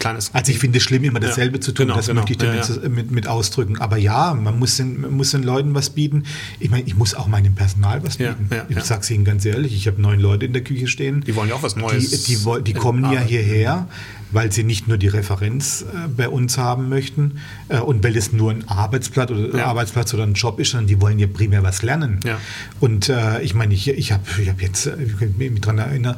kleines. 0.00 0.34
Also 0.34 0.52
ich 0.52 0.58
finde 0.58 0.78
es 0.78 0.84
schlimm, 0.84 1.04
immer 1.04 1.20
dasselbe 1.20 1.56
ja. 1.56 1.60
zu 1.62 1.72
tun. 1.72 1.86
Genau, 1.86 1.96
das 1.96 2.08
genau. 2.08 2.20
möchte 2.20 2.32
ich 2.32 2.38
damit 2.38 2.68
ja, 2.68 2.88
mit, 2.88 3.10
mit, 3.10 3.26
ausdrücken. 3.26 3.78
Aber 3.78 3.96
ja, 3.96 4.34
man 4.34 4.58
muss 4.58 4.76
den, 4.76 5.00
man 5.00 5.12
muss 5.12 5.30
den 5.30 5.42
Leuten 5.42 5.74
was 5.74 5.90
bieten. 5.90 6.24
Ich 6.60 6.70
meine, 6.70 6.84
ich 6.86 6.94
muss 6.94 7.14
auch 7.14 7.26
meinem 7.26 7.54
Personal 7.54 8.02
was 8.04 8.18
bieten. 8.18 8.50
ich 8.68 8.80
sage 8.82 9.00
es 9.00 9.10
Ihnen 9.10 9.24
ganz 9.24 9.44
ehrlich, 9.44 9.74
ich 9.74 9.86
habe 9.86 10.00
neun 10.02 10.20
Leute 10.20 10.44
in 10.44 10.52
der 10.52 10.62
Küche 10.62 10.88
stehen. 10.88 11.22
Die 11.22 11.34
wollen 11.36 11.48
ja 11.48 11.54
auch 11.54 11.62
was 11.62 11.76
Neues. 11.76 12.10
Die, 12.24 12.36
die, 12.36 12.62
die 12.64 12.72
kommen 12.74 13.10
ja 13.12 13.20
hierher 13.20 13.88
weil 14.34 14.52
sie 14.52 14.64
nicht 14.64 14.88
nur 14.88 14.98
die 14.98 15.08
Referenz 15.08 15.82
äh, 15.82 16.08
bei 16.08 16.28
uns 16.28 16.58
haben 16.58 16.88
möchten 16.88 17.38
äh, 17.68 17.78
und 17.78 18.02
weil 18.02 18.16
es 18.16 18.32
nur 18.32 18.50
ein 18.50 18.68
Arbeitsplatz 18.68 19.30
oder, 19.30 19.56
ja. 19.56 19.66
Arbeitsplatz 19.66 20.12
oder 20.12 20.24
ein 20.24 20.34
Job 20.34 20.58
ist, 20.58 20.72
sondern 20.72 20.88
die 20.88 21.00
wollen 21.00 21.18
ja 21.18 21.28
primär 21.28 21.62
was 21.62 21.82
lernen. 21.82 22.20
Ja. 22.24 22.38
Und 22.80 23.08
äh, 23.08 23.40
ich 23.42 23.54
meine, 23.54 23.72
ich, 23.72 23.88
ich 23.88 24.12
habe 24.12 24.22
ich 24.42 24.48
hab 24.48 24.60
jetzt, 24.60 24.86
äh, 24.86 24.96
ich 25.02 25.16
kann 25.18 25.34
mich 25.36 25.60
daran 25.60 25.78
erinnern, 25.78 26.16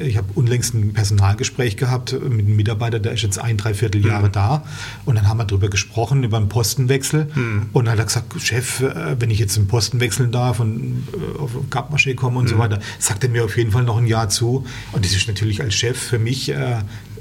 ich 0.00 0.16
habe 0.16 0.28
unlängst 0.34 0.74
ein 0.74 0.94
Personalgespräch 0.94 1.76
gehabt 1.76 2.12
mit 2.12 2.46
einem 2.46 2.56
Mitarbeiter, 2.56 2.98
der 2.98 3.12
ist 3.12 3.22
jetzt 3.22 3.38
ein, 3.38 3.58
dreiviertel 3.58 4.04
Jahre 4.04 4.28
mhm. 4.28 4.32
da 4.32 4.64
und 5.04 5.16
dann 5.16 5.28
haben 5.28 5.38
wir 5.38 5.44
darüber 5.44 5.68
gesprochen, 5.68 6.24
über 6.24 6.38
einen 6.38 6.48
Postenwechsel 6.48 7.28
mhm. 7.34 7.66
und 7.72 7.84
dann 7.84 7.92
hat 7.92 7.98
er 7.98 8.06
gesagt, 8.06 8.40
Chef, 8.40 8.80
äh, 8.80 9.20
wenn 9.20 9.30
ich 9.30 9.38
jetzt 9.38 9.56
einen 9.58 9.68
Posten 9.68 10.00
wechseln 10.00 10.32
darf 10.32 10.60
und 10.60 11.06
auf 11.38 11.50
Gabmaschee 11.68 12.14
komme 12.14 12.38
und 12.38 12.46
mhm. 12.46 12.48
so 12.48 12.58
weiter, 12.58 12.78
sagt 12.98 13.24
er 13.24 13.30
mir 13.30 13.44
auf 13.44 13.56
jeden 13.58 13.72
Fall 13.72 13.82
noch 13.82 13.98
ein 13.98 14.06
Jahr 14.06 14.30
zu 14.30 14.64
und 14.92 15.04
das 15.04 15.12
ist 15.12 15.28
natürlich 15.28 15.60
als 15.60 15.74
Chef 15.74 15.98
für 15.98 16.18
mich 16.18 16.52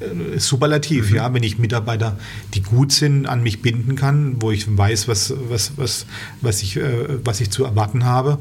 äh, 0.01 0.39
superlativ, 0.39 1.09
mhm. 1.09 1.15
ja, 1.15 1.33
wenn 1.33 1.43
ich 1.43 1.59
Mitarbeiter, 1.59 2.17
die 2.53 2.61
gut 2.61 2.91
sind, 2.91 3.25
an 3.25 3.43
mich 3.43 3.61
binden 3.61 3.95
kann, 3.95 4.41
wo 4.41 4.51
ich 4.51 4.65
weiß, 4.77 5.07
was, 5.07 5.33
was, 5.49 5.73
was, 5.77 6.05
was, 6.41 6.61
ich, 6.61 6.77
äh, 6.77 6.81
was 7.23 7.41
ich 7.41 7.49
zu 7.49 7.63
erwarten 7.63 8.05
habe, 8.05 8.39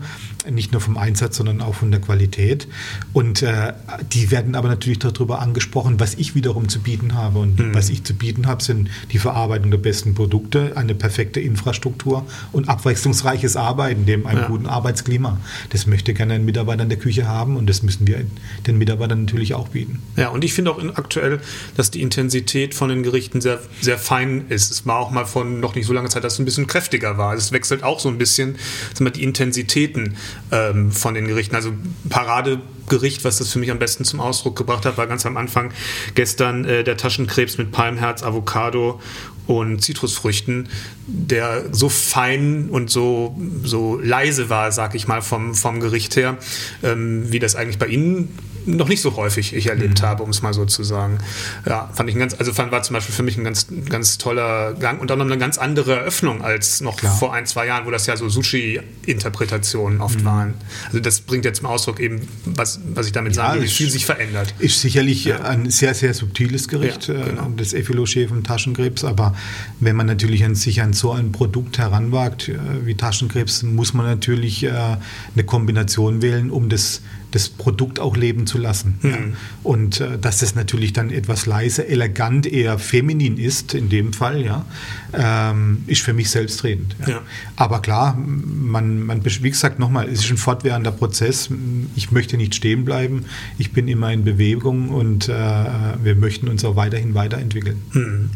nicht 0.50 0.72
nur 0.72 0.80
vom 0.80 0.96
Einsatz, 0.96 1.36
sondern 1.36 1.60
auch 1.60 1.74
von 1.74 1.90
der 1.90 2.00
Qualität. 2.00 2.68
Und 3.12 3.42
äh, 3.42 3.72
die 4.12 4.30
werden 4.30 4.54
aber 4.54 4.68
natürlich 4.68 4.98
darüber 4.98 5.40
angesprochen, 5.40 5.98
was 5.98 6.14
ich 6.14 6.34
wiederum 6.34 6.68
zu 6.68 6.80
bieten 6.80 7.14
habe. 7.14 7.38
Und 7.38 7.58
mhm. 7.58 7.74
was 7.74 7.88
ich 7.88 8.04
zu 8.04 8.14
bieten 8.14 8.46
habe, 8.46 8.62
sind 8.62 8.88
die 9.12 9.18
Verarbeitung 9.18 9.70
der 9.70 9.78
besten 9.78 10.14
Produkte, 10.14 10.72
eine 10.76 10.94
perfekte 10.94 11.40
Infrastruktur 11.40 12.26
und 12.52 12.68
abwechslungsreiches 12.68 13.56
Arbeiten, 13.56 14.06
dem 14.06 14.26
einem 14.26 14.42
ja. 14.42 14.46
guten 14.46 14.66
Arbeitsklima. 14.66 15.38
Das 15.70 15.86
möchte 15.86 16.14
gerne 16.14 16.34
ein 16.34 16.44
Mitarbeiter 16.44 16.82
in 16.82 16.88
der 16.88 16.98
Küche 16.98 17.26
haben 17.26 17.56
und 17.56 17.68
das 17.68 17.82
müssen 17.82 18.06
wir 18.06 18.24
den 18.66 18.78
Mitarbeitern 18.78 19.22
natürlich 19.22 19.54
auch 19.54 19.68
bieten. 19.68 20.00
Ja, 20.16 20.28
und 20.28 20.44
ich 20.44 20.52
finde 20.54 20.70
auch 20.70 20.82
aktuell 20.94 21.40
dass 21.76 21.90
die 21.90 22.02
Intensität 22.02 22.74
von 22.74 22.88
den 22.88 23.02
Gerichten 23.02 23.40
sehr, 23.40 23.60
sehr 23.80 23.98
fein 23.98 24.46
ist. 24.48 24.70
Es 24.70 24.86
war 24.86 24.98
auch 24.98 25.10
mal 25.10 25.24
von 25.24 25.60
noch 25.60 25.74
nicht 25.74 25.86
so 25.86 25.92
langer 25.92 26.08
Zeit, 26.08 26.24
dass 26.24 26.34
es 26.34 26.38
ein 26.38 26.44
bisschen 26.44 26.66
kräftiger 26.66 27.18
war. 27.18 27.34
Es 27.34 27.52
wechselt 27.52 27.82
auch 27.82 28.00
so 28.00 28.08
ein 28.08 28.18
bisschen 28.18 28.56
die 28.98 29.22
Intensitäten 29.22 30.16
ähm, 30.50 30.92
von 30.92 31.14
den 31.14 31.26
Gerichten. 31.26 31.54
Also 31.54 31.72
Paradegericht, 32.08 33.24
was 33.24 33.38
das 33.38 33.52
für 33.52 33.58
mich 33.58 33.70
am 33.70 33.78
besten 33.78 34.04
zum 34.04 34.20
Ausdruck 34.20 34.56
gebracht 34.56 34.84
hat, 34.84 34.96
war 34.98 35.06
ganz 35.06 35.26
am 35.26 35.36
Anfang 35.36 35.72
gestern 36.14 36.64
äh, 36.64 36.84
der 36.84 36.96
Taschenkrebs 36.96 37.58
mit 37.58 37.72
Palmherz, 37.72 38.22
Avocado 38.22 39.00
und 39.46 39.80
Zitrusfrüchten, 39.82 40.68
der 41.06 41.64
so 41.72 41.88
fein 41.88 42.68
und 42.70 42.90
so, 42.90 43.36
so 43.62 43.98
leise 44.02 44.50
war, 44.50 44.72
sag 44.72 44.94
ich 44.94 45.06
mal, 45.06 45.22
vom, 45.22 45.54
vom 45.54 45.80
Gericht 45.80 46.16
her, 46.16 46.36
ähm, 46.82 47.30
wie 47.30 47.38
das 47.38 47.54
eigentlich 47.54 47.78
bei 47.78 47.86
Ihnen 47.86 48.36
noch 48.66 48.88
nicht 48.88 49.00
so 49.00 49.16
häufig 49.16 49.54
ich 49.54 49.68
erlebt 49.68 50.02
mhm. 50.02 50.06
habe, 50.06 50.22
um 50.22 50.30
es 50.30 50.42
mal 50.42 50.52
so 50.52 50.64
zu 50.64 50.82
sagen. 50.84 51.18
Ja, 51.66 51.90
fand 51.94 52.08
ich 52.08 52.16
ein 52.16 52.18
ganz, 52.18 52.34
also 52.34 52.52
fand, 52.52 52.72
war 52.72 52.82
zum 52.82 52.94
Beispiel 52.94 53.14
für 53.14 53.22
mich 53.22 53.36
ein 53.36 53.44
ganz, 53.44 53.66
ganz 53.88 54.18
toller 54.18 54.74
Gang 54.74 55.00
und 55.00 55.10
auch 55.10 55.16
noch 55.16 55.24
eine 55.24 55.38
ganz 55.38 55.58
andere 55.58 55.96
Eröffnung 55.96 56.42
als 56.42 56.80
noch 56.80 56.96
Klar. 56.96 57.16
vor 57.16 57.32
ein, 57.32 57.46
zwei 57.46 57.66
Jahren, 57.66 57.86
wo 57.86 57.90
das 57.90 58.06
ja 58.06 58.16
so 58.16 58.28
Sushi-Interpretationen 58.28 60.00
oft 60.00 60.20
mhm. 60.20 60.24
waren. 60.24 60.54
Also 60.86 61.00
das 61.00 61.20
bringt 61.20 61.44
jetzt 61.44 61.58
zum 61.58 61.66
Ausdruck 61.66 62.00
eben, 62.00 62.28
was, 62.44 62.80
was 62.94 63.06
ich 63.06 63.12
damit 63.12 63.36
ja, 63.36 63.48
sage, 63.48 63.62
wie 63.62 63.68
viel 63.68 63.90
sich 63.90 64.06
verändert. 64.06 64.54
Ist 64.58 64.80
sicherlich 64.80 65.24
ja. 65.24 65.40
ein 65.42 65.70
sehr, 65.70 65.94
sehr 65.94 66.14
subtiles 66.14 66.68
Gericht, 66.68 67.08
ja, 67.08 67.14
äh, 67.14 67.24
genau. 67.30 67.52
das 67.56 67.74
Ephiloché 67.74 68.28
vom 68.28 68.42
Taschenkrebs, 68.42 69.04
aber 69.04 69.34
wenn 69.80 69.96
man 69.96 70.06
natürlich 70.06 70.44
an 70.44 70.54
sich 70.54 70.82
an 70.82 70.92
so 70.92 71.12
ein 71.12 71.32
Produkt 71.32 71.78
heranwagt 71.78 72.48
äh, 72.48 72.56
wie 72.84 72.94
Taschenkrebs, 72.94 73.62
muss 73.62 73.94
man 73.94 74.06
natürlich 74.06 74.64
äh, 74.64 74.70
eine 74.70 75.44
Kombination 75.44 76.22
wählen, 76.22 76.50
um 76.50 76.68
das 76.68 77.02
das 77.36 77.50
Produkt 77.50 78.00
auch 78.00 78.16
leben 78.16 78.46
zu 78.46 78.58
lassen. 78.58 78.98
Mhm. 79.02 79.10
Ja. 79.10 79.18
Und 79.62 80.00
äh, 80.00 80.18
dass 80.18 80.38
das 80.38 80.54
natürlich 80.54 80.92
dann 80.92 81.10
etwas 81.10 81.46
leise, 81.46 81.86
elegant, 81.86 82.46
eher 82.46 82.78
feminin 82.78 83.36
ist, 83.36 83.74
in 83.74 83.88
dem 83.88 84.12
Fall, 84.12 84.42
ja, 84.42 84.64
ähm, 85.12 85.84
ist 85.86 86.02
für 86.02 86.14
mich 86.14 86.30
selbstredend. 86.30 86.96
Ja. 87.00 87.08
Ja. 87.08 87.20
Aber 87.56 87.80
klar, 87.80 88.16
man, 88.16 89.02
man, 89.04 89.24
wie 89.24 89.50
gesagt, 89.50 89.78
nochmal, 89.78 90.08
es 90.08 90.24
ist 90.24 90.30
ein 90.30 90.38
fortwährender 90.38 90.92
Prozess. 90.92 91.50
Ich 91.94 92.10
möchte 92.10 92.36
nicht 92.36 92.54
stehen 92.54 92.84
bleiben. 92.84 93.26
Ich 93.58 93.72
bin 93.72 93.86
immer 93.86 94.12
in 94.12 94.24
Bewegung 94.24 94.88
und 94.88 95.28
äh, 95.28 95.32
wir 95.32 96.14
möchten 96.16 96.48
uns 96.48 96.64
auch 96.64 96.76
weiterhin 96.76 97.14
weiterentwickeln. 97.14 97.82
Mhm. 97.92 98.30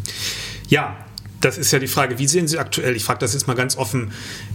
Ja, 0.69 0.97
das 1.41 1.57
ist 1.57 1.73
ja 1.73 1.79
die 1.79 1.87
Frage, 1.87 2.19
wie 2.19 2.27
sehen 2.27 2.49
Sie 2.49 2.59
aktuell, 2.59 2.95
ich 2.97 3.05
frage 3.05 3.21
das 3.21 3.33
jetzt 3.33 3.47
mal 3.47 3.55
ganz 3.55 3.77
offen, 3.77 4.13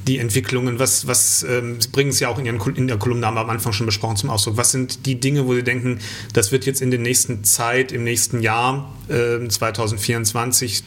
die 0.08 0.20
Entwicklungen, 0.20 0.80
was, 0.80 1.08
was 1.08 1.44
ähm, 1.44 1.82
Sie 1.82 1.90
bringen 1.90 2.12
es 2.12 2.20
ja 2.20 2.30
auch 2.30 2.38
in, 2.38 2.46
Ihren, 2.46 2.60
in 2.76 2.88
der 2.88 2.98
Kolumne, 2.98 3.26
haben 3.26 3.36
wir 3.36 3.42
am 3.42 3.50
Anfang 3.50 3.74
schon 3.74 3.86
besprochen 3.86 4.18
zum 4.18 4.30
Ausdruck, 4.30 4.58
was 4.58 4.72
sind 4.72 5.06
die 5.06 5.20
Dinge, 5.20 5.48
wo 5.48 5.56
Sie 5.56 5.64
denken, 5.64 6.00
das 6.34 6.52
wird 6.52 6.66
jetzt 6.66 6.82
in 6.82 6.92
der 6.92 7.00
nächsten 7.00 7.44
Zeit, 7.44 7.92
im 7.92 8.04
nächsten 8.04 8.42
Jahr, 8.42 8.94
äh, 9.10 9.48
2024, 9.48 10.84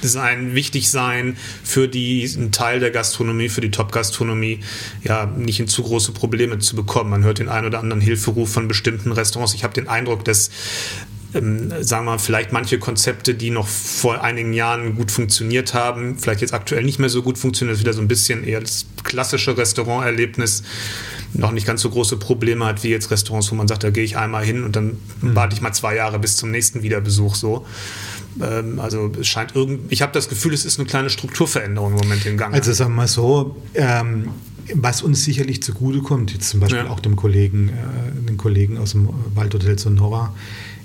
sein, 0.00 0.54
wichtig 0.54 0.90
sein 0.90 1.36
für 1.62 1.88
diesen 1.88 2.52
Teil 2.52 2.80
der 2.80 2.90
Gastronomie, 2.90 3.48
für 3.48 3.60
die 3.60 3.70
Top-Gastronomie, 3.70 4.60
ja, 5.02 5.26
nicht 5.26 5.60
in 5.60 5.68
zu 5.68 5.82
große 5.82 6.12
Probleme 6.12 6.58
zu 6.58 6.76
bekommen. 6.76 7.10
Man 7.10 7.24
hört 7.24 7.38
den 7.38 7.48
einen 7.48 7.66
oder 7.66 7.80
anderen 7.80 8.00
Hilferuf 8.00 8.52
von 8.52 8.68
bestimmten 8.68 9.12
Restaurants. 9.12 9.54
Ich 9.54 9.64
habe 9.64 9.74
den 9.74 9.88
Eindruck, 9.88 10.24
dass 10.24 10.50
ähm, 11.34 11.72
sagen 11.82 12.04
wir 12.04 12.12
mal, 12.12 12.18
vielleicht 12.18 12.52
manche 12.52 12.78
Konzepte, 12.78 13.34
die 13.34 13.50
noch 13.50 13.66
vor 13.66 14.22
einigen 14.22 14.52
Jahren 14.52 14.94
gut 14.94 15.10
funktioniert 15.10 15.74
haben, 15.74 16.18
vielleicht 16.18 16.40
jetzt 16.40 16.54
aktuell 16.54 16.84
nicht 16.84 16.98
mehr 16.98 17.08
so 17.08 17.22
gut 17.22 17.38
funktionieren, 17.38 17.74
das 17.74 17.80
wieder 17.80 17.92
so 17.92 18.00
ein 18.00 18.08
bisschen 18.08 18.44
eher 18.44 18.60
das 18.60 18.86
klassische 19.02 19.56
Restauranterlebnis 19.56 20.62
noch 21.34 21.52
nicht 21.52 21.66
ganz 21.66 21.80
so 21.80 21.90
große 21.90 22.18
Probleme 22.18 22.66
hat 22.66 22.84
wie 22.84 22.88
jetzt 22.88 23.10
Restaurants, 23.10 23.50
wo 23.50 23.54
man 23.54 23.68
sagt, 23.68 23.84
da 23.84 23.90
gehe 23.90 24.04
ich 24.04 24.16
einmal 24.16 24.44
hin 24.44 24.64
und 24.64 24.76
dann 24.76 24.98
mhm. 25.20 25.34
warte 25.34 25.54
ich 25.54 25.62
mal 25.62 25.72
zwei 25.72 25.96
Jahre 25.96 26.18
bis 26.18 26.36
zum 26.36 26.50
nächsten 26.50 26.82
Wiederbesuch 26.82 27.34
so. 27.34 27.66
Ähm, 28.40 28.78
also 28.78 29.10
es 29.18 29.26
scheint 29.28 29.54
irgend, 29.54 29.90
ich 29.90 30.02
habe 30.02 30.12
das 30.12 30.28
Gefühl, 30.28 30.52
es 30.52 30.64
ist 30.64 30.78
eine 30.78 30.86
kleine 30.86 31.10
Strukturveränderung 31.10 31.92
im 31.92 31.98
Moment 31.98 32.26
im 32.26 32.36
Gang. 32.36 32.54
Also 32.54 32.72
sagen 32.72 32.92
wir 32.92 32.96
mal 32.96 33.08
so, 33.08 33.56
ähm, 33.74 34.28
was 34.74 35.02
uns 35.02 35.24
sicherlich 35.24 35.62
zugutekommt, 35.62 36.32
jetzt 36.32 36.50
zum 36.50 36.60
Beispiel 36.60 36.84
ja. 36.84 36.90
auch 36.90 37.00
dem 37.00 37.16
Kollegen, 37.16 37.70
äh, 37.70 38.26
den 38.28 38.36
Kollegen 38.36 38.78
aus 38.78 38.92
dem 38.92 39.08
Waldhotel 39.34 39.78
Sonora, 39.78 40.34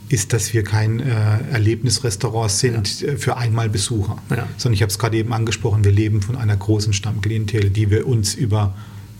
ist, 0.10 0.34
dass 0.34 0.54
wir 0.54 0.64
kein 0.64 1.00
äh, 1.00 1.40
Erlebnisrestaurant 1.52 2.52
sind 2.52 3.02
ja. 3.02 3.10
Äh, 3.10 3.18
für 3.18 3.38
Einmalbesucher. 3.38 4.18
Ja. 4.30 4.48
Sondern 4.58 4.74
ich 4.74 4.82
habe 4.82 4.90
es 4.90 5.00
gerade 5.00 5.18
eben 5.18 5.34
angesprochen, 5.34 5.84
wir 5.84 5.92
leben 5.92 6.22
von 6.22 6.36
einer 6.36 6.56
großen 6.56 6.94
Stammklientel, 6.94 7.70
die 7.70 7.90
wir 7.90 8.08
uns 8.08 8.34
über 8.34 8.74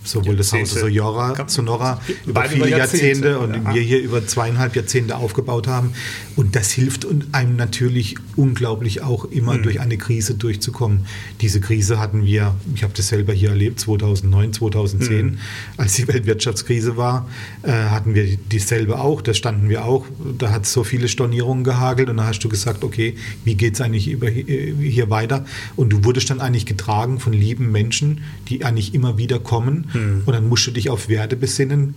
sowohl 0.08 0.36
das 0.36 0.54
Haus 0.54 0.72
Sonora, 0.72 1.48
Sonora 1.48 2.02
über 2.26 2.44
viele 2.44 2.70
Jahrzehnte, 2.70 3.30
Jahrzehnte 3.30 3.40
und 3.40 3.54
ja. 3.54 3.74
wir 3.74 3.82
hier 3.82 4.02
über 4.02 4.26
zweieinhalb 4.26 4.76
Jahrzehnte 4.76 5.16
aufgebaut 5.18 5.68
haben. 5.68 5.94
Und 6.36 6.56
das 6.56 6.72
hilft 6.72 7.08
einem 7.32 7.56
natürlich 7.56 8.16
unglaublich 8.36 9.02
auch 9.02 9.26
immer 9.26 9.56
mhm. 9.56 9.64
durch 9.64 9.80
eine 9.80 9.98
Krise 9.98 10.36
durchzukommen. 10.36 11.06
Diese 11.42 11.60
Krise 11.60 12.00
hatten 12.00 12.24
wir, 12.24 12.56
ich 12.76 12.84
habe 12.84 12.94
das 12.96 13.08
selber 13.08 13.34
hier 13.34 13.50
erlebt, 13.50 13.80
2009, 13.80 14.54
2010, 14.54 15.26
mhm. 15.26 15.38
als 15.78 15.94
die 15.94 16.08
Weltwirtschaftskrise 16.08 16.98
war, 16.98 17.28
äh, 17.64 17.72
hatten 17.72 18.16
wir 18.16 18.38
dieselbe 18.38 19.00
auch, 19.00 19.22
da 19.22 19.34
standen 19.34 19.70
wir 19.70 19.86
auch, 19.86 20.06
da 20.38 20.52
hat 20.52 20.64
es 20.64 20.74
so 20.74 20.84
viele 20.84 21.08
Stornierungen 21.08 21.64
gehagelt 21.64 22.10
und 22.10 22.18
da 22.18 22.26
hast 22.26 22.40
du 22.40 22.50
gesagt, 22.50 22.84
okay, 22.84 23.16
wie 23.44 23.56
geht 23.56 23.76
es 23.76 23.82
eigentlich 23.82 24.08
über, 24.08 24.30
hier 24.30 25.10
weiter? 25.10 25.46
Und 25.76 25.90
du 25.90 26.04
wurdest 26.04 26.30
dann 26.30 26.40
eigentlich 26.40 26.66
getragen 26.66 27.20
von 27.20 27.34
lieben 27.34 27.72
Menschen, 27.72 28.22
die 28.50 28.64
eigentlich 28.64 28.94
immer 28.94 29.18
wieder 29.18 29.40
kommen 29.40 29.88
Mhm. 29.98 30.24
Und 30.26 30.34
dann 30.34 30.48
musst 30.48 30.68
du 30.68 30.72
dich 30.72 30.90
auf 30.90 31.10
Werte 31.10 31.36
besinnen, 31.36 31.96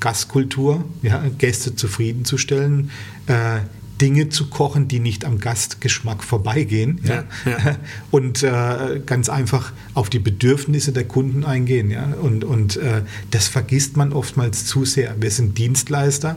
Gastkultur, 0.00 0.84
ja, 1.02 1.24
Gäste 1.38 1.76
zufriedenzustellen, 1.76 2.90
äh, 3.26 3.60
Dinge 4.00 4.28
zu 4.28 4.46
kochen, 4.46 4.88
die 4.88 4.98
nicht 4.98 5.24
am 5.24 5.38
Gastgeschmack 5.38 6.24
vorbeigehen 6.24 7.00
ja? 7.04 7.24
Ja, 7.46 7.78
und 8.10 8.42
äh, 8.42 9.00
ganz 9.06 9.28
einfach 9.28 9.72
auf 9.94 10.10
die 10.10 10.18
Bedürfnisse 10.18 10.92
der 10.92 11.04
Kunden 11.04 11.44
eingehen. 11.44 11.90
Ja? 11.90 12.14
Und, 12.20 12.44
und 12.44 12.76
äh, 12.76 13.02
das 13.30 13.48
vergisst 13.48 13.96
man 13.96 14.12
oftmals 14.12 14.66
zu 14.66 14.84
sehr. 14.84 15.14
Wir 15.20 15.30
sind 15.30 15.58
Dienstleister. 15.58 16.36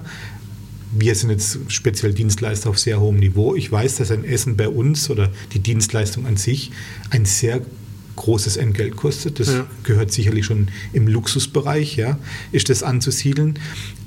Wir 0.91 1.15
sind 1.15 1.31
jetzt 1.31 1.59
speziell 1.67 2.13
Dienstleister 2.13 2.69
auf 2.69 2.79
sehr 2.79 2.99
hohem 2.99 3.17
Niveau. 3.17 3.55
Ich 3.55 3.71
weiß, 3.71 3.95
dass 3.97 4.11
ein 4.11 4.23
Essen 4.23 4.55
bei 4.55 4.69
uns 4.69 5.09
oder 5.09 5.29
die 5.53 5.59
Dienstleistung 5.59 6.25
an 6.27 6.37
sich 6.37 6.71
ein 7.09 7.25
sehr 7.25 7.61
großes 8.17 8.57
Entgelt 8.57 8.97
kostet. 8.97 9.39
Das 9.39 9.47
ja. 9.53 9.65
gehört 9.83 10.11
sicherlich 10.11 10.45
schon 10.45 10.67
im 10.91 11.07
Luxusbereich, 11.07 11.95
ja, 11.95 12.19
ist 12.51 12.69
das 12.69 12.83
anzusiedeln. 12.83 13.57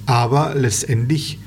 Aber 0.05 0.55
letztendlich 0.55 1.39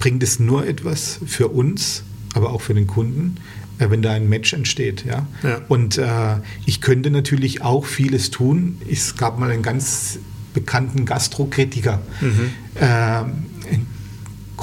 bringt 0.00 0.22
es 0.22 0.40
nur 0.40 0.66
etwas 0.66 1.20
für 1.24 1.48
uns, 1.48 2.02
aber 2.34 2.52
auch 2.52 2.60
für 2.60 2.74
den 2.74 2.86
Kunden, 2.86 3.36
äh, 3.78 3.90
wenn 3.90 4.02
da 4.02 4.12
ein 4.12 4.28
Match 4.28 4.52
entsteht. 4.52 5.04
Ja? 5.04 5.26
ja. 5.42 5.60
Und 5.68 5.98
äh, 5.98 6.36
ich 6.66 6.80
könnte 6.80 7.10
natürlich 7.10 7.62
auch 7.62 7.86
vieles 7.86 8.30
tun. 8.30 8.78
Es 8.90 9.16
gab 9.16 9.38
mal 9.38 9.50
einen 9.50 9.62
ganz 9.62 10.18
bekannten 10.52 11.04
Gastrokritiker, 11.04 12.00
mhm. 12.20 12.50
äh, 12.76 13.24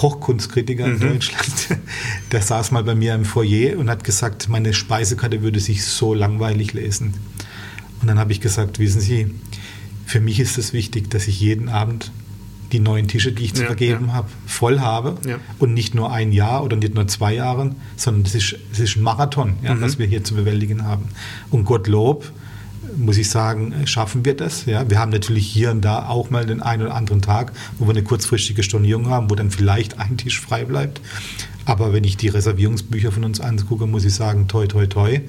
Kochkunstkritiker 0.01 0.87
mhm. 0.87 0.93
in 0.93 0.99
Deutschland, 0.99 1.77
der 2.31 2.41
saß 2.41 2.71
mal 2.71 2.83
bei 2.83 2.95
mir 2.95 3.13
im 3.13 3.23
Foyer 3.23 3.77
und 3.77 3.87
hat 3.87 4.03
gesagt, 4.03 4.49
meine 4.49 4.73
Speisekarte 4.73 5.43
würde 5.43 5.59
sich 5.59 5.85
so 5.85 6.15
langweilig 6.15 6.73
lesen. 6.73 7.13
Und 8.01 8.07
dann 8.07 8.17
habe 8.17 8.31
ich 8.31 8.41
gesagt, 8.41 8.79
wissen 8.79 8.99
Sie, 8.99 9.27
für 10.07 10.19
mich 10.19 10.39
ist 10.39 10.57
es 10.57 10.73
wichtig, 10.73 11.11
dass 11.11 11.27
ich 11.27 11.39
jeden 11.39 11.69
Abend 11.69 12.11
die 12.71 12.79
neuen 12.79 13.07
Tische, 13.07 13.31
die 13.31 13.43
ich 13.43 13.53
zu 13.53 13.61
ja, 13.61 13.67
vergeben 13.67 14.07
ja. 14.07 14.13
habe, 14.13 14.29
voll 14.47 14.79
habe 14.79 15.17
ja. 15.23 15.37
und 15.59 15.75
nicht 15.75 15.93
nur 15.93 16.11
ein 16.11 16.31
Jahr 16.31 16.63
oder 16.63 16.77
nicht 16.77 16.95
nur 16.95 17.07
zwei 17.07 17.35
Jahre, 17.35 17.75
sondern 17.95 18.25
es 18.25 18.33
ist, 18.33 18.55
es 18.71 18.79
ist 18.79 18.95
ein 18.95 19.03
Marathon, 19.03 19.57
mhm. 19.61 19.81
was 19.81 19.99
wir 19.99 20.07
hier 20.07 20.23
zu 20.23 20.33
bewältigen 20.33 20.83
haben. 20.83 21.09
Und 21.51 21.65
Gottlob, 21.65 22.31
muss 22.97 23.17
ich 23.17 23.29
sagen, 23.29 23.73
schaffen 23.85 24.25
wir 24.25 24.35
das. 24.35 24.65
Ja, 24.65 24.89
wir 24.89 24.99
haben 24.99 25.11
natürlich 25.11 25.47
hier 25.47 25.71
und 25.71 25.81
da 25.81 26.07
auch 26.07 26.29
mal 26.29 26.45
den 26.45 26.61
einen 26.61 26.83
oder 26.83 26.95
anderen 26.95 27.21
Tag, 27.21 27.51
wo 27.77 27.85
wir 27.85 27.91
eine 27.91 28.03
kurzfristige 28.03 28.63
Stornierung 28.63 29.07
haben, 29.07 29.29
wo 29.29 29.35
dann 29.35 29.51
vielleicht 29.51 29.99
ein 29.99 30.17
Tisch 30.17 30.39
frei 30.39 30.65
bleibt. 30.65 31.01
Aber 31.65 31.93
wenn 31.93 32.03
ich 32.03 32.17
die 32.17 32.27
Reservierungsbücher 32.27 33.11
von 33.11 33.23
uns 33.23 33.39
angucke, 33.39 33.85
muss 33.87 34.05
ich 34.05 34.13
sagen, 34.13 34.47
toi, 34.47 34.67
toi, 34.67 34.87
toi. 34.87 35.21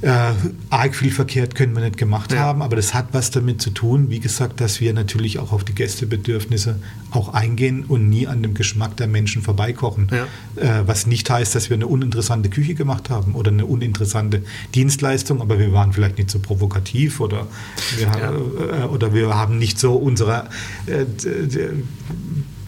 Äh, 0.00 0.32
arg 0.70 0.94
viel 0.94 1.10
verkehrt 1.10 1.56
können 1.56 1.74
wir 1.74 1.82
nicht 1.82 1.96
gemacht 1.96 2.32
ja. 2.32 2.38
haben, 2.38 2.62
aber 2.62 2.76
das 2.76 2.94
hat 2.94 3.08
was 3.12 3.32
damit 3.32 3.60
zu 3.60 3.70
tun, 3.70 4.10
wie 4.10 4.20
gesagt, 4.20 4.60
dass 4.60 4.80
wir 4.80 4.92
natürlich 4.92 5.40
auch 5.40 5.50
auf 5.50 5.64
die 5.64 5.74
Gästebedürfnisse 5.74 6.78
auch 7.10 7.34
eingehen 7.34 7.84
und 7.84 8.08
nie 8.08 8.28
an 8.28 8.42
dem 8.42 8.54
Geschmack 8.54 8.96
der 8.96 9.08
Menschen 9.08 9.42
vorbeikochen. 9.42 10.08
Ja. 10.12 10.80
Äh, 10.80 10.86
was 10.86 11.08
nicht 11.08 11.28
heißt, 11.28 11.52
dass 11.56 11.68
wir 11.68 11.74
eine 11.74 11.88
uninteressante 11.88 12.48
Küche 12.48 12.74
gemacht 12.74 13.10
haben 13.10 13.34
oder 13.34 13.50
eine 13.50 13.66
uninteressante 13.66 14.44
Dienstleistung, 14.72 15.40
aber 15.40 15.58
wir 15.58 15.72
waren 15.72 15.92
vielleicht 15.92 16.18
nicht 16.18 16.30
so 16.30 16.38
provokativ 16.38 17.18
oder 17.18 17.48
wir, 17.96 18.06
ja. 18.06 18.84
äh, 18.84 18.86
oder 18.86 19.12
wir 19.12 19.34
haben 19.34 19.58
nicht 19.58 19.80
so 19.80 19.94
unsere 19.94 20.48
äh, 20.86 21.06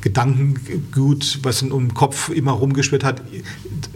Gedankengut, 0.00 1.40
was 1.42 1.62
unserem 1.62 1.94
Kopf 1.94 2.30
immer 2.30 2.52
rumgeschwirrt 2.52 3.04
hat, 3.04 3.22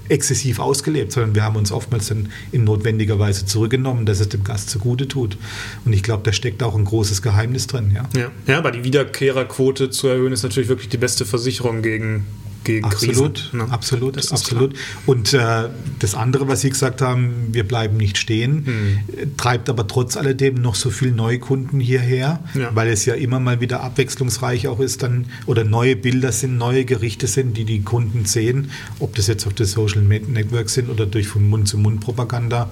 exzessiv 0.08 0.58
ausgelebt, 0.58 1.12
sondern 1.12 1.34
wir 1.34 1.42
haben 1.44 1.56
uns 1.56 1.72
oftmals 1.72 2.08
dann 2.08 2.28
in 2.52 2.64
notwendiger 2.64 3.18
Weise 3.18 3.46
zurückgenommen, 3.46 4.06
dass 4.06 4.20
es 4.20 4.28
dem 4.28 4.44
Gast 4.44 4.70
zugute 4.70 5.08
tut. 5.08 5.38
Und 5.84 5.92
ich 5.92 6.02
glaube, 6.02 6.22
da 6.22 6.32
steckt 6.32 6.62
auch 6.62 6.74
ein 6.74 6.84
großes 6.84 7.22
Geheimnis 7.22 7.66
drin. 7.66 7.90
Ja, 7.94 8.08
ja, 8.14 8.30
ja 8.46 8.58
aber 8.58 8.70
die 8.70 8.84
Wiederkehrerquote 8.84 9.90
zu 9.90 10.08
erhöhen 10.08 10.32
ist 10.32 10.42
natürlich 10.42 10.68
wirklich 10.68 10.88
die 10.88 10.98
beste 10.98 11.24
Versicherung 11.24 11.82
gegen 11.82 12.26
gegen 12.64 12.84
absolut, 12.84 13.34
Krisen. 13.34 13.58
Ne? 13.58 13.66
Absolut, 13.70 14.32
absolut. 14.32 14.74
Klar. 14.74 14.82
Und 15.06 15.32
äh, 15.34 15.68
das 15.98 16.14
andere, 16.14 16.48
was 16.48 16.62
Sie 16.62 16.70
gesagt 16.70 17.00
haben, 17.00 17.48
wir 17.52 17.64
bleiben 17.64 17.96
nicht 17.96 18.18
stehen, 18.18 18.66
hm. 18.66 19.36
treibt 19.36 19.68
aber 19.68 19.86
trotz 19.86 20.16
alledem 20.16 20.54
noch 20.54 20.74
so 20.74 20.90
viel 20.90 21.12
Neukunden 21.12 21.80
hierher, 21.80 22.40
ja. 22.54 22.74
weil 22.74 22.88
es 22.88 23.04
ja 23.04 23.14
immer 23.14 23.40
mal 23.40 23.60
wieder 23.60 23.82
abwechslungsreich 23.82 24.68
auch 24.68 24.80
ist 24.80 25.02
dann 25.02 25.26
oder 25.46 25.64
neue 25.64 25.96
Bilder 25.96 26.32
sind, 26.32 26.56
neue 26.58 26.84
Gerichte 26.84 27.26
sind, 27.26 27.56
die 27.56 27.64
die 27.64 27.82
Kunden 27.82 28.24
sehen, 28.24 28.70
ob 28.98 29.14
das 29.14 29.26
jetzt 29.26 29.46
auf 29.46 29.54
den 29.54 29.66
Social 29.66 30.02
Networks 30.02 30.74
sind 30.74 30.90
oder 30.90 31.06
durch 31.06 31.28
von 31.28 31.48
Mund-zu-Mund-Propaganda, 31.48 32.70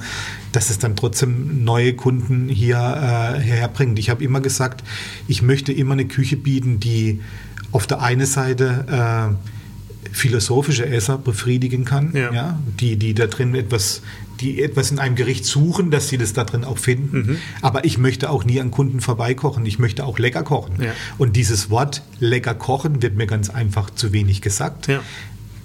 dass 0.52 0.70
es 0.70 0.78
dann 0.78 0.96
trotzdem 0.96 1.64
neue 1.64 1.94
Kunden 1.94 2.48
hier 2.48 2.76
äh, 2.76 3.40
herbringt. 3.40 3.98
Ich 3.98 4.10
habe 4.10 4.24
immer 4.24 4.40
gesagt, 4.40 4.82
ich 5.28 5.42
möchte 5.42 5.72
immer 5.72 5.92
eine 5.92 6.06
Küche 6.06 6.36
bieten, 6.36 6.80
die 6.80 7.20
auf 7.72 7.86
der 7.86 8.02
einen 8.02 8.26
Seite 8.26 8.86
äh, 8.88 9.61
philosophische 10.12 10.86
Esser 10.86 11.18
befriedigen 11.18 11.84
kann, 11.84 12.12
ja. 12.14 12.32
ja. 12.32 12.58
die, 12.78 12.96
die 12.96 13.14
da 13.14 13.26
drin 13.26 13.54
etwas, 13.54 14.02
die 14.40 14.62
etwas 14.62 14.90
in 14.90 14.98
einem 14.98 15.16
Gericht 15.16 15.44
suchen, 15.44 15.90
dass 15.90 16.08
sie 16.08 16.18
das 16.18 16.32
da 16.34 16.44
drin 16.44 16.64
auch 16.64 16.78
finden. 16.78 17.16
Mhm. 17.16 17.38
Aber 17.62 17.84
ich 17.84 17.98
möchte 17.98 18.30
auch 18.30 18.44
nie 18.44 18.60
an 18.60 18.70
Kunden 18.70 19.00
vorbeikochen. 19.00 19.64
Ich 19.66 19.78
möchte 19.78 20.04
auch 20.04 20.18
lecker 20.18 20.42
kochen. 20.42 20.82
Ja. 20.82 20.92
Und 21.18 21.34
dieses 21.36 21.70
Wort 21.70 22.02
lecker 22.20 22.54
kochen 22.54 23.02
wird 23.02 23.16
mir 23.16 23.26
ganz 23.26 23.50
einfach 23.50 23.90
zu 23.90 24.12
wenig 24.12 24.42
gesagt. 24.42 24.86
Ja. 24.88 25.00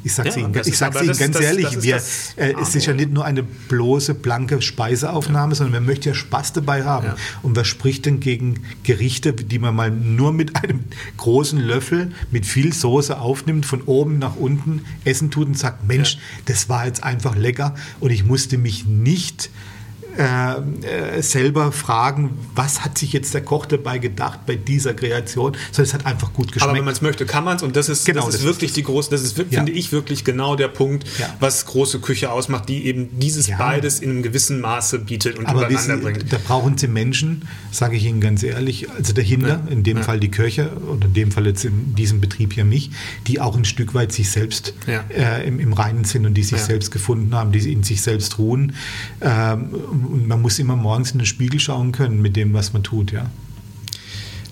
Ich 0.07 0.15
sage 0.15 0.29
es 0.29 0.35
ja, 0.35 0.41
Ihnen, 0.41 0.61
ich 0.65 0.77
sag's 0.77 0.97
Ihnen 0.97 1.07
das, 1.09 1.19
ganz 1.19 1.35
das, 1.35 1.45
ehrlich, 1.45 1.69
das 1.69 1.83
wir, 1.83 1.95
äh, 2.37 2.53
es 2.61 2.75
ist 2.75 2.85
ja 2.85 2.93
nicht 2.93 3.11
nur 3.11 3.25
eine 3.25 3.43
bloße, 3.43 4.13
blanke 4.13 4.61
Speiseaufnahme, 4.61 5.51
ja. 5.51 5.55
sondern 5.57 5.73
man 5.73 5.85
möchte 5.85 6.09
ja 6.09 6.15
Spaß 6.15 6.53
dabei 6.53 6.85
haben. 6.85 7.07
Ja. 7.07 7.15
Und 7.41 7.57
was 7.57 7.67
spricht 7.67 8.05
denn 8.05 8.21
gegen 8.21 8.61
Gerichte, 8.83 9.33
die 9.33 9.59
man 9.59 9.75
mal 9.75 9.91
nur 9.91 10.31
mit 10.31 10.55
einem 10.63 10.85
großen 11.17 11.59
Löffel 11.59 12.13
mit 12.31 12.45
viel 12.45 12.71
Soße 12.71 13.19
aufnimmt, 13.19 13.65
von 13.65 13.81
oben 13.81 14.17
nach 14.17 14.37
unten 14.37 14.85
essen 15.03 15.29
tut 15.29 15.47
und 15.47 15.57
sagt, 15.57 15.85
Mensch, 15.85 16.19
das 16.45 16.69
war 16.69 16.85
jetzt 16.85 17.03
einfach 17.03 17.35
lecker 17.35 17.75
und 17.99 18.11
ich 18.11 18.23
musste 18.23 18.57
mich 18.57 18.85
nicht 18.85 19.47
äh, 19.47 19.76
äh, 20.17 21.21
selber 21.21 21.71
fragen, 21.71 22.37
was 22.55 22.83
hat 22.83 22.97
sich 22.97 23.13
jetzt 23.13 23.33
der 23.33 23.41
Koch 23.41 23.65
dabei 23.65 23.99
gedacht 23.99 24.45
bei 24.45 24.55
dieser 24.55 24.93
Kreation, 24.93 25.55
sondern 25.71 25.83
es 25.83 25.93
hat 25.93 26.05
einfach 26.05 26.33
gut 26.33 26.51
geschmeckt. 26.51 26.63
Aber 26.63 26.77
wenn 26.77 26.85
man 26.85 26.93
es 26.93 27.01
möchte, 27.01 27.25
kann 27.25 27.43
man 27.43 27.57
es 27.57 27.63
und 27.63 27.75
das 27.75 27.87
ist, 27.87 28.05
genau, 28.05 28.25
das 28.25 28.35
ist 28.35 28.41
das 28.41 28.47
wirklich 28.47 28.71
ist 28.71 28.77
die 28.77 28.83
große, 28.83 29.09
das 29.11 29.21
ist, 29.21 29.37
ja. 29.37 29.45
finde 29.49 29.71
ich, 29.71 29.91
wirklich 29.91 30.23
genau 30.23 30.55
der 30.55 30.69
Punkt, 30.69 31.05
ja. 31.19 31.27
was 31.39 31.65
große 31.65 31.99
Küche 31.99 32.31
ausmacht, 32.31 32.67
die 32.67 32.85
eben 32.85 33.19
dieses 33.19 33.47
ja. 33.47 33.57
beides 33.57 33.99
in 33.99 34.09
einem 34.09 34.23
gewissen 34.23 34.59
Maße 34.59 34.99
bietet 34.99 35.37
und 35.37 35.45
Aber 35.45 35.67
übereinander 35.67 35.97
bringt. 35.97 36.33
Da 36.33 36.37
brauchen 36.43 36.77
Sie 36.77 36.87
Menschen, 36.87 37.47
sage 37.71 37.95
ich 37.97 38.05
Ihnen 38.05 38.21
ganz 38.21 38.43
ehrlich, 38.43 38.89
also 38.89 39.13
dahinter, 39.13 39.61
in 39.69 39.83
dem 39.83 40.01
Fall 40.03 40.19
die 40.19 40.31
Köche 40.31 40.69
und 40.69 41.05
in 41.05 41.13
dem 41.13 41.31
Fall 41.31 41.45
jetzt 41.45 41.63
in 41.65 41.95
diesem 41.95 42.21
Betrieb 42.21 42.53
hier 42.53 42.65
mich, 42.65 42.89
die 43.27 43.39
auch 43.39 43.55
ein 43.55 43.65
Stück 43.65 43.93
weit 43.93 44.11
sich 44.11 44.31
selbst 44.31 44.73
äh, 44.87 45.47
im, 45.47 45.59
im 45.59 45.73
Reinen 45.73 46.03
sind 46.05 46.25
und 46.25 46.33
die 46.33 46.43
sich 46.43 46.59
selbst 46.59 46.91
gefunden 46.91 47.35
haben, 47.35 47.51
die 47.51 47.71
in 47.71 47.83
sich 47.83 48.01
selbst 48.01 48.39
ruhen. 48.39 48.73
Ähm, 49.21 49.69
und 50.07 50.27
man 50.27 50.41
muss 50.41 50.59
immer 50.59 50.75
morgens 50.75 51.11
in 51.11 51.19
den 51.19 51.25
Spiegel 51.25 51.59
schauen 51.59 51.91
können 51.91 52.21
mit 52.21 52.35
dem, 52.35 52.53
was 52.53 52.73
man 52.73 52.83
tut, 52.83 53.11
ja. 53.11 53.29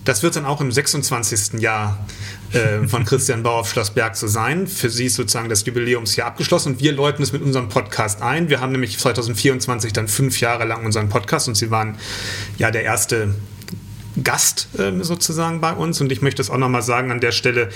Das 0.04 0.22
wird 0.22 0.36
dann 0.36 0.44
auch 0.44 0.60
im 0.60 0.70
26. 0.70 1.60
Jahr 1.60 2.06
äh, 2.52 2.86
von 2.86 3.04
Christian 3.04 3.42
Bauer 3.42 3.60
auf 3.60 3.70
Schloss 3.70 3.90
Berg 3.90 4.14
so 4.14 4.28
sein. 4.28 4.68
Für 4.68 4.88
Sie 4.88 5.06
ist 5.06 5.16
sozusagen 5.16 5.48
das 5.48 5.66
Jubiläumsjahr 5.66 6.28
abgeschlossen 6.28 6.74
und 6.74 6.80
wir 6.80 6.92
läuten 6.92 7.24
es 7.24 7.32
mit 7.32 7.42
unserem 7.42 7.68
Podcast 7.68 8.22
ein. 8.22 8.48
Wir 8.48 8.60
haben 8.60 8.70
nämlich 8.70 8.98
2024 8.98 9.92
dann 9.92 10.06
fünf 10.06 10.38
Jahre 10.40 10.64
lang 10.64 10.86
unseren 10.86 11.08
Podcast 11.08 11.48
und 11.48 11.56
Sie 11.56 11.72
waren 11.72 11.96
ja 12.56 12.70
der 12.70 12.84
erste 12.84 13.34
Gast 14.22 14.68
äh, 14.78 14.92
sozusagen 15.02 15.60
bei 15.60 15.72
uns. 15.72 16.00
Und 16.00 16.10
ich 16.12 16.22
möchte 16.22 16.42
es 16.42 16.50
auch 16.50 16.58
nochmal 16.58 16.82
sagen 16.82 17.10
an 17.10 17.20
der 17.20 17.32
Stelle, 17.32 17.68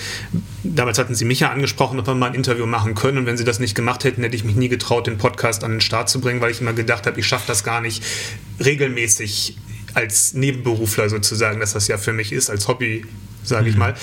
damals 0.62 0.99
hatten 0.99 1.14
Sie 1.14 1.24
mich 1.24 1.41
ja 1.41 1.51
angesprochen, 1.51 1.99
ob 1.99 2.07
wir 2.07 2.14
mal 2.14 2.28
ein 2.28 2.34
Interview 2.34 2.66
machen 2.66 2.95
können. 2.95 3.18
Und 3.18 3.26
wenn 3.26 3.36
Sie 3.36 3.45
das 3.45 3.59
nicht 3.59 3.74
gemacht 3.74 4.05
hätten, 4.05 4.22
hätte 4.22 4.36
ich 4.36 4.45
mich 4.45 4.57
nie 4.57 4.68
getraut, 4.68 5.07
den 5.07 5.18
Podcast 5.18 5.64
an 5.64 5.72
den 5.72 5.80
Start 5.80 6.09
zu 6.09 6.20
bringen, 6.20 6.41
weil 6.41 6.51
ich 6.51 6.61
immer 6.61 6.72
gedacht 6.72 7.07
habe, 7.07 7.20
ich 7.20 7.26
schaffe 7.26 7.47
das 7.47 7.64
gar 7.64 7.80
nicht 7.80 8.03
regelmäßig 8.64 9.57
als 9.95 10.34
Nebenberufler 10.34 11.09
sozusagen, 11.09 11.61
dass 11.61 11.72
das 11.72 11.88
ja 11.88 11.99
für 11.99 12.12
mich 12.12 12.32
ist, 12.32 12.49
als 12.49 12.68
Hobby 12.68 13.05
sage 13.43 13.68
ich 13.68 13.76
mal, 13.76 13.95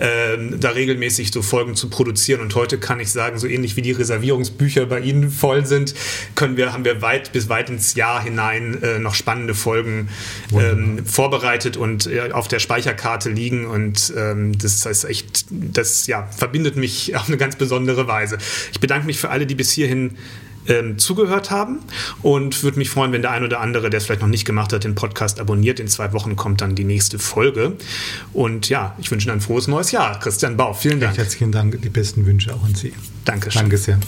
ähm, 0.00 0.60
da 0.60 0.70
regelmäßig 0.70 1.32
so 1.32 1.42
Folgen 1.42 1.74
zu 1.74 1.88
produzieren. 1.88 2.40
Und 2.40 2.54
heute 2.54 2.78
kann 2.78 3.00
ich 3.00 3.10
sagen, 3.10 3.38
so 3.38 3.46
ähnlich 3.46 3.76
wie 3.76 3.82
die 3.82 3.92
Reservierungsbücher 3.92 4.86
bei 4.86 5.00
Ihnen 5.00 5.30
voll 5.30 5.66
sind, 5.66 5.94
können 6.34 6.56
wir, 6.56 6.72
haben 6.72 6.84
wir 6.84 7.02
weit 7.02 7.32
bis 7.32 7.48
weit 7.48 7.70
ins 7.70 7.94
Jahr 7.94 8.22
hinein 8.22 8.82
äh, 8.82 8.98
noch 8.98 9.14
spannende 9.14 9.54
Folgen 9.54 10.08
ähm, 10.52 11.04
vorbereitet 11.04 11.76
und 11.76 12.06
äh, 12.06 12.32
auf 12.32 12.48
der 12.48 12.58
Speicherkarte 12.58 13.30
liegen. 13.30 13.66
Und 13.66 14.12
ähm, 14.16 14.56
das 14.58 14.84
ist 14.86 15.04
echt, 15.04 15.46
das 15.50 16.06
ja, 16.06 16.28
verbindet 16.36 16.76
mich 16.76 17.16
auf 17.16 17.28
eine 17.28 17.36
ganz 17.36 17.56
besondere 17.56 18.06
Weise. 18.06 18.38
Ich 18.72 18.80
bedanke 18.80 19.06
mich 19.06 19.18
für 19.18 19.30
alle, 19.30 19.46
die 19.46 19.54
bis 19.54 19.70
hierhin 19.70 20.16
ähm, 20.66 20.98
zugehört 20.98 21.50
haben 21.50 21.80
und 22.22 22.62
würde 22.62 22.78
mich 22.78 22.90
freuen, 22.90 23.12
wenn 23.12 23.22
der 23.22 23.30
ein 23.30 23.44
oder 23.44 23.60
andere, 23.60 23.90
der 23.90 23.98
es 23.98 24.04
vielleicht 24.04 24.22
noch 24.22 24.28
nicht 24.28 24.44
gemacht 24.44 24.72
hat, 24.72 24.84
den 24.84 24.94
Podcast 24.94 25.40
abonniert. 25.40 25.80
In 25.80 25.88
zwei 25.88 26.12
Wochen 26.12 26.36
kommt 26.36 26.60
dann 26.60 26.74
die 26.74 26.84
nächste 26.84 27.18
Folge. 27.18 27.76
Und 28.32 28.68
ja, 28.68 28.94
ich 28.98 29.10
wünsche 29.10 29.28
Ihnen 29.28 29.38
ein 29.38 29.40
frohes 29.40 29.68
neues 29.68 29.92
Jahr. 29.92 30.18
Christian 30.20 30.56
Bau, 30.56 30.72
vielen 30.74 31.00
Dank. 31.00 31.16
Herzlichen 31.16 31.52
Dank, 31.52 31.80
die 31.82 31.88
besten 31.88 32.26
Wünsche 32.26 32.54
auch 32.54 32.64
an 32.64 32.74
Sie. 32.74 32.92
Dankeschön. 33.24 33.62
Danke 33.62 33.78
sehr. 33.78 33.98